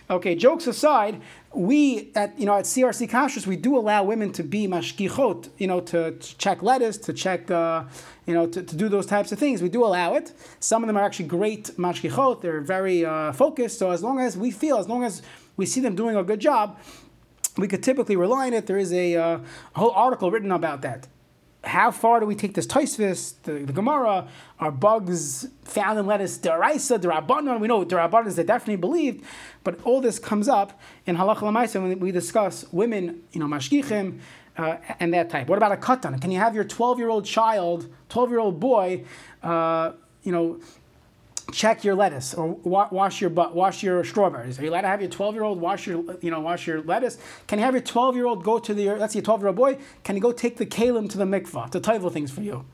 Okay, 0.09 0.35
jokes 0.37 0.67
aside, 0.67 1.21
we 1.53 2.13
at 2.15 2.39
you 2.39 2.47
know 2.47 2.55
at 2.55 2.65
CRC 2.65 3.11
Kashrus 3.11 3.47
we 3.47 3.57
do 3.57 3.77
allow 3.77 4.03
women 4.05 4.33
to 4.33 4.43
be 4.43 4.67
mashgichot, 4.67 5.51
you 5.59 5.67
know, 5.67 5.81
to, 5.81 6.13
to 6.13 6.39
check 6.39 6.63
lettuce, 6.63 6.97
to 6.97 7.13
check, 7.13 7.51
uh, 7.51 7.85
you 8.25 8.33
know, 8.33 8.47
to, 8.47 8.63
to 8.63 8.77
do 8.77 8.89
those 8.89 9.05
types 9.05 9.33
of 9.33 9.39
things. 9.39 9.61
We 9.61 9.69
do 9.69 9.85
allow 9.85 10.15
it. 10.15 10.33
Some 10.61 10.83
of 10.83 10.87
them 10.87 10.97
are 10.97 11.03
actually 11.03 11.27
great 11.27 11.73
mashgichot. 11.77 12.41
They're 12.41 12.63
very 12.63 13.05
uh, 13.05 13.33
focused. 13.33 13.79
So 13.79 13.91
as 13.91 14.03
long 14.03 14.21
as 14.21 14.35
we 14.37 14.51
feel, 14.51 14.79
as 14.79 14.89
long 14.89 15.05
as 15.05 15.23
we 15.57 15.67
see 15.67 15.81
them 15.81 15.95
doing 15.95 16.17
a 16.17 16.23
good 16.23 16.41
job, 16.41 16.79
we 17.57 17.69
could 17.69 17.83
typically 17.83 18.17
rely 18.17 18.49
on 18.49 18.53
it. 18.53 18.67
There 18.67 18.79
is 18.79 18.93
a, 18.93 19.17
uh, 19.17 19.39
whole 19.75 19.93
article 19.93 20.31
written 20.31 20.53
about 20.53 20.83
that. 20.83 21.09
How 21.65 21.91
far 21.91 22.21
do 22.21 22.27
we 22.27 22.37
take 22.37 22.55
this 22.55 22.67
Toisvis, 22.67 23.35
the, 23.43 23.53
the 23.53 23.73
Gemara? 23.73 24.29
Are 24.61 24.71
bugs 24.71 25.49
found 25.65 25.99
in 25.99 26.07
lettuce 26.07 26.39
deraisa, 26.39 26.99
derabanan? 27.01 27.59
We 27.59 27.67
know 27.67 27.85
derabanan 27.85 28.29
is 28.29 28.37
they 28.37 28.45
definitely 28.45 28.77
believed, 28.77 29.25
but 29.65 29.81
all 29.83 30.01
this 30.01 30.21
comes 30.21 30.49
up 30.49 30.79
in 31.07 31.17
halacha 31.17 31.39
lamaisa 31.39 31.83
when 31.83 31.99
we 31.99 32.13
discuss 32.13 32.65
women, 32.71 33.23
you 33.33 33.41
know, 33.41 33.47
mashgichim, 33.47 34.21
uh, 34.57 34.77
and 35.01 35.13
that 35.13 35.29
type. 35.29 35.49
What 35.49 35.59
about 35.59 35.73
a 35.73 35.77
katan? 35.77 36.21
Can 36.21 36.31
you 36.31 36.39
have 36.39 36.55
your 36.55 36.65
12 36.65 36.99
year 36.99 37.09
old 37.09 37.25
child, 37.25 37.93
12 38.11 38.31
year 38.31 38.39
old 38.39 38.61
boy, 38.61 39.05
uh, 39.43 39.93
you 40.23 40.33
know, 40.33 40.61
check 41.53 41.85
your 41.85 41.95
lettuce 41.95 42.35
or 42.35 42.49
wa- 42.49 42.89
wash 42.91 43.21
your 43.21 43.31
butt, 43.31 43.55
wash 43.55 43.83
your 43.83 44.03
strawberries. 44.05 44.59
Are 44.59 44.65
you 44.65 44.71
allowed 44.71 44.83
to 44.83 44.89
have 44.89 45.01
your 45.01 45.11
12 45.11 45.35
year 45.35 45.45
old 45.45 45.61
wash 45.61 45.87
your, 45.87 46.05
you 46.21 46.31
know, 46.31 46.41
wash 46.41 46.67
your 46.67 46.83
lettuce? 46.83 47.19
Can 47.47 47.59
you 47.59 47.65
have 47.65 47.75
your 47.75 47.83
12 47.83 48.17
year 48.17 48.27
old 48.27 48.45
go 48.45 48.59
to 48.59 48.75
the, 48.75 48.87
that's 48.99 49.15
your 49.15 49.23
12 49.23 49.41
year 49.41 49.49
old 49.49 49.57
boy, 49.57 49.79
can 50.05 50.17
you 50.17 50.23
go 50.23 50.33
take 50.33 50.57
the 50.57 50.67
kalim 50.67 51.09
to 51.11 51.19
the 51.19 51.25
mikvah 51.25 51.71
to 51.71 51.81
title 51.81 52.11
things 52.11 52.31
for 52.31 52.43
you? 52.43 52.65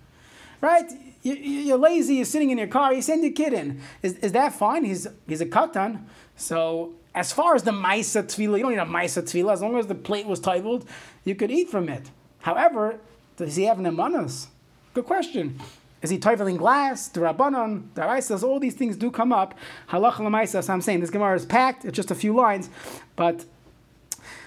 Right? 0.61 0.90
You, 1.22 1.74
are 1.74 1.78
lazy, 1.78 2.16
you're 2.16 2.24
sitting 2.24 2.50
in 2.50 2.58
your 2.58 2.66
car, 2.66 2.92
you 2.92 3.02
send 3.02 3.22
your 3.22 3.32
kid 3.32 3.52
in. 3.52 3.80
Is, 4.02 4.14
is 4.18 4.32
that 4.32 4.54
fine? 4.54 4.85
He's, 4.85 5.06
he's 5.28 5.40
a 5.40 5.46
katan. 5.46 6.04
So 6.37 6.94
as 7.14 7.32
far 7.32 7.54
as 7.54 7.62
the 7.62 7.72
maisa 7.72 8.22
tefillah, 8.22 8.58
you 8.58 8.62
don't 8.62 8.72
need 8.72 8.78
a 8.78 8.85
maisa 8.85 9.22
tefillah. 9.22 9.52
As 9.52 9.62
long 9.62 9.78
as 9.78 9.87
the 9.87 9.94
plate 9.94 10.26
was 10.26 10.40
titled, 10.40 10.88
you 11.24 11.35
could 11.35 11.50
eat 11.50 11.68
from 11.68 11.88
it. 11.88 12.11
However, 12.40 12.98
does 13.37 13.56
he 13.56 13.64
have 13.64 13.78
nemanas? 13.78 14.46
Good 14.94 15.06
question. 15.06 15.61
Is 16.02 16.10
he 16.10 16.18
toiveling 16.18 16.58
glass? 16.58 17.08
The 17.08 17.20
Rabbanon, 17.20 17.94
the 17.94 18.02
Raisas, 18.02 18.42
all 18.42 18.58
these 18.58 18.74
things 18.74 18.96
do 18.96 19.10
come 19.10 19.32
up. 19.32 19.54
Halach 19.88 20.18
l'maisa. 20.18 20.62
So 20.62 20.72
I'm 20.72 20.80
saying 20.80 21.00
this 21.00 21.10
Gemara 21.10 21.36
is 21.36 21.46
packed. 21.46 21.84
It's 21.84 21.96
just 21.96 22.10
a 22.10 22.14
few 22.16 22.34
lines, 22.34 22.68
but 23.14 23.44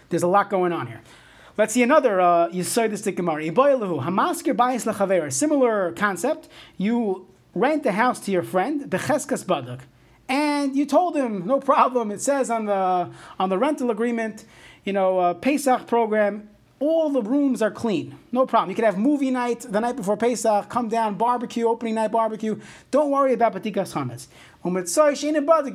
there's 0.10 0.24
a 0.24 0.28
lot 0.28 0.50
going 0.50 0.74
on 0.74 0.88
here. 0.88 1.02
Let's 1.58 1.74
see 1.74 1.84
another 1.84 2.20
uh, 2.20 2.50
Yisoidistic 2.50 3.16
Gemara. 3.16 3.44
Iboilahu 3.44 4.04
hamaskir 4.04 4.54
bayis 4.54 4.86
lechaver. 4.92 5.32
Similar 5.32 5.94
concept. 5.94 6.50
You 6.76 7.28
rent 7.54 7.84
the 7.84 7.94
house 7.94 8.20
to 8.22 8.32
your 8.32 8.44
friend 8.44 8.90
becheskas 8.90 9.46
badak, 9.46 9.80
and 10.28 10.76
you 10.76 10.86
told 10.86 11.16
him 11.16 11.48
no 11.48 11.62
problem. 11.62 12.12
It 12.12 12.22
says 12.22 12.50
on 12.50 12.66
the 12.66 13.10
on 13.40 13.48
the 13.48 13.58
rental 13.58 13.90
agreement, 13.90 14.44
you 14.84 14.92
know, 14.92 15.20
uh, 15.20 15.34
Pesach 15.34 15.88
program 15.88 16.50
all 16.80 17.10
the 17.10 17.22
rooms 17.22 17.62
are 17.62 17.72
clean. 17.72 18.18
No 18.32 18.46
problem. 18.46 18.70
You 18.70 18.76
could 18.76 18.86
have 18.86 18.98
movie 18.98 19.32
night 19.32 19.62
the 19.62 19.80
night 19.80 19.96
before 19.96 20.18
Pesach, 20.18 20.70
come 20.70 20.90
down, 20.90 21.16
barbecue, 21.16 21.68
opening 21.68 21.96
night 21.96 22.12
barbecue. 22.12 22.60
Don't 22.92 23.12
worry 23.12 23.34
about 23.34 23.54
Batikas 23.54 23.94
Chametz. 23.94 24.28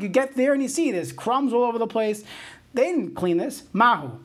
You 0.03 0.09
get 0.09 0.37
there 0.37 0.53
and 0.53 0.63
you 0.63 0.69
see 0.69 0.91
there's 0.91 1.13
crumbs 1.13 1.53
all 1.53 1.65
over 1.65 1.79
the 1.79 1.87
place. 1.87 2.23
They 2.75 2.85
didn't 2.85 3.15
clean 3.15 3.39
this. 3.39 3.65
Mahu. 3.73 4.19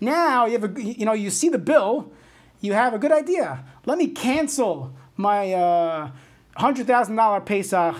Now 0.00 0.46
you 0.46 0.58
have 0.58 0.76
a, 0.76 0.82
you 0.82 1.04
know, 1.04 1.12
you 1.12 1.30
see 1.30 1.48
the 1.48 1.58
bill, 1.58 2.12
you 2.60 2.72
have 2.74 2.94
a 2.94 2.98
good 2.98 3.12
idea. 3.12 3.64
Let 3.86 3.98
me 3.98 4.08
cancel 4.08 4.94
my 5.16 5.52
uh, 5.52 6.10
$100,000 6.58 7.46
Pesach 7.46 7.96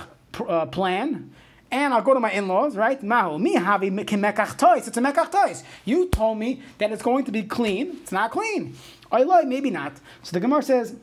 uh, 0.49 0.67
plan 0.67 1.31
and 1.71 1.95
I'll 1.95 2.03
go 2.03 2.15
to 2.15 2.21
my 2.21 2.31
in-laws, 2.33 2.77
right? 2.77 3.03
Mahu 3.03 3.39
mi 3.39 3.57
havi 3.57 4.59
tois. 4.59 4.87
It's 4.87 4.97
a 4.97 5.01
mekach 5.01 5.31
tois. 5.31 5.63
You 5.85 6.09
told 6.09 6.39
me 6.39 6.63
that 6.79 6.93
it's 6.93 7.03
going 7.03 7.25
to 7.25 7.33
be 7.33 7.43
clean. 7.43 7.99
It's 8.03 8.13
not 8.13 8.31
clean. 8.31 8.75
Oiloi, 9.13 9.47
maybe 9.47 9.71
not. 9.71 9.93
So 10.23 10.33
the 10.33 10.41
Gemara 10.41 10.63
says. 10.63 10.97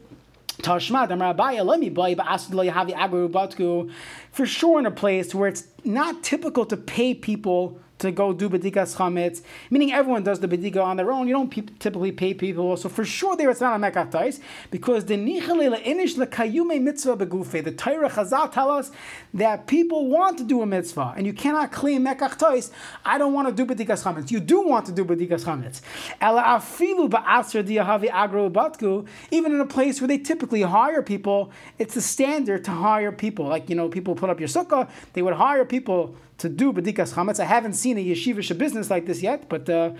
Tashma, 0.57 1.07
Rabbi, 1.07 1.61
let 1.61 1.79
me 1.79 1.89
buy, 1.89 2.15
but 2.15 2.25
havi 2.25 2.91
agru 2.91 3.29
batku. 3.29 3.91
For 4.31 4.47
sure, 4.47 4.79
in 4.79 4.87
a 4.87 4.91
place 4.91 5.35
where 5.35 5.49
it's 5.49 5.67
not 5.83 6.23
typical 6.23 6.65
to 6.65 6.75
pay 6.75 7.13
people 7.13 7.79
to 7.99 8.11
go 8.11 8.33
do 8.33 8.49
bedikas 8.49 8.95
chametz, 8.95 9.41
meaning 9.69 9.91
everyone 9.91 10.23
does 10.23 10.39
the 10.39 10.47
bedika 10.47 10.83
on 10.83 10.97
their 10.97 11.11
own. 11.11 11.27
You 11.27 11.33
don't 11.33 11.49
pe- 11.49 11.73
typically 11.79 12.11
pay 12.11 12.33
people. 12.33 12.77
So 12.77 12.89
for 12.89 13.05
sure 13.05 13.35
there 13.35 13.49
it's 13.49 13.61
not 13.61 13.75
a 13.75 13.79
mekatais 13.79 14.39
because 14.71 15.05
the 15.05 15.15
nichalei 15.15 15.83
inish 15.83 16.15
lekayume 16.15 16.81
mitzvah 16.81 17.17
begufe. 17.17 17.63
The 17.63 17.71
Torah 17.71 18.09
Chazal 18.09 18.51
tell 18.51 18.69
us 18.69 18.91
that 19.33 19.67
people 19.67 20.07
want 20.07 20.37
to 20.37 20.43
do 20.43 20.61
a 20.61 20.65
mitzvah 20.65 21.13
and 21.17 21.25
you 21.25 21.33
cannot 21.33 21.71
claim 21.71 22.05
mekachtais. 22.05 22.71
I 23.05 23.17
don't 23.17 23.33
want 23.33 23.47
to 23.47 23.53
do 23.53 23.65
bedikas 23.65 24.03
chametz. 24.03 24.31
You 24.31 24.39
do 24.39 24.61
want 24.61 24.85
to 24.87 24.91
do 24.91 25.03
bedikas 25.03 25.43
chametz. 25.45 25.81
Ela 26.21 26.43
afilu 26.43 27.11
agro 27.17 28.49
batku. 28.49 29.07
Even 29.31 29.53
in 29.53 29.59
a 29.59 29.65
place 29.65 30.01
where 30.01 30.07
they 30.07 30.17
typically 30.17 30.61
hire 30.61 31.01
people, 31.01 31.51
it's 31.79 31.95
the 31.95 32.01
standard 32.01 32.63
to 32.65 32.71
hire 32.71 33.11
people. 33.11 33.45
Like 33.45 33.69
you 33.69 33.75
know, 33.75 33.89
people 33.89 34.15
put 34.15 34.29
up 34.29 34.39
your 34.39 34.49
sukkah, 34.49 34.89
they 35.13 35.21
would 35.21 35.33
hire 35.33 35.65
people 35.65 36.15
to 36.37 36.49
do 36.49 36.71
bedikas 36.71 37.13
chametz. 37.13 37.39
I 37.39 37.45
haven't 37.45 37.73
seen 37.73 37.86
a 37.95 38.03
yeshivish 38.03 38.57
business 38.57 38.89
like 38.89 39.05
this 39.05 39.21
yet, 39.21 39.47
but 39.47 39.69
uh, 39.69 39.91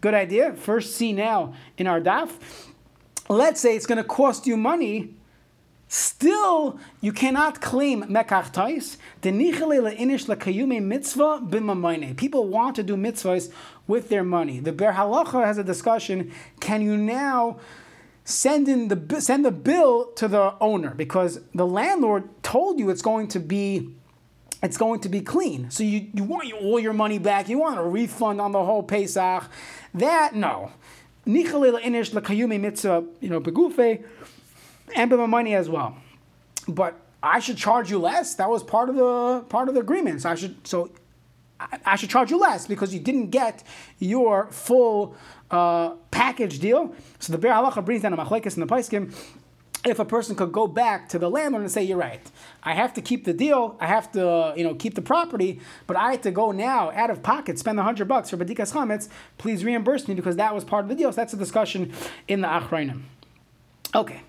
good 0.00 0.14
idea. 0.14 0.52
First, 0.54 0.96
see 0.96 1.12
now 1.12 1.54
in 1.78 1.86
our 1.86 2.00
daf. 2.00 2.30
Let's 3.28 3.60
say 3.60 3.76
it's 3.76 3.86
going 3.86 3.98
to 3.98 4.04
cost 4.04 4.46
you 4.46 4.56
money. 4.56 5.14
Still, 5.86 6.78
you 7.00 7.12
cannot 7.12 7.60
claim 7.60 8.02
mekach 8.04 8.52
tais. 8.52 8.98
mitzvah. 10.82 12.14
People 12.16 12.48
want 12.48 12.76
to 12.76 12.82
do 12.82 12.96
mitzvahs 12.96 13.52
with 13.86 14.08
their 14.08 14.24
money. 14.24 14.60
The 14.60 14.72
Ber 14.72 14.92
Halacha 14.92 15.44
has 15.44 15.58
a 15.58 15.64
discussion. 15.64 16.32
Can 16.60 16.82
you 16.82 16.96
now 16.96 17.58
send 18.24 18.68
in 18.68 18.88
the 18.88 19.20
send 19.20 19.44
the 19.44 19.50
bill 19.50 20.06
to 20.12 20.28
the 20.28 20.54
owner 20.60 20.90
because 20.94 21.40
the 21.54 21.66
landlord 21.66 22.28
told 22.42 22.78
you 22.78 22.90
it's 22.90 23.02
going 23.02 23.28
to 23.28 23.40
be 23.40 23.94
it's 24.62 24.76
going 24.76 25.00
to 25.00 25.08
be 25.08 25.20
clean. 25.20 25.70
So 25.70 25.82
you, 25.82 26.08
you 26.12 26.24
want 26.24 26.52
all 26.52 26.78
your 26.78 26.92
money 26.92 27.18
back, 27.18 27.48
you 27.48 27.58
want 27.58 27.78
a 27.78 27.82
refund 27.82 28.40
on 28.40 28.52
the 28.52 28.62
whole 28.62 28.82
Pesach. 28.82 29.44
That, 29.94 30.34
no. 30.34 30.72
Nichalil 31.26 31.80
inish 31.82 32.10
lakayumi 32.12 32.60
mitzvah, 32.60 33.04
you 33.20 33.28
know, 33.28 33.40
begufe. 33.40 34.02
and 34.94 35.10
my 35.10 35.26
money 35.26 35.54
as 35.54 35.68
well. 35.68 35.96
But 36.68 36.98
I 37.22 37.40
should 37.40 37.56
charge 37.56 37.90
you 37.90 37.98
less. 37.98 38.34
That 38.34 38.48
was 38.48 38.62
part 38.62 38.88
of 38.88 38.96
the 38.96 39.44
part 39.48 39.68
of 39.68 39.74
the 39.74 39.80
agreement. 39.80 40.22
So 40.22 40.30
I 40.30 40.34
should 40.34 40.66
so 40.66 40.90
I, 41.58 41.78
I 41.84 41.96
should 41.96 42.10
charge 42.10 42.30
you 42.30 42.38
less 42.38 42.66
because 42.66 42.94
you 42.94 43.00
didn't 43.00 43.28
get 43.28 43.62
your 43.98 44.46
full 44.50 45.14
uh, 45.50 45.90
package 46.10 46.58
deal. 46.58 46.94
So 47.18 47.32
the 47.32 47.38
Be'er 47.38 47.52
Halacha 47.52 47.84
brings 47.84 48.02
down 48.02 48.14
a 48.14 48.16
machlekes 48.16 48.54
in 48.54 48.60
the 48.60 48.66
Paiskim 48.66 49.14
if 49.84 49.98
a 49.98 50.04
person 50.04 50.36
could 50.36 50.52
go 50.52 50.66
back 50.66 51.08
to 51.08 51.18
the 51.18 51.30
landlord 51.30 51.62
and 51.62 51.72
say, 51.72 51.82
"You're 51.82 51.98
right. 51.98 52.20
I 52.62 52.74
have 52.74 52.92
to 52.94 53.02
keep 53.02 53.24
the 53.24 53.32
deal. 53.32 53.76
I 53.80 53.86
have 53.86 54.12
to, 54.12 54.52
you 54.56 54.64
know, 54.64 54.74
keep 54.74 54.94
the 54.94 55.02
property, 55.02 55.60
but 55.86 55.96
I 55.96 56.10
had 56.12 56.22
to 56.24 56.30
go 56.30 56.52
now 56.52 56.90
out 56.92 57.10
of 57.10 57.22
pocket, 57.22 57.58
spend 57.58 57.80
a 57.80 57.82
hundred 57.82 58.06
bucks 58.06 58.30
for 58.30 58.36
badikas 58.36 58.72
chametz. 58.72 59.08
Please 59.38 59.64
reimburse 59.64 60.06
me 60.06 60.14
because 60.14 60.36
that 60.36 60.54
was 60.54 60.64
part 60.64 60.84
of 60.84 60.88
the 60.88 60.94
deal." 60.94 61.10
So 61.12 61.16
that's 61.16 61.32
a 61.32 61.38
discussion 61.38 61.92
in 62.28 62.42
the 62.42 62.48
achrayim. 62.48 63.02
Okay. 63.94 64.20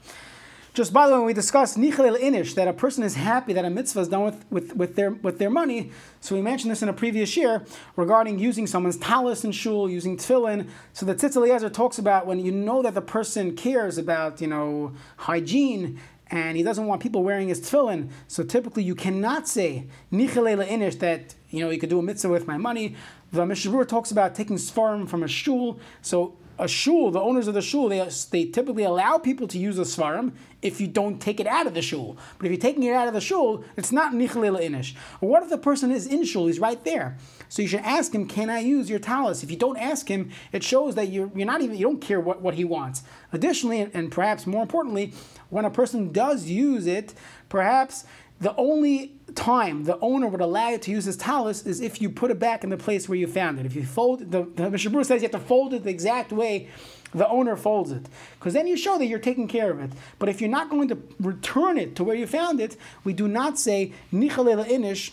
Just 0.81 0.93
by 0.93 1.05
the 1.05 1.13
way, 1.13 1.19
when 1.19 1.27
we 1.27 1.33
discussed 1.33 1.77
nichel 1.77 2.19
inish, 2.19 2.55
that 2.55 2.67
a 2.67 2.73
person 2.73 3.03
is 3.03 3.13
happy 3.13 3.53
that 3.53 3.63
a 3.63 3.69
mitzvah 3.69 3.99
is 3.99 4.07
done 4.07 4.23
with, 4.23 4.43
with, 4.49 4.75
with, 4.75 4.95
their, 4.95 5.11
with 5.11 5.37
their 5.37 5.51
money. 5.51 5.91
So 6.21 6.33
we 6.33 6.41
mentioned 6.41 6.71
this 6.71 6.81
in 6.81 6.89
a 6.89 6.93
previous 6.93 7.37
year 7.37 7.63
regarding 7.95 8.39
using 8.39 8.65
someone's 8.65 8.97
talis 8.97 9.43
and 9.43 9.53
shul, 9.53 9.87
using 9.87 10.17
tefillin. 10.17 10.67
So 10.93 11.05
the 11.05 11.13
Tzitz 11.13 11.35
Eliezer 11.35 11.69
talks 11.69 11.99
about 11.99 12.25
when 12.25 12.39
you 12.39 12.51
know 12.51 12.81
that 12.81 12.95
the 12.95 13.01
person 13.01 13.55
cares 13.55 13.99
about, 13.99 14.41
you 14.41 14.47
know, 14.47 14.93
hygiene 15.17 15.99
and 16.31 16.57
he 16.57 16.63
doesn't 16.63 16.87
want 16.87 16.99
people 16.99 17.21
wearing 17.21 17.49
his 17.49 17.61
tefillin. 17.61 18.09
So 18.27 18.43
typically 18.43 18.83
you 18.83 18.95
cannot 18.95 19.47
say 19.47 19.85
nichel 20.11 20.67
inish 20.67 20.97
that, 20.97 21.35
you 21.51 21.59
know, 21.59 21.69
you 21.69 21.77
could 21.77 21.91
do 21.91 21.99
a 21.99 22.01
mitzvah 22.01 22.29
with 22.29 22.47
my 22.47 22.57
money. 22.57 22.95
The 23.31 23.45
Mishabur 23.45 23.87
talks 23.87 24.09
about 24.09 24.33
taking 24.33 24.57
svarim 24.57 25.07
from 25.07 25.21
a 25.21 25.27
shul. 25.27 25.79
So 26.01 26.37
a 26.61 26.67
shul, 26.67 27.09
the 27.09 27.19
owners 27.19 27.47
of 27.47 27.55
the 27.55 27.61
shul, 27.61 27.89
they, 27.89 28.07
they 28.29 28.45
typically 28.45 28.83
allow 28.83 29.17
people 29.17 29.47
to 29.47 29.57
use 29.57 29.79
a 29.79 29.81
svarim 29.81 30.31
if 30.61 30.79
you 30.79 30.87
don't 30.87 31.19
take 31.19 31.39
it 31.39 31.47
out 31.47 31.65
of 31.65 31.73
the 31.73 31.81
shul. 31.81 32.15
But 32.37 32.45
if 32.45 32.51
you're 32.51 32.61
taking 32.61 32.83
it 32.83 32.93
out 32.93 33.07
of 33.07 33.15
the 33.15 33.19
shul, 33.19 33.65
it's 33.75 33.91
not 33.91 34.13
nichlil 34.13 34.59
inish. 34.61 34.93
What 35.21 35.41
if 35.41 35.49
the 35.49 35.57
person 35.57 35.91
is 35.91 36.05
in 36.05 36.23
shul? 36.23 36.45
He's 36.45 36.59
right 36.59 36.81
there. 36.85 37.17
So 37.49 37.63
you 37.63 37.67
should 37.67 37.81
ask 37.81 38.13
him, 38.13 38.27
"Can 38.27 38.51
I 38.51 38.59
use 38.59 38.91
your 38.91 38.99
talis?" 38.99 39.41
If 39.41 39.49
you 39.49 39.57
don't 39.57 39.77
ask 39.77 40.07
him, 40.07 40.29
it 40.51 40.63
shows 40.63 40.93
that 40.95 41.09
you're 41.09 41.31
you're 41.35 41.47
not 41.47 41.61
even 41.61 41.75
you 41.75 41.85
don't 41.85 41.99
care 41.99 42.19
what, 42.19 42.41
what 42.41 42.53
he 42.53 42.63
wants. 42.63 43.01
Additionally, 43.33 43.89
and 43.93 44.11
perhaps 44.11 44.45
more 44.45 44.61
importantly, 44.61 45.13
when 45.49 45.65
a 45.65 45.71
person 45.71 46.11
does 46.11 46.45
use 46.45 46.85
it, 46.85 47.15
perhaps 47.49 48.05
the 48.39 48.55
only 48.55 49.19
time 49.35 49.83
the 49.85 49.97
owner 49.99 50.27
would 50.27 50.41
allow 50.41 50.69
you 50.69 50.77
to 50.77 50.91
use 50.91 51.05
his 51.05 51.17
talus 51.17 51.65
is 51.65 51.81
if 51.81 52.01
you 52.01 52.09
put 52.09 52.31
it 52.31 52.39
back 52.39 52.63
in 52.63 52.69
the 52.69 52.77
place 52.77 53.09
where 53.09 53.17
you 53.17 53.27
found 53.27 53.59
it. 53.59 53.65
If 53.65 53.75
you 53.75 53.85
fold 53.85 54.31
the, 54.31 54.43
the 54.43 54.63
Mishabur 54.63 55.05
says 55.05 55.21
you 55.21 55.29
have 55.29 55.39
to 55.39 55.47
fold 55.47 55.73
it 55.73 55.83
the 55.83 55.89
exact 55.89 56.31
way 56.31 56.69
the 57.13 57.27
owner 57.27 57.55
folds 57.55 57.91
it. 57.91 58.07
Because 58.39 58.53
then 58.53 58.67
you 58.67 58.77
show 58.77 58.97
that 58.97 59.05
you're 59.05 59.19
taking 59.19 59.47
care 59.47 59.71
of 59.71 59.79
it. 59.79 59.91
But 60.17 60.29
if 60.29 60.39
you're 60.39 60.49
not 60.49 60.69
going 60.69 60.87
to 60.89 60.97
return 61.19 61.77
it 61.77 61.95
to 61.97 62.03
where 62.03 62.15
you 62.15 62.25
found 62.27 62.59
it, 62.61 62.77
we 63.03 63.13
do 63.13 63.27
not 63.27 63.59
say 63.59 63.91
Inish 64.13 65.11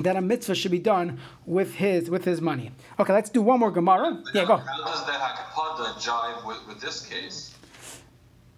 that 0.00 0.16
a 0.16 0.20
mitzvah 0.20 0.54
should 0.54 0.72
be 0.72 0.78
done 0.78 1.20
with 1.46 1.74
his 1.74 2.10
with 2.10 2.24
his 2.24 2.40
money. 2.40 2.72
Okay, 2.98 3.12
let's 3.12 3.30
do 3.30 3.40
one 3.42 3.60
more 3.60 3.70
Gemara. 3.70 4.22
Yeah, 4.34 4.44
go. 4.44 4.56
How 4.56 4.84
does 4.84 5.06
that 5.06 5.20
hakpada 5.20 5.94
jive 5.94 6.46
with, 6.46 6.66
with 6.66 6.80
this 6.80 7.06
case? 7.06 7.54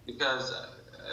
Because 0.05 0.51
uh, 0.51 0.67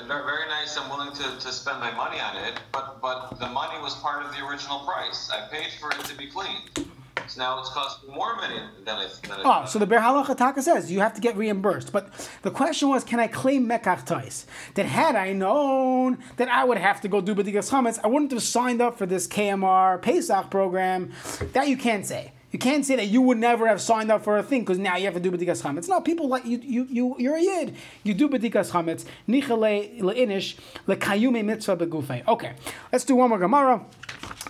very, 0.06 0.48
nice. 0.48 0.76
I'm 0.76 0.90
willing 0.90 1.14
to, 1.14 1.22
to 1.22 1.52
spend 1.52 1.80
my 1.80 1.90
money 1.92 2.20
on 2.20 2.36
it, 2.36 2.60
but 2.72 3.00
but 3.00 3.38
the 3.38 3.48
money 3.48 3.80
was 3.80 3.94
part 3.96 4.24
of 4.24 4.32
the 4.32 4.46
original 4.46 4.80
price. 4.80 5.30
I 5.30 5.48
paid 5.48 5.72
for 5.80 5.90
it 5.90 6.04
to 6.04 6.16
be 6.16 6.26
cleaned. 6.26 6.88
So 7.28 7.40
now 7.40 7.58
it's 7.58 7.70
costing 7.70 8.12
more 8.12 8.36
money 8.36 8.60
than 8.84 9.00
it. 9.00 9.18
Than 9.22 9.40
oh, 9.44 9.64
so 9.66 9.78
the 9.78 9.86
Ber 9.86 9.98
Halacha 9.98 10.62
says 10.62 10.90
you 10.90 11.00
have 11.00 11.14
to 11.14 11.20
get 11.20 11.36
reimbursed. 11.36 11.90
But 11.92 12.12
the 12.42 12.50
question 12.50 12.88
was, 12.88 13.02
can 13.02 13.18
I 13.18 13.28
claim 13.28 13.66
Mekach 13.66 14.04
Tais? 14.04 14.46
That 14.74 14.86
had 14.86 15.16
I 15.16 15.32
known 15.32 16.18
that 16.36 16.48
I 16.48 16.64
would 16.64 16.78
have 16.78 17.00
to 17.02 17.08
go 17.08 17.20
do 17.20 17.34
B'digas 17.34 17.70
Chametz, 17.70 17.98
I 18.04 18.08
wouldn't 18.08 18.32
have 18.32 18.42
signed 18.42 18.82
up 18.82 18.98
for 18.98 19.06
this 19.06 19.26
KMR 19.26 20.02
Pesach 20.02 20.50
program. 20.50 21.12
That 21.52 21.68
you 21.68 21.76
can't 21.76 22.04
say. 22.04 22.32
You 22.54 22.60
can't 22.60 22.86
say 22.86 22.94
that 22.94 23.08
you 23.08 23.20
would 23.20 23.38
never 23.38 23.66
have 23.66 23.80
signed 23.80 24.12
up 24.12 24.22
for 24.22 24.38
a 24.38 24.42
thing 24.44 24.60
because 24.60 24.78
now 24.78 24.96
you 24.96 25.06
have 25.06 25.14
to 25.14 25.18
do 25.18 25.32
b'dikas 25.32 25.60
chametz. 25.60 25.88
No, 25.88 26.00
people 26.00 26.28
like 26.28 26.46
you. 26.46 26.58
You 26.58 26.86
you 26.88 27.16
you're 27.18 27.34
a 27.34 27.42
yid. 27.42 27.74
You 28.04 28.14
do 28.14 28.28
b'dikas 28.28 28.70
chametz. 28.70 29.04
Nichale 29.28 29.98
leinish 30.00 30.54
lekayume 30.86 31.44
mitzvah 31.44 31.76
begufay. 31.76 32.24
Okay, 32.28 32.52
let's 32.92 33.04
do 33.04 33.16
one 33.16 33.30
more 33.30 33.40
gemara, 33.40 33.84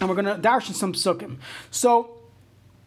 and 0.03 0.11
we're 0.11 0.17
gonna 0.17 0.37
darshan 0.37 0.75
some 0.75 0.93
psukim. 0.93 1.39
So 1.71 2.19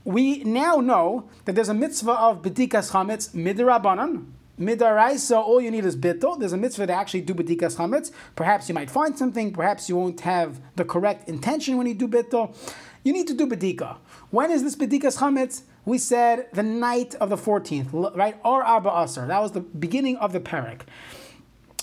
we 0.03 0.43
now 0.43 0.81
know 0.81 1.27
that 1.45 1.55
there's 1.55 1.69
a 1.69 1.73
mitzvah 1.73 2.11
of 2.11 2.43
b'dikas 2.43 2.91
chametz 2.91 3.33
midrabanan. 3.33 4.27
Midaraisa, 4.59 5.37
all 5.37 5.59
you 5.59 5.71
need 5.71 5.85
is 5.85 5.95
bittul. 5.95 6.39
There's 6.39 6.53
a 6.53 6.57
mitzvah 6.57 6.85
to 6.85 6.93
actually 6.93 7.21
do 7.21 7.33
b'dikas 7.33 7.77
chametz. 7.77 8.11
Perhaps 8.35 8.69
you 8.69 8.75
might 8.75 8.91
find 8.91 9.17
something. 9.17 9.51
Perhaps 9.51 9.89
you 9.89 9.95
won't 9.95 10.19
have 10.19 10.61
the 10.75 10.85
correct 10.85 11.27
intention 11.27 11.75
when 11.79 11.87
you 11.87 11.95
do 11.95 12.07
bittul. 12.07 12.55
You 13.03 13.13
need 13.13 13.27
to 13.27 13.33
do 13.33 13.47
bedika. 13.47 13.97
When 14.29 14.51
is 14.51 14.61
this 14.61 14.75
bedikas 14.75 15.19
chametz? 15.19 15.61
We 15.85 15.97
said 15.97 16.49
the 16.51 16.63
night 16.63 17.15
of 17.15 17.29
the 17.29 17.37
14th, 17.37 18.15
right? 18.15 18.37
Or 18.43 18.65
Abba 18.65 18.89
Asr. 18.89 19.25
That 19.27 19.41
was 19.41 19.53
the 19.53 19.61
beginning 19.61 20.17
of 20.17 20.33
the 20.33 20.41
parak. 20.41 20.81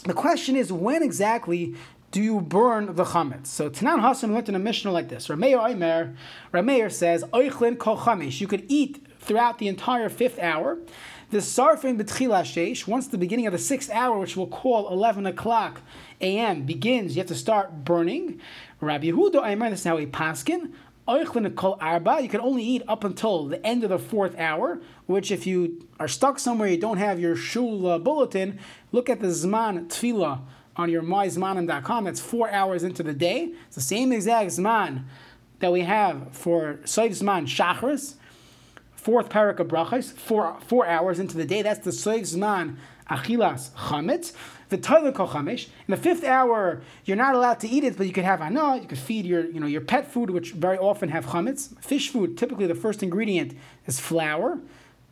The 0.02 0.12
question 0.12 0.54
is, 0.54 0.70
when 0.70 1.02
exactly 1.02 1.74
do 2.10 2.22
you 2.22 2.42
burn 2.42 2.94
the 2.96 3.04
chametz? 3.04 3.46
So 3.46 3.70
Tanan 3.70 4.06
Hasan 4.06 4.34
learned 4.34 4.50
in 4.50 4.54
a 4.54 4.58
Mishnah 4.58 4.92
like 4.92 5.08
this. 5.08 5.28
Rameir 5.28 6.16
Rameir 6.52 6.92
says, 6.92 7.24
Oichlin 7.32 7.78
kol 7.78 7.96
chamesh. 7.96 8.42
You 8.42 8.46
could 8.46 8.66
eat 8.68 9.06
throughout 9.20 9.58
the 9.58 9.68
entire 9.68 10.10
fifth 10.10 10.38
hour. 10.38 10.78
The 11.30 11.38
sarfin 11.38 11.98
betchila 12.00 12.42
sheish, 12.42 12.86
once 12.86 13.08
the 13.08 13.18
beginning 13.18 13.46
of 13.46 13.52
the 13.52 13.58
sixth 13.58 13.90
hour, 13.90 14.18
which 14.18 14.36
we'll 14.36 14.46
call 14.46 14.88
11 14.92 15.24
o'clock 15.26 15.80
a.m., 16.20 16.64
begins, 16.64 17.16
you 17.16 17.20
have 17.20 17.28
to 17.28 17.34
start 17.34 17.84
burning. 17.84 18.40
Rabbi 18.80 19.06
Yehuda 19.06 19.36
Oimer, 19.36 19.70
this 19.70 19.80
is 19.80 19.86
how 19.86 19.96
he 19.96 20.06
paskin. 20.06 20.72
You 21.06 22.28
can 22.28 22.40
only 22.40 22.62
eat 22.62 22.82
up 22.88 23.04
until 23.04 23.46
the 23.46 23.64
end 23.64 23.84
of 23.84 23.90
the 23.90 23.98
fourth 23.98 24.38
hour, 24.38 24.80
which 25.06 25.30
if 25.30 25.46
you 25.46 25.86
are 26.00 26.08
stuck 26.08 26.38
somewhere 26.38 26.68
you 26.68 26.78
don't 26.78 26.96
have 26.96 27.20
your 27.20 27.36
shul 27.36 27.98
bulletin, 27.98 28.58
look 28.90 29.10
at 29.10 29.20
the 29.20 29.28
Zman 29.28 29.88
Tfila 29.88 30.40
on 30.76 30.90
your 30.90 31.02
myzmanim.com. 31.02 32.04
That's 32.04 32.20
four 32.20 32.50
hours 32.50 32.82
into 32.82 33.02
the 33.02 33.12
day. 33.12 33.52
It's 33.66 33.76
the 33.76 33.82
same 33.82 34.12
exact 34.12 34.50
Zman 34.50 35.04
that 35.60 35.72
we 35.72 35.82
have 35.82 36.32
for 36.32 36.80
Soif 36.84 37.10
Zman 37.10 37.46
Shachris, 37.46 38.14
fourth 38.96 39.28
parak 39.28 39.60
of 39.60 39.68
Brachas, 39.68 40.12
four, 40.12 40.58
four 40.66 40.86
hours 40.86 41.18
into 41.18 41.36
the 41.36 41.44
day. 41.44 41.62
That's 41.62 41.84
the 41.84 41.90
Soif 41.90 42.22
Zman 42.22 42.76
Achilas 43.10 43.70
Chametz. 43.70 44.32
The 44.70 44.78
tail 44.78 45.12
ko 45.12 45.26
chamesh. 45.26 45.68
In 45.86 45.92
the 45.92 45.96
fifth 45.96 46.24
hour, 46.24 46.82
you're 47.04 47.16
not 47.16 47.34
allowed 47.34 47.60
to 47.60 47.68
eat 47.68 47.84
it, 47.84 47.96
but 47.96 48.06
you 48.06 48.12
could 48.12 48.24
have 48.24 48.40
anah. 48.40 48.76
You 48.80 48.88
could 48.88 48.98
feed 48.98 49.24
your, 49.24 49.44
you 49.44 49.60
know, 49.60 49.66
your 49.66 49.82
pet 49.82 50.10
food, 50.10 50.30
which 50.30 50.52
very 50.52 50.78
often 50.78 51.10
have 51.10 51.26
chametz. 51.26 51.78
Fish 51.80 52.08
food, 52.08 52.36
typically 52.38 52.66
the 52.66 52.74
first 52.74 53.02
ingredient 53.02 53.56
is 53.86 54.00
flour, 54.00 54.58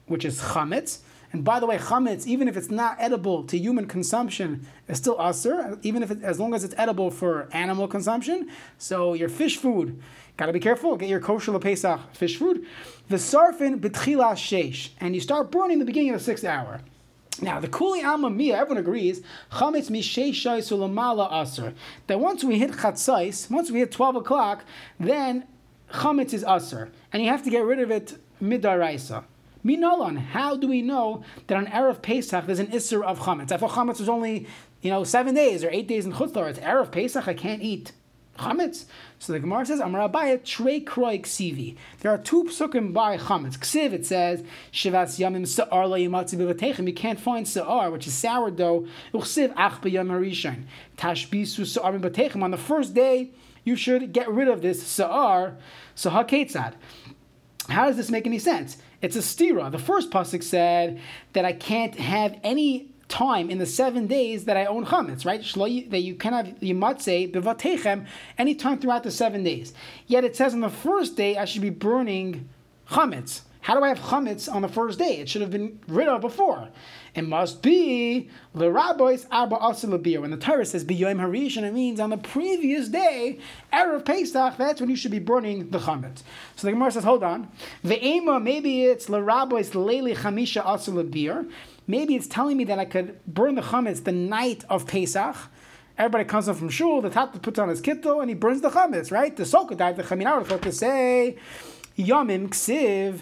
which 0.07 0.24
is 0.24 0.40
chametz. 0.40 1.01
And 1.32 1.45
by 1.45 1.61
the 1.61 1.66
way, 1.66 1.78
chametz, 1.78 2.26
even 2.26 2.49
if 2.49 2.57
it's 2.57 2.70
not 2.70 2.97
edible 2.99 3.45
to 3.45 3.59
human 3.59 3.86
consumption, 3.86 4.66
is 4.88 4.99
still 4.99 5.16
aser, 5.20 5.78
even 5.82 6.03
if 6.03 6.11
it, 6.11 6.22
as 6.22 6.40
long 6.40 6.55
as 6.55 6.64
it's 6.64 6.74
edible 6.76 7.11
for 7.11 7.49
animal 7.53 7.88
consumption. 7.88 8.51
So 8.78 9.14
your 9.14 9.28
fish 9.28 9.57
food, 9.57 10.03
gotta 10.36 10.53
be 10.53 10.61
careful. 10.61 10.97
Get 10.97 11.09
your 11.09 11.20
kosher 11.20 11.59
pesach 11.59 12.01
fish 12.14 12.36
food. 12.36 12.66
The 13.09 13.16
sarfin 13.16 13.80
betchila 13.80 14.32
sheish, 14.32 14.90
and 15.01 15.14
you 15.14 15.20
start 15.20 15.51
burning 15.51 15.78
the 15.78 15.84
beginning 15.84 16.11
of 16.11 16.18
the 16.18 16.24
sixth 16.24 16.45
hour. 16.45 16.80
Now, 17.41 17.61
the 17.61 17.68
Kuli 17.68 18.03
Alma 18.03 18.30
Mia, 18.30 18.59
everyone 18.59 18.78
agrees, 18.78 19.22
Chametz 19.53 19.91
Mishei 19.91 20.30
Sulamala 20.30 21.33
Aser. 21.33 21.74
That 22.07 22.20
once 22.20 22.45
we 22.45 22.59
hit 22.59 22.72
Chatzais, 22.72 23.51
once 23.51 23.70
we 23.70 23.80
hit 23.80 23.91
12 23.91 24.16
o'clock, 24.16 24.64
then 25.01 25.47
Chametz 25.93 26.35
is 26.35 26.45
Aser. 26.45 26.93
And 27.12 27.22
you 27.22 27.30
have 27.30 27.43
to 27.45 27.51
get 27.51 27.64
rid 27.64 27.80
of 27.80 27.91
it 27.91 28.18
midaraisa. 28.41 29.24
Minolan, 29.64 30.18
how 30.18 30.57
do 30.57 30.68
we 30.68 30.83
know 30.83 31.24
that 31.47 31.57
on 31.57 31.66
Erev 31.66 32.03
Pesach 32.03 32.47
there's 32.47 32.59
an 32.59 32.66
Isser 32.68 33.03
of 33.03 33.20
Chametz? 33.20 33.53
I 33.53 33.57
thought 33.57 33.70
Chametz 33.70 34.01
was 34.01 34.09
only, 34.09 34.47
you 34.83 34.91
know, 34.91 35.05
seven 35.05 35.35
days 35.35 35.64
or 35.64 35.70
eight 35.70 35.89
days 35.89 36.05
in 36.05 36.12
Chutzlar. 36.12 36.51
It's 36.51 36.59
Erev 36.59 36.91
Pesach, 36.91 37.28
I 37.28 37.35
can't 37.35 37.62
eat 37.62 37.93
chametz. 38.39 38.87
So 39.23 39.33
the 39.33 39.39
Gemara 39.39 39.64
says, 39.64 39.79
Amar 39.79 40.09
Abaya 40.09 40.45
trei 40.45 40.81
kroi 40.81 41.23
ksivi. 41.23 41.77
There 42.01 42.11
are 42.11 42.18
two 42.18 42.43
psukim 42.43 42.93
by 42.93 43.16
chametz. 43.18 43.57
Ksiv, 43.57 43.93
it 43.93 44.05
says, 44.05 44.43
Shivas 44.73 45.16
yamim 45.20 45.47
sa'ar 45.47 45.87
la 45.87 45.97
yimatzi. 45.97 46.85
You 46.89 46.93
can't 46.93 47.20
find 47.20 47.47
sa'ar, 47.47 47.93
which 47.93 48.09
is 48.09 48.14
sourdough. 48.14 48.89
Uchsiv 49.14 49.55
ach 49.57 49.81
b'yam 49.81 50.09
harishan. 50.09 50.64
Tashbisu 50.97 51.64
sa'ar 51.64 51.93
b'vatechem. 51.93 52.43
On 52.43 52.51
the 52.51 52.57
first 52.57 52.95
day, 52.95 53.31
you 53.62 53.77
should 53.77 54.12
get 54.12 54.29
rid 54.29 54.49
of 54.49 54.61
this 54.61 54.85
sa'ar. 54.85 55.57
So 55.95 56.11
haketzad. 56.11 56.75
How 57.68 57.87
does 57.87 57.97
this 57.97 58.11
make 58.11 58.27
any 58.27 58.41
sense? 58.41 58.79
It's 59.03 59.14
a 59.14 59.20
stira. 59.20 59.70
The 59.70 59.79
first 59.79 60.11
pasuk 60.11 60.43
said 60.43 61.01
that 61.35 61.45
I 61.45 61.53
can't 61.53 61.95
have 61.95 62.41
any 62.43 62.91
time 63.12 63.50
in 63.50 63.58
the 63.58 63.66
seven 63.66 64.06
days 64.06 64.46
that 64.46 64.56
I 64.56 64.64
own 64.64 64.86
chametz, 64.86 65.26
right? 65.26 65.42
That 65.90 66.00
you 66.00 66.14
can 66.14 66.32
have 66.32 66.46
yimatzeh 66.60 67.30
bevatechem 67.30 68.06
any 68.38 68.54
time 68.54 68.78
throughout 68.78 69.04
the 69.04 69.10
seven 69.10 69.44
days. 69.44 69.74
Yet 70.06 70.24
it 70.24 70.34
says 70.34 70.54
on 70.54 70.60
the 70.60 70.70
first 70.70 71.16
day 71.16 71.36
I 71.36 71.44
should 71.44 71.62
be 71.62 71.70
burning 71.70 72.48
chametz. 72.88 73.42
How 73.60 73.74
do 73.76 73.84
I 73.84 73.88
have 73.88 74.00
chametz 74.00 74.52
on 74.52 74.62
the 74.62 74.68
first 74.68 74.98
day? 74.98 75.18
It 75.18 75.28
should 75.28 75.40
have 75.42 75.52
been 75.52 75.78
rid 75.86 76.08
of 76.08 76.20
before. 76.20 76.68
It 77.14 77.22
must 77.22 77.62
be 77.62 78.28
the 78.54 78.72
rabbis 78.72 79.26
arba 79.30 79.56
asilabir. 79.56 80.20
When 80.22 80.32
the 80.32 80.36
Torah 80.36 80.66
says 80.66 80.84
biyoim 80.84 81.20
harishon, 81.20 81.62
it 81.62 81.72
means 81.72 82.00
on 82.00 82.10
the 82.10 82.16
previous 82.16 82.88
day, 82.88 83.38
erev 83.72 84.04
Pesach. 84.04 84.56
That's 84.56 84.80
when 84.80 84.90
you 84.90 84.96
should 84.96 85.12
be 85.12 85.20
burning 85.20 85.70
the 85.70 85.78
chametz. 85.78 86.22
So 86.56 86.66
the 86.66 86.72
Gemara 86.72 86.90
says, 86.90 87.04
hold 87.04 87.22
on. 87.22 87.48
The 87.84 88.04
ema 88.04 88.40
maybe 88.40 88.84
it's 88.84 89.06
the 89.06 89.22
rabbis 89.22 89.70
leili 89.70 90.16
chamisha 90.16 90.64
asilabir. 90.64 91.48
Maybe 91.87 92.14
it's 92.14 92.28
telling 92.28 92.57
me 92.57 92.64
that 92.64 92.78
I 92.78 92.85
could 92.85 93.18
burn 93.26 93.57
the 93.57 93.62
chametz 93.62 94.05
the 94.05 94.12
night 94.12 94.64
of 94.70 94.87
Pesach. 94.87 95.37
Everybody 95.99 96.24
comes 96.24 96.49
up 96.49 96.57
from 96.57 96.68
shul, 96.68 97.03
the 97.03 97.11
tata 97.11 97.39
puts 97.39 97.59
on 97.59 97.68
his 97.68 97.83
kittel, 97.83 98.20
and 98.20 98.30
he 98.30 98.35
burns 98.35 98.61
the 98.61 98.70
chametz, 98.70 99.11
right? 99.11 99.37
The 99.37 99.43
soka 99.43 99.76
died, 99.76 99.97
the 99.97 100.47
would 100.51 100.62
to 100.62 100.72
say, 100.72 101.37
yamim 101.99 102.49
ksiv, 102.49 103.20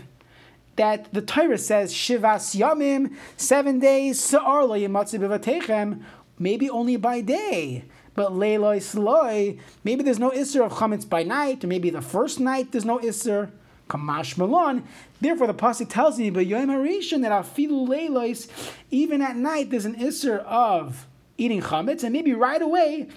that 0.77 1.13
the 1.13 1.23
Torah 1.23 1.59
says 1.59 1.93
shivas 1.93 2.57
yamim, 2.59 3.17
seven 3.37 3.81
days, 3.81 4.21
sa'ar 4.21 4.65
lo 4.65 4.79
yimatzi 4.79 6.01
maybe 6.39 6.71
only 6.71 6.97
by 6.97 7.21
day. 7.21 7.85
But 8.15 8.33
leiloi 8.33 8.83
sloi, 8.83 9.59
maybe 9.85 10.03
there's 10.03 10.19
no 10.19 10.31
isser 10.31 10.65
of 10.65 10.73
chametz 10.73 11.09
by 11.09 11.23
night, 11.23 11.65
or 11.65 11.67
maybe 11.67 11.91
the 11.91 12.03
first 12.03 12.41
night 12.41 12.73
there's 12.73 12.85
no 12.85 12.99
isser. 12.99 13.51
Kamash 13.91 14.39
malon. 14.39 14.85
Therefore, 15.21 15.49
the 15.49 15.55
pasuk 15.55 15.91
tells 15.91 16.19
me, 16.19 16.31
but 16.31 16.47
yom 16.47 16.69
harishon 16.69 17.23
that 17.23 17.33
afilu 17.33 17.87
leilois, 17.87 18.49
even 18.91 19.21
at 19.21 19.37
night 19.37 19.71
there's 19.71 19.85
an 19.85 19.97
isser 19.97 20.39
of 20.45 21.07
eating 21.37 21.61
chametz, 21.61 22.05
and 22.05 22.13
maybe 22.13 22.33
right 22.33 22.63
away 22.63 23.09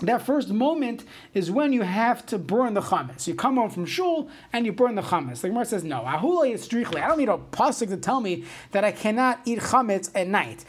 that 0.00 0.22
first 0.22 0.50
moment 0.50 1.04
is 1.32 1.50
when 1.50 1.72
you 1.72 1.82
have 1.82 2.24
to 2.26 2.38
burn 2.38 2.74
the 2.74 2.82
chametz. 2.82 3.26
You 3.26 3.34
come 3.34 3.56
home 3.56 3.70
from 3.70 3.86
shul 3.86 4.28
and 4.52 4.66
you 4.66 4.72
burn 4.72 4.94
the 4.94 5.02
chametz. 5.02 5.40
The 5.40 5.48
Gemara 5.48 5.64
says, 5.64 5.84
no, 5.84 6.02
ahulay 6.02 6.52
is 6.52 6.68
strichli. 6.68 7.02
I 7.02 7.08
don't 7.08 7.18
need 7.18 7.30
a 7.30 7.38
pasuk 7.38 7.88
to 7.88 7.96
tell 7.96 8.20
me 8.20 8.44
that 8.72 8.84
I 8.84 8.92
cannot 8.92 9.40
eat 9.46 9.58
chametz 9.58 10.10
at 10.14 10.28
night. 10.28 10.64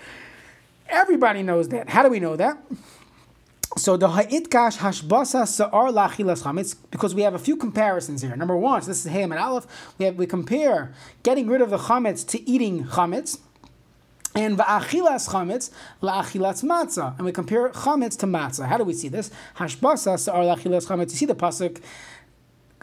Everybody 0.88 1.44
knows 1.44 1.68
that. 1.70 1.90
How 1.90 2.04
do 2.04 2.10
we 2.10 2.22
know 2.22 2.38
that? 2.38 2.58
So 3.76 3.98
the 3.98 4.08
ha'itkash 4.08 4.78
hashbasa 4.78 5.46
sa'ar 5.48 5.90
lachilas 5.90 6.44
chametz 6.44 6.76
because 6.90 7.14
we 7.14 7.24
have 7.24 7.34
a 7.34 7.40
few 7.40 7.58
comparisons 7.58 8.22
here. 8.22 8.36
Number 8.36 8.56
one, 8.56 8.82
so 8.82 8.88
this 8.88 9.06
is 9.06 9.12
Hayam 9.12 9.26
and 9.26 9.40
Aleph. 9.40 9.68
We 9.98 10.06
have, 10.06 10.16
we 10.16 10.26
compare 10.26 10.94
getting 11.24 11.48
rid 11.48 11.62
of 11.62 11.70
the 11.70 11.78
chametz 11.78 12.26
to 12.30 12.50
eating 12.50 12.86
chametz. 12.86 13.40
And 14.34 14.58
va'achilas 14.58 15.30
chametz 15.30 15.70
la'achilas 16.02 16.64
matzah. 16.64 17.18
And 17.18 17.26
we 17.26 17.32
compare 17.32 17.70
chametz 17.70 18.18
to 18.20 18.26
matzah. 18.26 18.68
How 18.68 18.78
do 18.78 18.84
we 18.84 18.94
see 18.94 19.10
this? 19.10 19.32
Hashbasa 19.58 20.18
sa'ar 20.18 20.44
la'achilas 20.44 20.88
chametz. 20.88 21.12
You 21.12 21.18
see 21.18 21.26
the 21.26 21.36
pasuk 21.36 21.82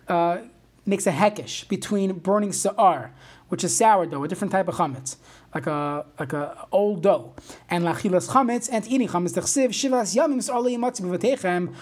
uh, 0.06 0.38
makes 0.86 1.06
a 1.06 1.12
hekesh 1.12 1.66
between 1.68 2.18
burning 2.18 2.52
sa'ar, 2.52 3.12
which 3.48 3.64
is 3.64 3.76
sourdough, 3.76 4.22
a 4.22 4.28
different 4.28 4.52
type 4.52 4.68
of 4.68 4.74
chametz, 4.74 5.16
like 5.54 5.66
a 5.66 6.04
like 6.18 6.32
a 6.32 6.66
old 6.72 7.02
dough, 7.02 7.32
and 7.70 7.84
lachilas 7.84 8.28
chametz 8.28 8.68
and 8.70 8.86
eating 8.88 9.08
chametz. 9.08 9.34
Dechsiv 9.34 9.68
shivas 9.68 10.16
yamim 10.16 10.42
sa'ar 10.42 10.60
le'imatzi 10.60 11.02
b'vatechem 11.02 11.72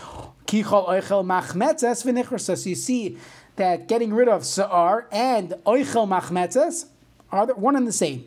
kichol 0.46 0.88
oichel 0.88 1.24
machmetzes 1.24 2.04
v'nichrasa. 2.04 2.56
So 2.56 2.68
you 2.68 2.74
see 2.74 3.18
that 3.56 3.88
getting 3.88 4.12
rid 4.12 4.28
of 4.28 4.44
sa'ar 4.44 5.08
and 5.10 5.54
oichel 5.64 6.06
machmetzes 6.06 6.86
are 7.30 7.46
one 7.46 7.76
and 7.76 7.86
the 7.86 7.92
same. 7.92 8.26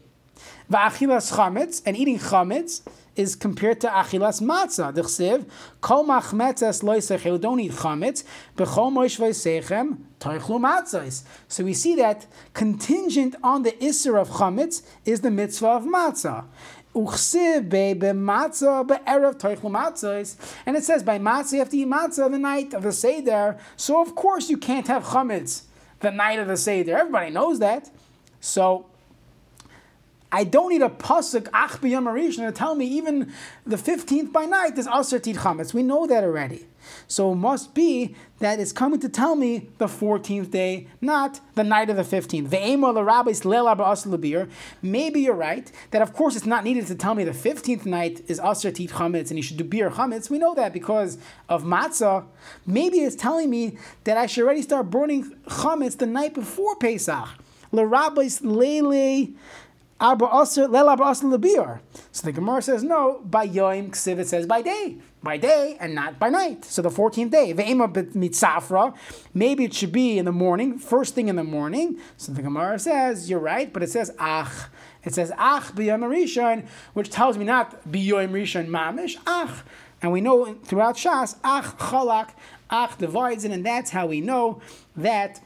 Va'achilas 0.71 1.31
chametz, 1.33 1.81
and 1.85 1.95
eating 1.95 2.17
chametz 2.17 2.81
is 3.15 3.35
compared 3.35 3.79
to 3.81 3.87
achilas 3.87 4.41
matzah. 4.41 4.91
D'chsiv, 4.93 5.45
kol 5.79 6.05
machmetzes 6.05 6.81
loisechel, 6.83 7.39
don't 7.39 7.59
eat 7.59 7.71
chametz, 7.71 8.23
b'chol 8.57 8.91
moish 8.91 9.19
matzahs. 9.19 9.99
So 10.25 11.63
we 11.63 11.73
see 11.73 11.95
that 11.95 12.25
contingent 12.53 13.35
on 13.43 13.61
the 13.63 13.73
isser 13.73 14.19
of 14.19 14.29
chametz 14.29 14.81
is 15.05 15.21
the 15.21 15.29
mitzvah 15.29 15.67
of 15.67 15.83
matzah. 15.83 16.45
And 16.97 17.07
it 20.77 20.83
says 20.83 21.03
by 21.03 21.19
matzah 21.19 21.53
you 21.53 21.59
have 21.59 21.69
to 21.69 21.77
eat 21.77 21.87
matzah 21.87 22.31
the 22.31 22.39
night 22.39 22.73
of 22.73 22.83
the 22.83 22.91
Seder. 22.91 23.57
So 23.75 24.01
of 24.01 24.15
course 24.15 24.49
you 24.49 24.57
can't 24.57 24.87
have 24.87 25.03
chametz 25.03 25.63
the 25.99 26.11
night 26.11 26.39
of 26.39 26.47
the 26.47 26.57
Seder. 26.57 26.97
Everybody 26.97 27.31
knows 27.31 27.59
that. 27.59 27.91
So 28.39 28.85
I 30.31 30.43
don't 30.43 30.69
need 30.69 30.81
a 30.81 30.89
pasuk 30.89 31.49
ach 31.53 31.81
b'yam 31.81 32.05
to 32.37 32.51
tell 32.51 32.75
me 32.75 32.85
even 32.85 33.31
the 33.65 33.77
fifteenth 33.77 34.31
by 34.33 34.45
night 34.45 34.77
is 34.77 34.87
aser 34.87 35.19
tit 35.19 35.35
chametz. 35.35 35.73
We 35.73 35.83
know 35.83 36.07
that 36.07 36.23
already. 36.23 36.65
So 37.07 37.33
it 37.33 37.35
must 37.35 37.73
be 37.73 38.15
that 38.39 38.59
it's 38.59 38.71
coming 38.71 38.99
to 38.99 39.07
tell 39.07 39.35
me 39.35 39.69
the 39.77 39.87
14th 39.87 40.51
day, 40.51 40.87
not 40.99 41.39
the 41.55 41.63
night 41.63 41.89
of 41.89 41.95
the 41.95 42.03
15th. 42.03 42.51
Maybe 44.81 45.21
you're 45.21 45.33
right, 45.33 45.71
that 45.91 46.01
of 46.01 46.13
course 46.13 46.35
it's 46.35 46.45
not 46.45 46.63
needed 46.63 46.87
to 46.87 46.95
tell 46.95 47.15
me 47.15 47.23
the 47.23 47.31
15th 47.31 47.85
night 47.85 48.23
is 48.27 48.39
Asr 48.39 48.73
Tit 48.73 48.89
Chametz 48.91 49.29
and 49.29 49.37
you 49.37 49.43
should 49.43 49.57
do 49.57 49.63
beer 49.63 49.89
Chametz. 49.89 50.29
We 50.29 50.37
know 50.37 50.53
that 50.55 50.73
because 50.73 51.17
of 51.47 51.63
Matzah. 51.63 52.25
Maybe 52.65 52.99
it's 52.99 53.15
telling 53.15 53.49
me 53.49 53.77
that 54.03 54.17
I 54.17 54.25
should 54.25 54.43
already 54.43 54.61
start 54.61 54.89
burning 54.89 55.35
Chametz 55.47 55.97
the 55.97 56.05
night 56.05 56.33
before 56.33 56.75
Pesach. 56.75 57.29
L'rabbeis 57.71 58.41
lele 58.43 59.33
so 59.97 60.67
the 60.67 62.31
Gemara 62.33 62.61
says 62.61 62.83
no, 62.83 63.21
by 63.23 63.43
Yom 63.43 63.91
Ksiv 63.91 64.19
it 64.19 64.27
says 64.27 64.45
by 64.45 64.61
day, 64.61 64.97
by 65.23 65.37
day 65.37 65.77
and 65.79 65.95
not 65.95 66.19
by 66.19 66.27
night. 66.27 66.65
So 66.65 66.81
the 66.81 66.89
14th 66.89 67.31
day, 67.31 67.53
Ve'ema 67.53 67.87
mitzafra, 68.13 68.93
maybe 69.33 69.63
it 69.63 69.73
should 69.73 69.93
be 69.93 70.17
in 70.17 70.25
the 70.25 70.33
morning, 70.33 70.77
first 70.79 71.15
thing 71.15 71.29
in 71.29 71.37
the 71.37 71.45
morning. 71.45 71.97
So 72.17 72.33
the 72.33 72.41
Gemara 72.41 72.77
says, 72.77 73.29
you're 73.29 73.39
right, 73.39 73.71
but 73.71 73.83
it 73.83 73.89
says 73.89 74.11
ach. 74.19 74.67
It 75.05 75.13
says 75.13 75.31
ach 75.37 75.73
b'yom 75.73 76.01
rishon, 76.01 76.67
which 76.93 77.09
tells 77.09 77.37
me 77.37 77.45
not 77.45 77.89
b'yom 77.89 78.31
rishon 78.31 78.67
mamish, 78.67 79.15
ach. 79.25 79.63
And 80.01 80.11
we 80.11 80.19
know 80.19 80.55
throughout 80.55 80.97
Shas, 80.97 81.37
ach 81.41 81.77
chalak, 81.77 82.31
ach 82.69 82.97
divides 82.97 83.45
it, 83.45 83.51
and 83.51 83.65
that's 83.65 83.91
how 83.91 84.07
we 84.07 84.19
know 84.19 84.59
that 84.97 85.39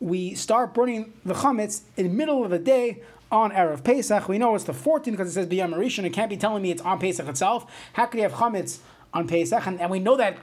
we 0.00 0.34
start 0.34 0.74
burning 0.74 1.14
the 1.24 1.34
chametz 1.34 1.82
in 1.96 2.06
the 2.06 2.12
middle 2.12 2.44
of 2.44 2.50
the 2.50 2.58
day 2.58 3.02
on 3.30 3.50
Erev 3.52 3.84
Pesach. 3.84 4.28
We 4.28 4.38
know 4.38 4.54
it's 4.54 4.64
the 4.64 4.72
14th 4.72 5.04
because 5.04 5.28
it 5.28 5.32
says 5.32 5.46
B'yam 5.46 5.74
Rishon. 5.74 6.04
It 6.04 6.12
can't 6.12 6.30
be 6.30 6.36
telling 6.36 6.62
me 6.62 6.70
it's 6.70 6.82
on 6.82 6.98
Pesach 6.98 7.28
itself. 7.28 7.70
How 7.94 8.06
could 8.06 8.18
you 8.18 8.22
have 8.24 8.32
chametz 8.32 8.78
on 9.12 9.26
Pesach? 9.26 9.66
And, 9.66 9.80
and 9.80 9.90
we 9.90 9.98
know 9.98 10.16
that 10.16 10.36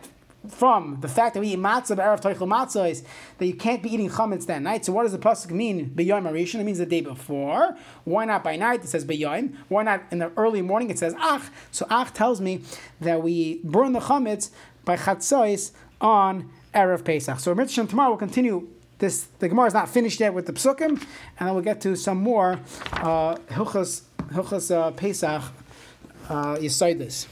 from 0.47 0.97
the 1.01 1.07
fact 1.07 1.35
that 1.35 1.39
we 1.39 1.49
eat 1.49 1.59
matzah, 1.59 1.97
Erev 1.97 2.21
Toichel 2.21 2.47
matzah, 2.47 2.89
is 2.89 3.03
that 3.37 3.45
you 3.45 3.53
can't 3.53 3.83
be 3.83 3.93
eating 3.93 4.09
chametz 4.09 4.45
that 4.47 4.61
night. 4.61 4.85
So 4.85 4.93
what 4.93 5.03
does 5.03 5.11
the 5.11 5.19
pasuk 5.19 5.51
mean? 5.51 5.91
B'yam 5.91 6.29
Rishon. 6.31 6.59
It 6.59 6.63
means 6.63 6.79
the 6.79 6.85
day 6.85 7.01
before. 7.01 7.77
Why 8.03 8.25
not 8.25 8.43
by 8.43 8.55
night? 8.55 8.83
It 8.83 8.87
says 8.87 9.05
B'yam. 9.05 9.55
Why 9.67 9.83
not 9.83 10.03
in 10.11 10.19
the 10.19 10.31
early 10.37 10.61
morning? 10.61 10.89
It 10.89 10.99
says 10.99 11.13
Ach. 11.19 11.43
So 11.71 11.85
Ach 11.89 12.11
tells 12.13 12.41
me 12.41 12.63
that 12.99 13.21
we 13.21 13.61
burn 13.63 13.93
the 13.93 13.99
chametz 13.99 14.49
by 14.83 14.97
chatzos 14.97 15.71
on 15.99 16.51
Erev 16.73 17.05
Pesach. 17.05 17.39
So 17.39 17.53
Mitzvah 17.53 17.85
tomorrow 17.85 18.09
we'll 18.09 18.17
continue 18.17 18.67
this 19.01 19.27
the 19.39 19.49
Gemara 19.49 19.65
is 19.65 19.73
not 19.73 19.89
finished 19.89 20.19
yet 20.19 20.33
with 20.33 20.45
the 20.45 20.53
psukim, 20.53 20.91
and 20.91 20.99
then 21.39 21.53
we'll 21.53 21.63
get 21.63 21.81
to 21.81 21.97
some 21.97 22.19
more 22.19 22.59
uh, 22.93 23.35
hilchas 23.49 24.03
hilchas 24.29 24.73
uh, 24.73 24.91
Pesach 24.91 25.43
uh, 26.29 26.57
this. 26.99 27.27